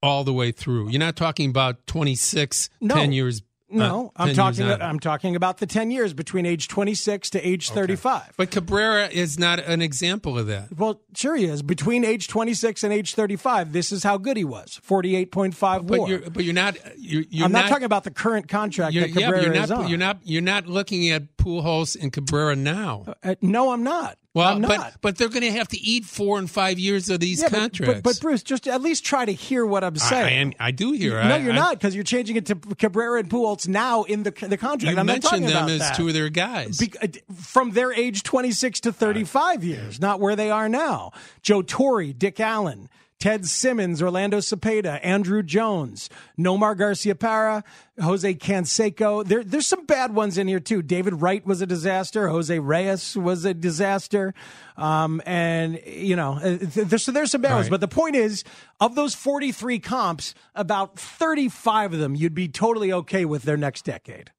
all 0.00 0.22
the 0.22 0.32
way 0.32 0.52
through. 0.52 0.90
You're 0.90 1.00
not 1.00 1.16
talking 1.16 1.50
about 1.50 1.88
26, 1.88 2.70
No. 2.80 2.94
10 2.94 3.10
years. 3.10 3.42
No, 3.68 4.12
uh, 4.16 4.22
I'm 4.22 4.34
talking. 4.34 4.70
I'm 4.70 5.00
talking 5.00 5.34
about 5.34 5.58
the 5.58 5.66
10 5.66 5.90
years 5.90 6.14
between 6.14 6.46
age 6.46 6.68
26 6.68 7.30
to 7.30 7.46
age 7.46 7.70
35. 7.70 8.34
But 8.36 8.50
Cabrera 8.52 9.08
is 9.08 9.38
not 9.38 9.58
an 9.58 9.82
example 9.82 10.38
of 10.38 10.46
that. 10.46 10.68
Well, 10.76 11.00
sure 11.14 11.34
he 11.34 11.46
is. 11.46 11.62
Between 11.62 12.04
age 12.04 12.28
26 12.28 12.84
and 12.84 12.92
age 12.92 13.14
35, 13.14 13.72
this 13.72 13.90
is 13.90 14.04
how 14.04 14.18
good 14.18 14.36
he 14.36 14.44
was. 14.44 14.80
48.5 14.88 15.86
But 15.86 15.98
WAR. 15.98 16.08
you're 16.08 16.30
but 16.30 16.44
you're 16.44 16.54
not. 16.54 16.76
You're, 16.96 17.24
you're 17.28 17.44
I'm 17.46 17.52
not, 17.52 17.68
talking 17.68 17.84
about 17.84 18.04
the 18.04 18.12
current 18.12 18.48
contract 18.48 18.94
You're, 18.94 19.08
that 19.08 19.12
Cabrera 19.12 19.32
but 19.32 19.54
you're 19.54 19.62
is 19.64 19.70
not. 19.70 19.78
on. 19.80 19.88
You're 19.88 19.98
not. 19.98 20.18
You're 20.22 20.42
not 20.42 20.66
looking 20.68 21.10
at 21.10 21.36
Pujols 21.36 22.00
and 22.00 22.12
Cabrera 22.12 22.54
now. 22.54 23.14
Uh, 23.22 23.34
no, 23.40 23.72
I'm 23.72 23.82
not. 23.82 24.16
Well, 24.36 24.60
but 24.60 24.96
but 25.00 25.16
they're 25.16 25.30
going 25.30 25.42
to 25.42 25.52
have 25.52 25.68
to 25.68 25.78
eat 25.78 26.04
four 26.04 26.38
and 26.38 26.50
five 26.50 26.78
years 26.78 27.08
of 27.08 27.20
these 27.20 27.40
Yeah, 27.40 27.48
contracts. 27.48 27.80
But, 27.80 28.02
but, 28.02 28.20
Bruce, 28.20 28.42
just 28.42 28.68
at 28.68 28.82
least 28.82 29.04
try 29.04 29.24
to 29.24 29.32
hear 29.32 29.64
what 29.64 29.82
I'm 29.82 29.96
saying. 29.96 30.24
I 30.26 30.30
am. 30.42 30.52
I 30.60 30.70
do 30.72 30.92
hear. 30.92 31.12
no, 31.24 31.34
I, 31.34 31.38
you're 31.38 31.52
I, 31.54 31.56
not 31.56 31.78
because 31.78 31.94
you're 31.94 32.04
changing 32.04 32.36
it 32.36 32.44
to 32.46 32.54
Cabrera 32.54 33.18
and 33.20 33.30
Pujols 33.30 33.66
now 33.66 34.02
in 34.02 34.24
the 34.24 34.30
the 34.30 34.58
contract. 34.58 34.82
You 34.94 35.00
I'm 35.00 35.06
not 35.06 35.22
talking 35.22 35.40
mentioned 35.44 35.68
them 35.68 35.68
as 35.70 35.78
that. 35.80 35.96
two 35.96 36.08
of 36.08 36.14
their 36.14 36.28
guys. 36.28 36.78
Be- 36.78 36.92
uh, 37.00 37.06
from 37.34 37.70
their 37.70 37.92
age 37.92 38.22
26 38.22 38.80
to 38.80 38.92
35 38.92 39.64
years, 39.64 40.00
not 40.00 40.20
where 40.20 40.36
they 40.36 40.50
are 40.50 40.68
now. 40.68 41.12
Joe 41.42 41.62
Torre, 41.62 42.12
Dick 42.12 42.38
Allen, 42.38 42.88
Ted 43.18 43.46
Simmons, 43.46 44.02
Orlando 44.02 44.38
Cepeda, 44.38 45.02
Andruw 45.02 45.44
Jones, 45.44 46.10
Nomar 46.38 46.76
Garciaparra, 46.76 47.64
Jose 47.98 48.34
Canseco. 48.34 49.24
There, 49.24 49.42
there's 49.42 49.66
some 49.66 49.86
bad 49.86 50.14
ones 50.14 50.36
in 50.36 50.48
here 50.48 50.60
too. 50.60 50.82
David 50.82 51.22
Wright 51.22 51.44
was 51.46 51.62
a 51.62 51.66
disaster. 51.66 52.28
Jose 52.28 52.58
Reyes 52.58 53.16
was 53.16 53.46
a 53.46 53.54
disaster. 53.54 54.34
Um, 54.76 55.22
and 55.24 55.80
you 55.86 56.14
know, 56.14 56.34
uh, 56.34 56.58
there's, 56.60 57.04
so 57.04 57.12
there's 57.12 57.30
some 57.30 57.40
bad 57.40 57.54
ones. 57.54 57.70
But 57.70 57.80
the 57.80 57.88
point 57.88 58.16
is, 58.16 58.44
of 58.80 58.94
those 58.94 59.14
43 59.14 59.78
comps, 59.78 60.34
about 60.54 60.98
35 60.98 61.94
of 61.94 61.98
them 61.98 62.14
you'd 62.14 62.34
be 62.34 62.48
totally 62.48 62.92
okay 62.92 63.24
with 63.24 63.44
their 63.44 63.56
next 63.56 63.86
decade. 63.86 64.30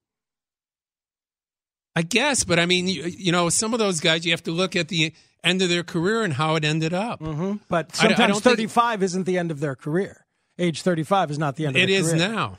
I 1.96 2.04
guess, 2.04 2.44
but 2.44 2.60
I 2.60 2.68
mean, 2.68 2.88
you, 2.88 3.06
you 3.06 3.32
know, 3.32 3.50
some 3.50 3.74
of 3.74 3.80
those 3.80 4.00
guys 4.00 4.24
you 4.24 4.32
have 4.32 4.44
to 4.44 4.52
look 4.52 4.76
at 4.76 4.88
the 4.88 5.14
end 5.48 5.62
of 5.62 5.70
their 5.70 5.84
career 5.84 6.24
and 6.24 6.34
how 6.34 6.56
it 6.56 6.64
ended 6.66 6.94
up. 6.94 7.20
But 7.20 7.26
I- 7.32 7.80
I 8.06 8.08
sometimes 8.08 8.18
don't 8.34 8.44
think- 8.44 8.58
35 8.58 9.04
isn't 9.04 9.24
the 9.24 9.38
end 9.38 9.52
of 9.52 9.60
their 9.60 9.76
career. 9.76 10.26
Age 10.60 10.82
35 10.82 11.32
is 11.32 11.40
not 11.40 11.56
the 11.56 11.66
end 11.68 11.76
of 11.76 11.82
It 11.82 11.90
is 11.90 12.10
career. 12.10 12.30
now. 12.30 12.58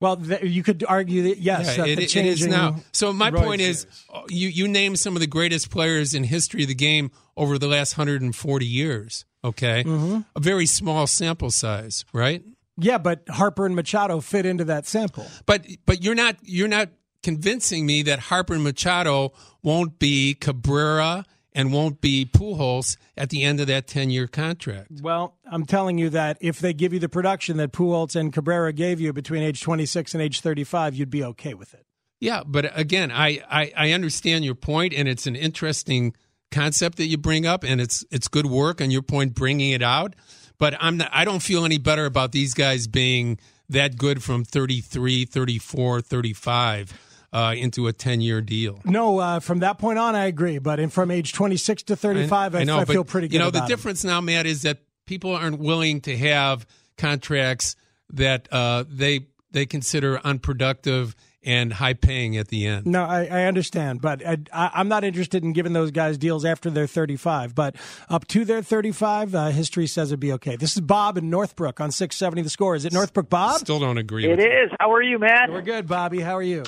Well, 0.00 0.16
th- 0.16 0.42
you 0.42 0.62
could 0.62 0.82
argue 0.88 1.24
that, 1.24 1.38
yes, 1.38 1.76
Yeah, 1.76 1.84
that 1.84 1.98
it, 1.98 2.16
it 2.16 2.24
is 2.26 2.46
now. 2.46 2.76
So 2.92 3.12
my 3.12 3.30
point 3.30 3.60
is, 3.60 3.86
uh, 4.12 4.22
you 4.30 4.48
you 4.48 4.66
name 4.66 4.96
some 4.96 5.14
of 5.14 5.20
the 5.20 5.26
greatest 5.26 5.70
players 5.70 6.14
in 6.14 6.24
history 6.24 6.62
of 6.62 6.68
the 6.68 6.74
game 6.74 7.10
over 7.36 7.58
the 7.58 7.66
last 7.68 7.98
140 7.98 8.64
years. 8.66 9.26
Okay, 9.44 9.84
Mm-hmm. 9.84 10.20
a 10.36 10.40
very 10.40 10.64
small 10.66 11.06
sample 11.06 11.50
size, 11.50 12.04
right? 12.14 12.42
Yeah, 12.78 12.96
but 12.96 13.28
Harper 13.28 13.66
and 13.66 13.76
Machado 13.76 14.20
fit 14.20 14.46
into 14.46 14.64
that 14.64 14.86
sample. 14.86 15.26
But 15.44 15.66
but 15.84 16.02
you're 16.02 16.14
not 16.14 16.36
you're 16.44 16.68
not 16.68 16.88
convincing 17.22 17.84
me 17.84 18.00
that 18.04 18.18
Harper 18.20 18.54
and 18.54 18.64
Machado 18.64 19.34
won't 19.62 19.98
be 19.98 20.32
Cabrera 20.32 21.26
and 21.52 21.72
won't 21.72 22.00
be 22.00 22.24
Pujols 22.24 22.96
at 23.16 23.30
the 23.30 23.42
end 23.42 23.60
of 23.60 23.66
that 23.66 23.86
10 23.86 24.10
year 24.10 24.26
contract. 24.26 24.88
Well, 25.02 25.36
I'm 25.50 25.66
telling 25.66 25.98
you 25.98 26.10
that 26.10 26.38
if 26.40 26.60
they 26.60 26.72
give 26.72 26.92
you 26.92 26.98
the 26.98 27.08
production 27.08 27.56
that 27.58 27.72
Pujols 27.72 28.16
and 28.16 28.32
Cabrera 28.32 28.72
gave 28.72 29.00
you 29.00 29.12
between 29.12 29.42
age 29.42 29.60
26 29.60 30.14
and 30.14 30.22
age 30.22 30.40
35, 30.40 30.94
you'd 30.94 31.10
be 31.10 31.24
okay 31.24 31.54
with 31.54 31.74
it. 31.74 31.84
Yeah, 32.20 32.42
but 32.46 32.70
again, 32.78 33.10
I, 33.10 33.42
I, 33.50 33.72
I 33.76 33.92
understand 33.92 34.44
your 34.44 34.54
point, 34.54 34.92
and 34.92 35.08
it's 35.08 35.26
an 35.26 35.36
interesting 35.36 36.14
concept 36.50 36.98
that 36.98 37.06
you 37.06 37.16
bring 37.16 37.46
up, 37.46 37.64
and 37.64 37.80
it's 37.80 38.04
it's 38.10 38.28
good 38.28 38.44
work 38.44 38.82
on 38.82 38.90
your 38.90 39.02
point 39.02 39.34
bringing 39.34 39.70
it 39.70 39.82
out. 39.82 40.14
But 40.58 40.74
I'm 40.80 40.98
not, 40.98 41.10
I 41.12 41.24
don't 41.24 41.42
feel 41.42 41.64
any 41.64 41.78
better 41.78 42.04
about 42.04 42.32
these 42.32 42.52
guys 42.52 42.86
being 42.86 43.38
that 43.70 43.96
good 43.96 44.22
from 44.22 44.44
33, 44.44 45.24
34, 45.24 46.02
35 46.02 47.09
uh, 47.32 47.54
into 47.56 47.86
a 47.86 47.92
10 47.92 48.20
year 48.20 48.40
deal. 48.40 48.80
No, 48.84 49.18
uh, 49.18 49.40
from 49.40 49.60
that 49.60 49.78
point 49.78 49.98
on, 49.98 50.14
I 50.14 50.26
agree. 50.26 50.58
But 50.58 50.80
in, 50.80 50.90
from 50.90 51.10
age 51.10 51.32
26 51.32 51.84
to 51.84 51.96
35, 51.96 52.54
I, 52.54 52.64
know, 52.64 52.78
I 52.78 52.84
feel 52.84 53.04
pretty 53.04 53.28
good 53.28 53.34
You 53.34 53.38
know, 53.40 53.48
about 53.48 53.60
the 53.60 53.64
it. 53.66 53.68
difference 53.68 54.04
now, 54.04 54.20
Matt, 54.20 54.46
is 54.46 54.62
that 54.62 54.78
people 55.06 55.34
aren't 55.34 55.58
willing 55.58 56.00
to 56.02 56.16
have 56.16 56.66
contracts 56.96 57.76
that 58.10 58.48
uh, 58.52 58.84
they 58.88 59.26
they 59.52 59.66
consider 59.66 60.20
unproductive 60.22 61.16
and 61.42 61.72
high 61.72 61.94
paying 61.94 62.36
at 62.36 62.48
the 62.48 62.66
end. 62.66 62.86
No, 62.86 63.02
I, 63.04 63.24
I 63.24 63.44
understand, 63.44 64.02
but 64.02 64.24
I, 64.26 64.36
I, 64.52 64.70
I'm 64.74 64.88
not 64.88 65.04
interested 65.04 65.42
in 65.42 65.52
giving 65.54 65.72
those 65.72 65.90
guys 65.90 66.18
deals 66.18 66.44
after 66.44 66.68
they're 66.68 66.86
35. 66.86 67.54
But 67.54 67.76
up 68.10 68.26
to 68.28 68.44
their 68.44 68.62
35, 68.62 69.34
uh, 69.34 69.46
history 69.48 69.86
says 69.86 70.10
it'd 70.10 70.20
be 70.20 70.32
okay. 70.34 70.56
This 70.56 70.74
is 70.74 70.82
Bob 70.82 71.16
in 71.16 71.30
Northbrook 71.30 71.80
on 71.80 71.90
670 71.92 72.42
The 72.42 72.50
Score. 72.50 72.74
Is 72.76 72.84
it 72.84 72.92
Northbrook, 72.92 73.30
Bob? 73.30 73.60
Still 73.60 73.80
don't 73.80 73.96
agree. 73.98 74.26
It 74.26 74.36
with 74.36 74.40
you. 74.40 74.68
How 74.78 74.92
are 74.92 75.02
you, 75.02 75.18
man? 75.18 75.50
We're 75.50 75.62
good, 75.62 75.86
Bobby. 75.88 76.20
How 76.20 76.36
are 76.36 76.42
you? 76.42 76.62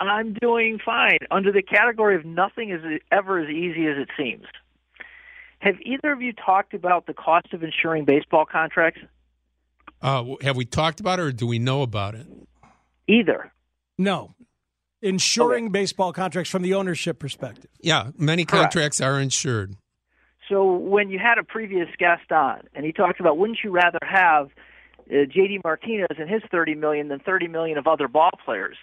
I'm 0.00 0.34
doing 0.34 0.78
fine. 0.84 1.18
Under 1.30 1.52
the 1.52 1.62
category 1.62 2.16
of 2.16 2.24
nothing 2.24 2.70
is 2.70 2.80
ever 3.10 3.38
as 3.38 3.48
easy 3.48 3.86
as 3.86 3.96
it 3.96 4.08
seems. 4.16 4.44
Have 5.60 5.76
either 5.82 6.12
of 6.12 6.20
you 6.20 6.32
talked 6.32 6.74
about 6.74 7.06
the 7.06 7.14
cost 7.14 7.52
of 7.52 7.62
insuring 7.62 8.04
baseball 8.04 8.44
contracts? 8.44 9.00
Uh, 10.02 10.24
have 10.42 10.56
we 10.56 10.64
talked 10.64 11.00
about 11.00 11.18
it 11.18 11.22
or 11.22 11.32
do 11.32 11.46
we 11.46 11.58
know 11.58 11.82
about 11.82 12.14
it? 12.14 12.26
Either. 13.08 13.52
No. 13.96 14.34
Insuring 15.00 15.70
baseball 15.70 16.12
contracts 16.12 16.50
from 16.50 16.62
the 16.62 16.74
ownership 16.74 17.18
perspective. 17.18 17.70
Yeah, 17.80 18.10
many 18.18 18.44
Correct. 18.44 18.74
contracts 18.74 19.00
are 19.00 19.18
insured. 19.20 19.76
So 20.48 20.76
when 20.76 21.10
you 21.10 21.18
had 21.18 21.38
a 21.38 21.42
previous 21.42 21.88
guest 21.98 22.30
on, 22.30 22.62
and 22.74 22.84
he 22.84 22.92
talked 22.92 23.18
about, 23.20 23.38
wouldn't 23.38 23.58
you 23.64 23.70
rather 23.70 23.98
have 24.02 24.50
uh, 25.10 25.24
J.D. 25.24 25.60
Martinez 25.64 26.16
and 26.18 26.28
his 26.28 26.42
30 26.50 26.74
million 26.74 27.08
than 27.08 27.18
30 27.18 27.48
million 27.48 27.78
of 27.78 27.86
other 27.86 28.08
ball 28.08 28.30
players? 28.44 28.76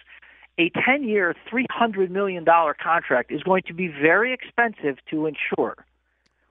A 0.58 0.70
10-year, 0.70 1.34
300 1.50 2.10
million 2.10 2.44
dollar 2.44 2.74
contract 2.74 3.32
is 3.32 3.42
going 3.42 3.62
to 3.66 3.74
be 3.74 3.88
very 3.88 4.32
expensive 4.32 4.98
to 5.10 5.26
insure. 5.26 5.84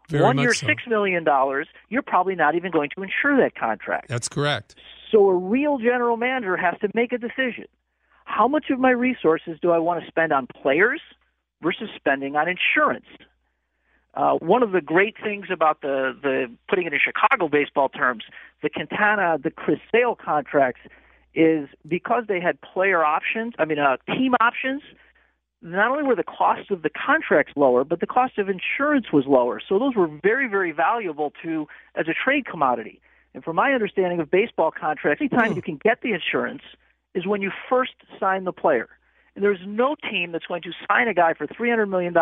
Very 0.10 0.24
One 0.24 0.38
year, 0.38 0.54
so. 0.54 0.68
six 0.68 0.84
million 0.88 1.24
dollars. 1.24 1.68
You're 1.90 2.02
probably 2.02 2.36
not 2.36 2.56
even 2.56 2.72
going 2.72 2.90
to 2.98 3.04
insure 3.04 3.38
that 3.38 3.56
contract. 3.56 4.10
That's 4.10 4.28
correct. 4.28 4.76
So 5.12 5.30
a 5.30 5.36
real 5.36 5.78
general 5.78 6.18
manager 6.18 6.58
has 6.58 6.76
to 6.82 6.90
make 6.94 7.14
a 7.14 7.18
decision. 7.18 7.66
how 8.26 8.48
much 8.48 8.70
of 8.70 8.80
my 8.80 8.92
resources 8.92 9.58
do 9.62 9.72
I 9.72 9.78
want 9.80 10.02
to 10.02 10.08
spend 10.08 10.32
on 10.34 10.48
players 10.48 11.02
versus 11.62 11.90
spending 11.96 12.36
on 12.36 12.48
insurance? 12.50 13.06
Uh, 14.16 14.34
one 14.36 14.62
of 14.62 14.72
the 14.72 14.82
great 14.82 15.16
things 15.24 15.48
about 15.52 15.82
the, 15.82 16.16
the 16.22 16.52
putting 16.68 16.86
it 16.86 16.94
in 16.94 17.00
Chicago 17.04 17.48
baseball 17.48 17.90
terms, 17.90 18.24
the 18.62 18.70
Quintana, 18.70 19.38
the 19.42 19.50
Chris 19.50 19.80
Sale 19.92 20.16
contracts, 20.24 20.82
is 21.36 21.68
because 21.88 22.26
they 22.28 22.40
had 22.40 22.60
player 22.62 23.04
options, 23.04 23.54
I 23.58 23.66
mean, 23.66 23.80
uh, 23.80 23.98
team 24.08 24.34
options, 24.40 24.82
not 25.62 25.92
only 25.92 26.04
were 26.04 26.16
the 26.16 26.24
costs 26.24 26.70
of 26.70 26.82
the 26.82 26.90
contracts 26.90 27.54
lower, 27.56 27.84
but 27.84 28.02
the 28.02 28.08
cost 28.08 28.38
of 28.38 28.50
insurance 28.50 29.08
was 29.14 29.26
lower. 29.26 29.62
So 29.68 29.80
those 29.80 29.96
were 29.96 30.10
very, 30.22 30.48
very 30.48 30.72
valuable 30.72 31.32
to 31.42 31.68
as 31.96 32.08
a 32.08 32.14
trade 32.14 32.46
commodity. 32.46 33.02
And 33.34 33.44
from 33.44 33.56
my 33.56 33.72
understanding 33.72 34.20
of 34.20 34.30
baseball 34.30 34.72
contracts, 34.72 35.22
anytime 35.22 35.54
mm. 35.54 35.56
you 35.56 35.62
can 35.62 35.78
get 35.78 36.02
the 36.02 36.14
insurance 36.14 36.62
is 37.16 37.26
when 37.26 37.42
you 37.42 37.52
first 37.70 37.94
sign 38.20 38.44
the 38.44 38.52
player. 38.52 38.90
And 39.36 39.44
there's 39.44 39.60
no 39.66 39.96
team 40.10 40.32
that's 40.32 40.46
going 40.46 40.62
to 40.62 40.72
sign 40.88 41.08
a 41.08 41.14
guy 41.14 41.34
for 41.34 41.48
$300 41.48 41.90
million 41.90 42.16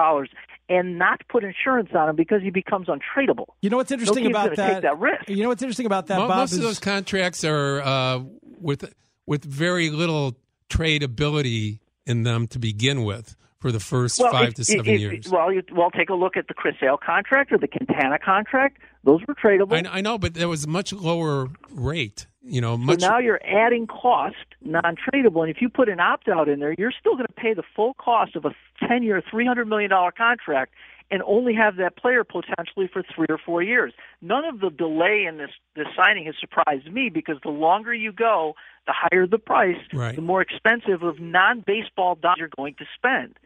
and 0.70 0.98
not 0.98 1.22
put 1.28 1.44
insurance 1.44 1.90
on 1.94 2.10
him 2.10 2.16
because 2.16 2.42
he 2.42 2.50
becomes 2.50 2.88
untradeable. 2.88 3.48
You 3.62 3.70
know 3.70 3.78
what's 3.78 3.92
interesting 3.92 4.24
no 4.24 4.30
about 4.30 4.56
that? 4.56 4.82
that 4.84 4.98
risk. 4.98 5.28
You 5.28 5.44
know 5.44 5.50
what's 5.50 5.62
interesting 5.62 5.86
about 5.86 6.08
that, 6.08 6.20
well, 6.20 6.30
Bob? 6.30 6.38
Most 6.38 6.54
is, 6.54 6.60
of 6.60 6.64
those 6.64 6.80
contracts 6.80 7.44
are 7.44 7.82
uh, 7.82 8.20
with 8.60 8.94
with 9.26 9.44
very 9.44 9.90
little 9.90 10.38
trade 10.70 11.04
ability 11.04 11.82
in 12.06 12.24
them 12.24 12.48
to 12.48 12.60
begin 12.60 13.04
with 13.04 13.36
for 13.60 13.72
the 13.72 13.80
first 13.80 14.20
well, 14.20 14.32
five 14.32 14.54
to 14.56 14.66
seven 14.66 15.00
years. 15.00 15.30
Well, 15.30 15.54
you, 15.54 15.62
well, 15.72 15.92
take 15.92 16.10
a 16.10 16.16
look 16.16 16.36
at 16.36 16.48
the 16.48 16.54
Chris 16.54 16.76
Sale 16.80 16.98
contract 16.98 17.52
or 17.52 17.58
the 17.58 17.68
Quintana 17.68 18.18
contract. 18.18 18.78
Those 19.04 19.22
were 19.28 19.36
tradable. 19.36 19.86
I, 19.88 19.98
I 19.98 20.02
know, 20.02 20.18
but 20.18 20.34
there 20.34 20.50
was 20.50 20.66
a 20.66 20.68
much 20.68 20.94
lower 20.94 21.50
rate. 21.72 22.28
You 22.44 22.60
know, 22.60 22.76
much. 22.76 23.02
So 23.02 23.08
now 23.08 23.20
you're 23.20 23.42
adding 23.46 23.86
cost, 23.86 24.36
non-tradable, 24.62 25.42
and 25.42 25.56
if 25.56 25.62
you 25.62 25.70
put 25.70 25.90
an 25.90 26.00
opt-out 26.00 26.50
in 26.50 26.60
there, 26.60 26.74
you're 26.76 26.94
still 27.00 27.14
going 27.14 27.28
to 27.28 27.34
pay 27.34 27.54
the 27.54 27.64
full 27.76 27.94
cost 27.96 28.36
of 28.36 28.46
a 28.46 28.56
ten-year, 28.80 29.22
three 29.30 29.46
hundred 29.46 29.68
million 29.68 29.92
dollar 29.92 30.12
contract, 30.12 30.74
and 31.12 31.22
only 31.24 31.54
have 31.54 31.76
that 31.76 31.98
player 31.98 32.24
potentially 32.24 32.90
for 32.92 33.04
three 33.14 33.28
or 33.30 33.38
four 33.38 33.62
years. 33.62 33.94
None 34.22 34.44
of 34.44 34.60
the 34.60 34.72
delay 34.72 35.26
in 35.28 35.38
this 35.38 35.52
this 35.76 35.86
signing 35.96 36.26
has 36.26 36.36
surprised 36.40 36.92
me 36.92 37.10
because 37.10 37.38
the 37.44 37.52
longer 37.52 37.94
you 37.94 38.12
go, 38.12 38.56
the 38.88 38.94
higher 38.96 39.28
the 39.28 39.38
price, 39.38 39.78
right. 39.94 40.16
the 40.16 40.22
more 40.24 40.42
expensive 40.42 41.04
of 41.04 41.20
non-baseball 41.20 42.16
dollars 42.16 42.38
you're 42.40 42.50
going 42.58 42.74
to 42.76 42.86
spend 42.96 43.38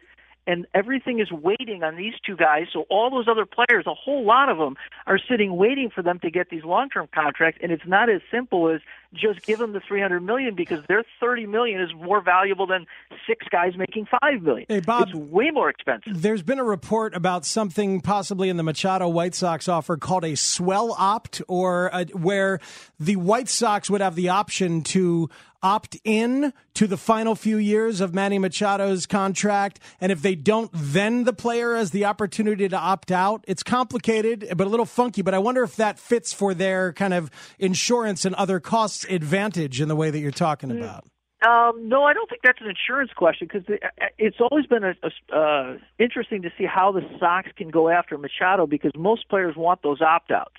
and 0.46 0.66
everything 0.74 1.20
is 1.20 1.30
waiting 1.30 1.82
on 1.82 1.96
these 1.96 2.14
two 2.24 2.36
guys. 2.36 2.66
So 2.72 2.86
all 2.90 3.10
those 3.10 3.28
other 3.28 3.46
players, 3.46 3.86
a 3.86 3.94
whole 3.94 4.24
lot 4.24 4.48
of 4.48 4.58
them, 4.58 4.76
are 5.06 5.18
sitting 5.18 5.56
waiting 5.56 5.90
for 5.94 6.02
them 6.02 6.18
to 6.20 6.30
get 6.30 6.50
these 6.50 6.64
long-term 6.64 7.08
contracts. 7.14 7.60
And 7.62 7.72
it's 7.72 7.86
not 7.86 8.08
as 8.08 8.20
simple 8.30 8.68
as 8.68 8.80
just 9.16 9.44
give 9.44 9.58
them 9.58 9.72
the 9.72 9.80
300 9.80 10.20
million 10.20 10.54
because 10.54 10.84
their 10.88 11.04
30 11.20 11.46
million 11.46 11.80
is 11.80 11.90
more 11.94 12.20
valuable 12.20 12.66
than 12.66 12.86
six 13.26 13.46
guys 13.50 13.76
making 13.76 14.06
five 14.20 14.42
million. 14.42 14.66
Hey 14.68 14.80
Bob, 14.80 15.08
it's 15.08 15.14
way 15.14 15.50
more 15.50 15.68
expensive. 15.68 16.20
There's 16.20 16.42
been 16.42 16.58
a 16.58 16.64
report 16.64 17.14
about 17.14 17.44
something 17.44 18.00
possibly 18.00 18.48
in 18.48 18.56
the 18.56 18.62
Machado 18.62 19.08
White 19.08 19.34
Sox 19.34 19.68
offer 19.68 19.96
called 19.96 20.24
a 20.24 20.34
swell 20.36 20.94
opt, 20.98 21.42
or 21.48 21.90
a, 21.92 22.04
where 22.06 22.60
the 22.98 23.16
White 23.16 23.48
Sox 23.48 23.90
would 23.90 24.00
have 24.00 24.14
the 24.14 24.28
option 24.28 24.82
to 24.82 25.28
opt 25.62 25.96
in 26.04 26.52
to 26.74 26.86
the 26.86 26.96
final 26.96 27.34
few 27.34 27.56
years 27.56 28.00
of 28.00 28.14
Manny 28.14 28.38
Machado's 28.38 29.06
contract. 29.06 29.80
And 30.00 30.12
if 30.12 30.22
they 30.22 30.34
don't, 30.34 30.70
then 30.72 31.24
the 31.24 31.32
player 31.32 31.74
has 31.74 31.90
the 31.90 32.04
opportunity 32.04 32.68
to 32.68 32.76
opt 32.76 33.10
out. 33.10 33.44
It's 33.48 33.62
complicated, 33.62 34.46
but 34.56 34.66
a 34.66 34.70
little 34.70 34.86
funky. 34.86 35.22
But 35.22 35.34
I 35.34 35.38
wonder 35.38 35.62
if 35.62 35.76
that 35.76 35.98
fits 35.98 36.32
for 36.32 36.54
their 36.54 36.92
kind 36.92 37.14
of 37.14 37.30
insurance 37.58 38.24
and 38.24 38.34
other 38.36 38.60
costs 38.60 39.04
advantage 39.10 39.80
in 39.80 39.88
the 39.88 39.96
way 39.96 40.10
that 40.10 40.18
you're 40.18 40.30
talking 40.30 40.70
mm. 40.70 40.78
about. 40.78 41.04
Um, 41.46 41.88
no, 41.88 42.02
I 42.02 42.14
don't 42.14 42.28
think 42.30 42.40
that's 42.42 42.60
an 42.60 42.68
insurance 42.68 43.10
question 43.14 43.46
because 43.52 43.78
it's 44.16 44.38
always 44.40 44.66
been 44.66 44.84
a, 44.84 44.94
a, 45.02 45.36
uh, 45.36 45.78
interesting 45.98 46.42
to 46.42 46.50
see 46.56 46.64
how 46.64 46.92
the 46.92 47.02
Sox 47.20 47.48
can 47.56 47.68
go 47.68 47.90
after 47.90 48.16
Machado 48.16 48.66
because 48.66 48.92
most 48.96 49.28
players 49.28 49.54
want 49.54 49.82
those 49.82 50.00
opt 50.00 50.30
outs. 50.30 50.56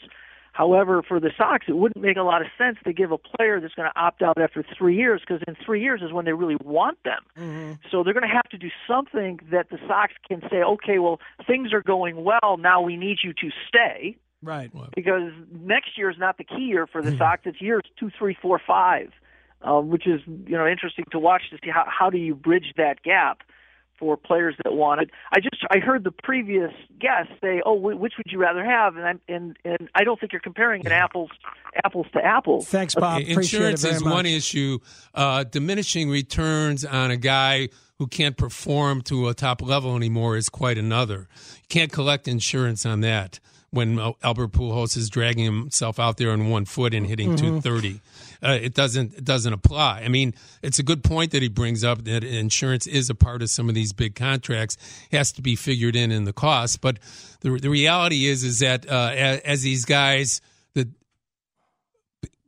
However, 0.53 1.03
for 1.07 1.19
the 1.19 1.29
Sox, 1.37 1.65
it 1.67 1.77
wouldn't 1.77 2.03
make 2.03 2.17
a 2.17 2.23
lot 2.23 2.41
of 2.41 2.47
sense 2.57 2.77
to 2.83 2.91
give 2.91 3.11
a 3.11 3.17
player 3.17 3.59
that's 3.59 3.75
going 3.75 3.89
to 3.93 3.99
opt 3.99 4.23
out 4.23 4.39
after 4.41 4.63
three 4.75 4.95
years 4.95 5.21
because 5.21 5.43
in 5.47 5.55
three 5.63 5.83
years 5.83 6.01
is 6.01 6.11
when 6.11 6.25
they 6.25 6.33
really 6.33 6.57
want 6.63 6.97
them. 7.03 7.21
Mm-hmm. 7.37 7.73
So 7.91 8.03
they're 8.03 8.13
going 8.13 8.27
to 8.27 8.35
have 8.35 8.49
to 8.49 8.57
do 8.57 8.69
something 8.87 9.39
that 9.51 9.69
the 9.69 9.77
Sox 9.87 10.13
can 10.27 10.41
say, 10.49 10.63
okay, 10.63 10.97
well, 10.97 11.19
things 11.45 11.73
are 11.73 11.83
going 11.83 12.23
well. 12.23 12.57
Now 12.57 12.81
we 12.81 12.97
need 12.97 13.17
you 13.23 13.33
to 13.33 13.49
stay. 13.67 14.17
Right. 14.41 14.71
Because 14.95 15.31
next 15.51 15.97
year 15.97 16.09
is 16.09 16.17
not 16.19 16.37
the 16.37 16.43
key 16.43 16.63
year 16.63 16.87
for 16.87 17.01
the 17.01 17.09
mm-hmm. 17.09 17.17
Sox. 17.17 17.41
It's 17.45 17.61
years 17.61 17.83
two, 17.99 18.11
three, 18.17 18.37
four, 18.39 18.61
five, 18.65 19.11
um, 19.61 19.89
which 19.89 20.05
is 20.05 20.21
you 20.25 20.57
know 20.57 20.67
interesting 20.67 21.05
to 21.11 21.19
watch 21.19 21.43
to 21.51 21.57
see 21.63 21.71
how 21.71 21.85
how 21.87 22.09
do 22.09 22.17
you 22.17 22.35
bridge 22.35 22.73
that 22.77 23.01
gap 23.03 23.41
for 23.99 24.15
players 24.15 24.55
that 24.63 24.73
want 24.73 24.99
wanted. 24.99 25.11
I 25.31 25.39
just 25.39 25.57
I 25.71 25.79
heard 25.79 26.03
the 26.03 26.11
previous 26.11 26.71
guest 26.99 27.29
say, 27.41 27.61
"Oh, 27.65 27.73
which 27.73 28.13
would 28.17 28.31
you 28.31 28.37
rather 28.37 28.63
have?" 28.63 28.95
And 28.95 29.05
I'm 29.05 29.21
and 29.27 29.57
and 29.65 29.89
I 29.95 30.03
don't 30.03 30.19
think 30.19 30.33
you're 30.33 30.41
comparing 30.41 30.83
it 30.85 30.91
apples 30.91 31.31
apples 31.83 32.07
to 32.13 32.23
apples. 32.23 32.67
Thanks, 32.67 32.95
Bob. 32.95 33.23
Insurance 33.23 33.83
is 33.83 34.03
much. 34.03 34.13
one 34.13 34.25
issue. 34.25 34.79
Uh, 35.13 35.43
diminishing 35.43 36.09
returns 36.09 36.85
on 36.85 37.11
a 37.11 37.17
guy 37.17 37.69
who 37.97 38.07
can't 38.07 38.37
perform 38.37 39.01
to 39.01 39.27
a 39.27 39.33
top 39.33 39.61
level 39.61 39.95
anymore 39.95 40.37
is 40.37 40.49
quite 40.49 40.77
another. 40.77 41.27
You 41.55 41.67
can't 41.67 41.91
collect 41.91 42.27
insurance 42.27 42.85
on 42.85 43.01
that 43.01 43.39
when 43.71 43.99
Albert 44.23 44.53
Pujols 44.53 44.95
is 44.95 45.09
dragging 45.09 45.45
himself 45.45 45.99
out 45.99 46.17
there 46.17 46.31
on 46.31 46.49
one 46.49 46.65
foot 46.65 46.93
and 46.93 47.05
hitting 47.05 47.29
mm-hmm. 47.29 47.59
230 47.59 48.01
uh, 48.43 48.57
it 48.61 48.73
doesn't 48.73 49.13
it 49.15 49.23
doesn't 49.23 49.53
apply. 49.53 50.01
I 50.03 50.09
mean, 50.09 50.33
it's 50.61 50.79
a 50.79 50.83
good 50.83 51.03
point 51.03 51.31
that 51.31 51.41
he 51.41 51.49
brings 51.49 51.83
up 51.83 52.03
that 52.05 52.23
insurance 52.23 52.87
is 52.87 53.09
a 53.09 53.15
part 53.15 53.41
of 53.41 53.49
some 53.49 53.69
of 53.69 53.75
these 53.75 53.93
big 53.93 54.15
contracts 54.15 54.77
has 55.11 55.31
to 55.33 55.41
be 55.41 55.55
figured 55.55 55.95
in 55.95 56.11
in 56.11 56.25
the 56.25 56.33
cost. 56.33 56.81
But 56.81 56.99
the 57.41 57.57
the 57.57 57.69
reality 57.69 58.25
is 58.25 58.43
is 58.43 58.59
that 58.59 58.89
uh, 58.89 59.11
as, 59.15 59.39
as 59.41 59.61
these 59.63 59.85
guys 59.85 60.41
that 60.73 60.87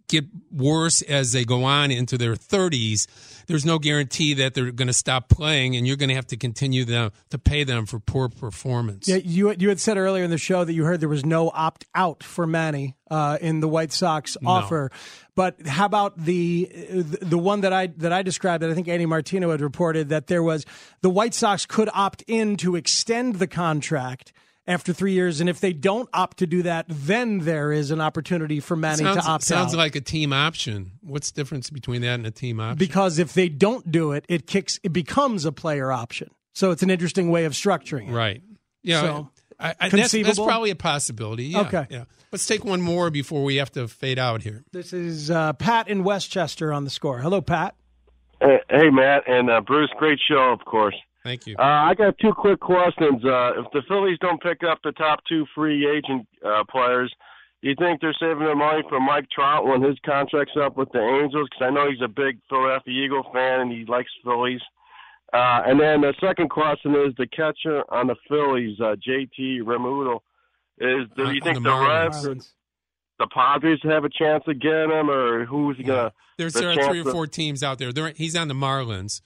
get 0.08 0.26
worse 0.52 1.02
as 1.02 1.32
they 1.32 1.46
go 1.46 1.64
on 1.64 1.92
into 1.92 2.18
their 2.18 2.36
30s, 2.36 3.08
there's 3.50 3.66
no 3.66 3.80
guarantee 3.80 4.36
that 4.36 4.54
they're 4.54 4.72
going 4.72 4.88
to 4.88 4.94
stop 4.94 5.28
playing, 5.28 5.76
and 5.76 5.88
you're 5.88 5.98
going 5.98 6.10
to 6.10 6.16
have 6.16 6.28
to 6.28 6.38
continue 6.38 6.86
them 6.86 7.12
to 7.32 7.40
pay 7.40 7.64
them 7.64 7.88
for 7.88 8.00
poor 8.00 8.30
performance. 8.30 9.08
Yeah, 9.08 9.16
you 9.16 9.56
you 9.58 9.70
had 9.70 9.80
said 9.80 9.98
earlier 9.98 10.24
in 10.24 10.30
the 10.30 10.38
show 10.38 10.64
that 10.64 10.72
you 10.72 10.86
heard 10.86 11.00
there 11.00 11.10
was 11.10 11.26
no 11.26 11.50
opt 11.50 11.86
out 11.96 12.24
for 12.24 12.46
Manny 12.46 12.96
uh, 13.10 13.40
in 13.42 13.60
the 13.60 13.68
White 13.68 13.92
Sox 13.92 14.38
offer. 14.46 14.90
No. 14.92 14.98
But 15.36 15.66
how 15.66 15.86
about 15.86 16.24
the 16.24 16.70
the 16.74 17.40
one 17.40 17.62
that 17.62 17.74
I 17.74 17.88
that 17.88 18.14
I 18.14 18.22
described 18.22 18.62
that 18.62 18.70
I 18.70 18.76
think 18.76 18.88
Andy 18.88 19.08
Martino 19.08 19.50
had 19.50 19.62
reported 19.62 20.10
that 20.10 20.28
there 20.28 20.44
was 20.44 20.64
the 21.02 21.10
White 21.10 21.34
Sox 21.34 21.66
could 21.66 21.90
opt 21.92 22.24
in 22.28 22.56
to 22.58 22.76
extend 22.76 23.36
the 23.36 23.48
contract 23.48 24.32
after 24.70 24.94
three 24.94 25.14
years. 25.14 25.42
And 25.42 25.50
if 25.50 25.60
they 25.60 25.74
don't 25.74 26.08
opt 26.14 26.38
to 26.38 26.48
do 26.48 26.64
that, 26.64 26.86
then 26.88 27.40
there 27.40 27.72
is 27.72 27.92
an 27.92 28.00
opportunity 28.00 28.60
for 28.60 28.78
Manny 28.78 29.04
sounds, 29.04 29.26
to 29.26 29.30
opt 29.30 29.44
sounds 29.44 29.52
out. 29.52 29.64
Sounds 29.72 29.76
like 29.76 29.96
a 29.96 30.02
team 30.02 30.32
option. 30.32 30.92
What's 31.02 31.32
the 31.32 31.42
difference 31.42 31.70
between 31.70 32.02
that 32.04 32.14
and 32.14 32.28
a 32.28 32.32
team 32.32 32.60
option? 32.60 32.78
Because 32.78 33.20
if 33.20 33.34
they 33.34 33.50
don't 33.50 33.92
do 33.92 34.12
it, 34.14 34.26
it 34.30 34.48
kicks. 34.48 34.80
It 34.84 34.94
becomes 34.94 35.44
a 35.44 35.52
player 35.52 35.92
option. 35.92 36.30
So 36.54 36.72
it's 36.72 36.84
an 36.84 36.90
interesting 36.90 37.30
way 37.32 37.46
of 37.46 37.54
structuring 37.54 38.10
it. 38.10 38.14
Right. 38.14 38.42
Yeah. 38.84 39.02
So, 39.02 39.30
I, 39.60 39.76
I, 39.80 39.90
that's, 39.90 40.14
that's, 40.14 40.40
probably 40.40 40.70
a 40.70 40.76
possibility. 40.76 41.46
Yeah, 41.46 41.62
okay. 41.62 41.88
Yeah. 41.90 42.06
Let's 42.32 42.46
take 42.46 42.64
one 42.64 42.82
more 42.82 43.10
before 43.10 43.44
we 43.44 43.58
have 43.58 43.72
to 43.74 43.88
fade 43.90 44.18
out 44.18 44.42
here. 44.42 44.64
This 44.72 44.94
is 44.94 45.30
uh, 45.30 45.54
Pat 45.54 45.90
in 45.90 46.04
Westchester 46.06 46.72
on 46.72 46.86
the 46.86 46.90
score. 46.90 47.20
Hello, 47.20 47.42
Pat. 47.42 47.76
Hey, 48.40 48.60
hey 48.70 48.90
Matt 48.90 49.24
and 49.28 49.50
uh, 49.50 49.60
Bruce. 49.60 49.90
Great 49.98 50.20
show, 50.26 50.54
of 50.54 50.64
course. 50.64 50.96
Thank 51.30 51.46
you. 51.46 51.56
Uh, 51.60 51.62
I 51.62 51.94
got 51.94 52.18
two 52.18 52.34
quick 52.34 52.60
questions. 52.60 53.24
Uh, 53.24 53.62
if 53.62 53.72
the 53.72 53.84
Phillies 53.88 54.18
don't 54.20 54.42
pick 54.42 54.64
up 54.64 54.80
the 54.84 54.92
top 54.94 55.20
two 55.30 55.46
free 55.54 55.86
agent 55.88 56.28
uh, 56.44 56.64
players, 56.72 57.14
do 57.62 57.70
you 57.70 57.76
think 57.78 58.02
they're 58.02 58.18
saving 58.20 58.40
their 58.40 58.56
money 58.56 58.82
for 58.90 59.00
Mike 59.00 59.30
Trout 59.30 59.64
when 59.64 59.84
his 59.84 59.96
contract's 60.04 60.56
up 60.60 60.76
with 60.76 60.92
the 60.92 61.00
Angels? 61.00 61.48
Because 61.52 61.68
I 61.68 61.70
know 61.70 61.88
he's 61.88 62.02
a 62.04 62.08
big 62.08 62.40
Philadelphia 62.50 63.06
Eagle 63.06 63.22
fan 63.32 63.60
and 63.60 63.72
he 63.72 63.86
likes 63.86 64.10
Phillies. 64.24 64.62
Uh, 65.32 65.62
and 65.68 65.80
then 65.80 66.02
the 66.02 66.16
second 66.20 66.50
question 66.50 66.96
is 66.96 67.14
the 67.20 67.28
catcher 67.28 67.84
on 67.94 68.08
the 68.08 68.16
Phillies, 68.28 68.80
uh, 68.80 68.96
JT 68.96 69.62
Realmuto. 69.62 70.22
Is 70.80 71.08
do 71.16 71.32
you 71.32 71.42
think 71.42 71.58
the, 71.58 71.70
the 71.70 71.76
Reds, 71.76 72.54
the 73.20 73.28
Padres 73.32 73.82
have 73.84 74.04
a 74.04 74.10
chance 74.10 74.46
to 74.46 74.56
get 74.56 74.90
him, 74.90 75.12
or 75.12 75.46
who's 75.46 75.78
yeah. 75.78 75.86
gonna? 75.86 76.14
There's 76.40 76.54
there 76.54 76.72
are 76.72 76.88
three 76.88 77.02
or 77.02 77.12
four 77.12 77.28
teams 77.28 77.62
out 77.62 77.78
there. 77.78 77.94
They're, 77.94 78.14
he's 78.16 78.36
on 78.36 78.48
the 78.48 78.56
Marlins 78.56 79.22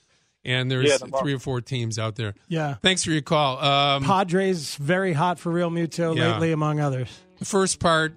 and 0.46 0.70
there's 0.70 0.90
yeah, 0.90 0.98
the 0.98 1.18
three 1.20 1.34
or 1.34 1.40
four 1.40 1.62
teams 1.62 1.98
out 1.98 2.16
there. 2.16 2.34
Yeah. 2.48 2.76
Thanks 2.82 3.04
for 3.04 3.12
your 3.12 3.22
call. 3.22 3.60
Um, 3.64 4.04
Padres 4.04 4.76
very 4.76 5.14
hot 5.14 5.40
for 5.40 5.52
Realmuto 5.52 6.16
yeah. 6.16 6.34
lately, 6.34 6.52
among 6.52 6.80
others. 6.80 7.10
The 7.40 7.46
first 7.46 7.80
part, 7.80 8.14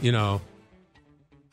you 0.00 0.12
know, 0.12 0.40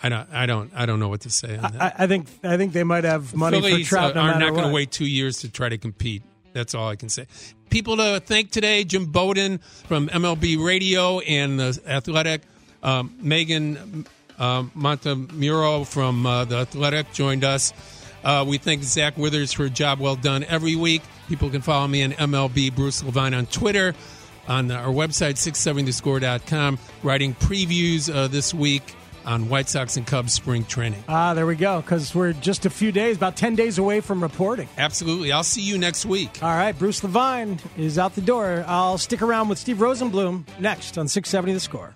I 0.02 0.10
don't, 0.10 0.30
I 0.32 0.46
don't, 0.46 0.72
I 0.76 0.86
don't 0.86 1.00
know 1.00 1.08
what 1.08 1.22
to 1.22 1.30
say. 1.30 1.56
On 1.58 1.72
that. 1.72 1.82
I, 1.82 2.04
I, 2.04 2.08
think, 2.08 2.28
I 2.44 2.58
think 2.58 2.74
they 2.74 2.84
might 2.84 3.06
have 3.06 3.36
money 3.36 3.62
Phillies 3.62 3.88
for 3.88 3.96
Trout. 3.96 4.16
No 4.16 4.22
are 4.22 4.40
not 4.40 4.52
going 4.52 4.68
to 4.68 4.74
wait 4.74 4.92
two 4.92 5.06
years 5.06 5.40
to 5.40 5.50
try 5.50 5.70
to 5.70 5.78
compete. 5.78 6.24
That's 6.54 6.76
all 6.76 6.88
I 6.88 6.96
can 6.96 7.10
say. 7.10 7.28
People 7.70 7.98
to 7.98 8.22
thank 8.22 8.52
today: 8.52 8.86
Jim 8.86 9.08
Bowden 9.08 9.58
from 9.58 10.08
MLB 10.08 10.64
Radio 10.64 11.20
and 11.20 11.60
the 11.60 11.82
Athletic, 11.86 12.44
um, 12.82 13.14
Meghan 13.22 14.06
um, 14.40 14.72
Montemurro 14.76 15.86
from 15.86 16.26
uh, 16.26 16.46
the 16.46 16.58
Athletic 16.58 17.12
joined 17.12 17.44
us. 17.44 17.74
Uh, 18.26 18.44
we 18.46 18.58
thank 18.58 18.84
Zach 18.84 19.18
Withers 19.18 19.54
for 19.54 19.66
a 19.66 19.70
job 19.70 20.00
well 20.00 20.16
done 20.16 20.44
every 20.46 20.76
week. 20.76 21.04
People 21.30 21.50
can 21.50 21.62
follow 21.62 21.88
me 21.88 22.04
on 22.04 22.12
MLB 22.14 22.76
Bruce 22.76 23.04
Levine 23.04 23.36
on 23.36 23.46
Twitter, 23.46 23.94
on 24.48 24.72
our 24.72 24.92
website, 24.92 25.36
670thescore.com, 25.36 26.80
writing 27.04 27.36
previews 27.36 28.14
uh, 28.14 28.28
this 28.28 28.54
week 28.54 28.96
on 29.26 29.50
White 29.50 29.70
Sox 29.70 29.98
and 29.98 30.06
Cubs 30.06 30.34
spring 30.34 30.64
training. 30.66 31.04
Ah, 31.08 31.34
there 31.34 31.46
we 31.46 31.56
go, 31.56 31.82
because 31.82 32.14
we're 32.14 32.34
just 32.34 32.66
a 32.66 32.70
few 32.70 32.92
days, 32.92 33.18
about 33.18 33.36
10 33.36 33.56
days 33.56 33.78
away 33.78 34.02
from 34.02 34.22
reporting. 34.22 34.70
Absolutely. 34.78 35.32
I'll 35.32 35.44
see 35.44 35.62
you 35.62 35.78
next 35.78 36.06
week. 36.06 36.40
All 36.44 36.50
right, 36.56 36.78
Bruce 36.78 37.04
Levine 37.04 37.60
is 37.78 37.98
out 37.98 38.16
the 38.16 38.22
door. 38.22 38.64
I'll 38.68 38.98
stick 38.98 39.22
around 39.22 39.50
with 39.50 39.58
Steve 39.58 39.78
Rosenbloom 39.78 40.46
next 40.60 40.98
on 40.98 41.08
670 41.08 41.54
The 41.54 41.60
Score. 41.60 41.96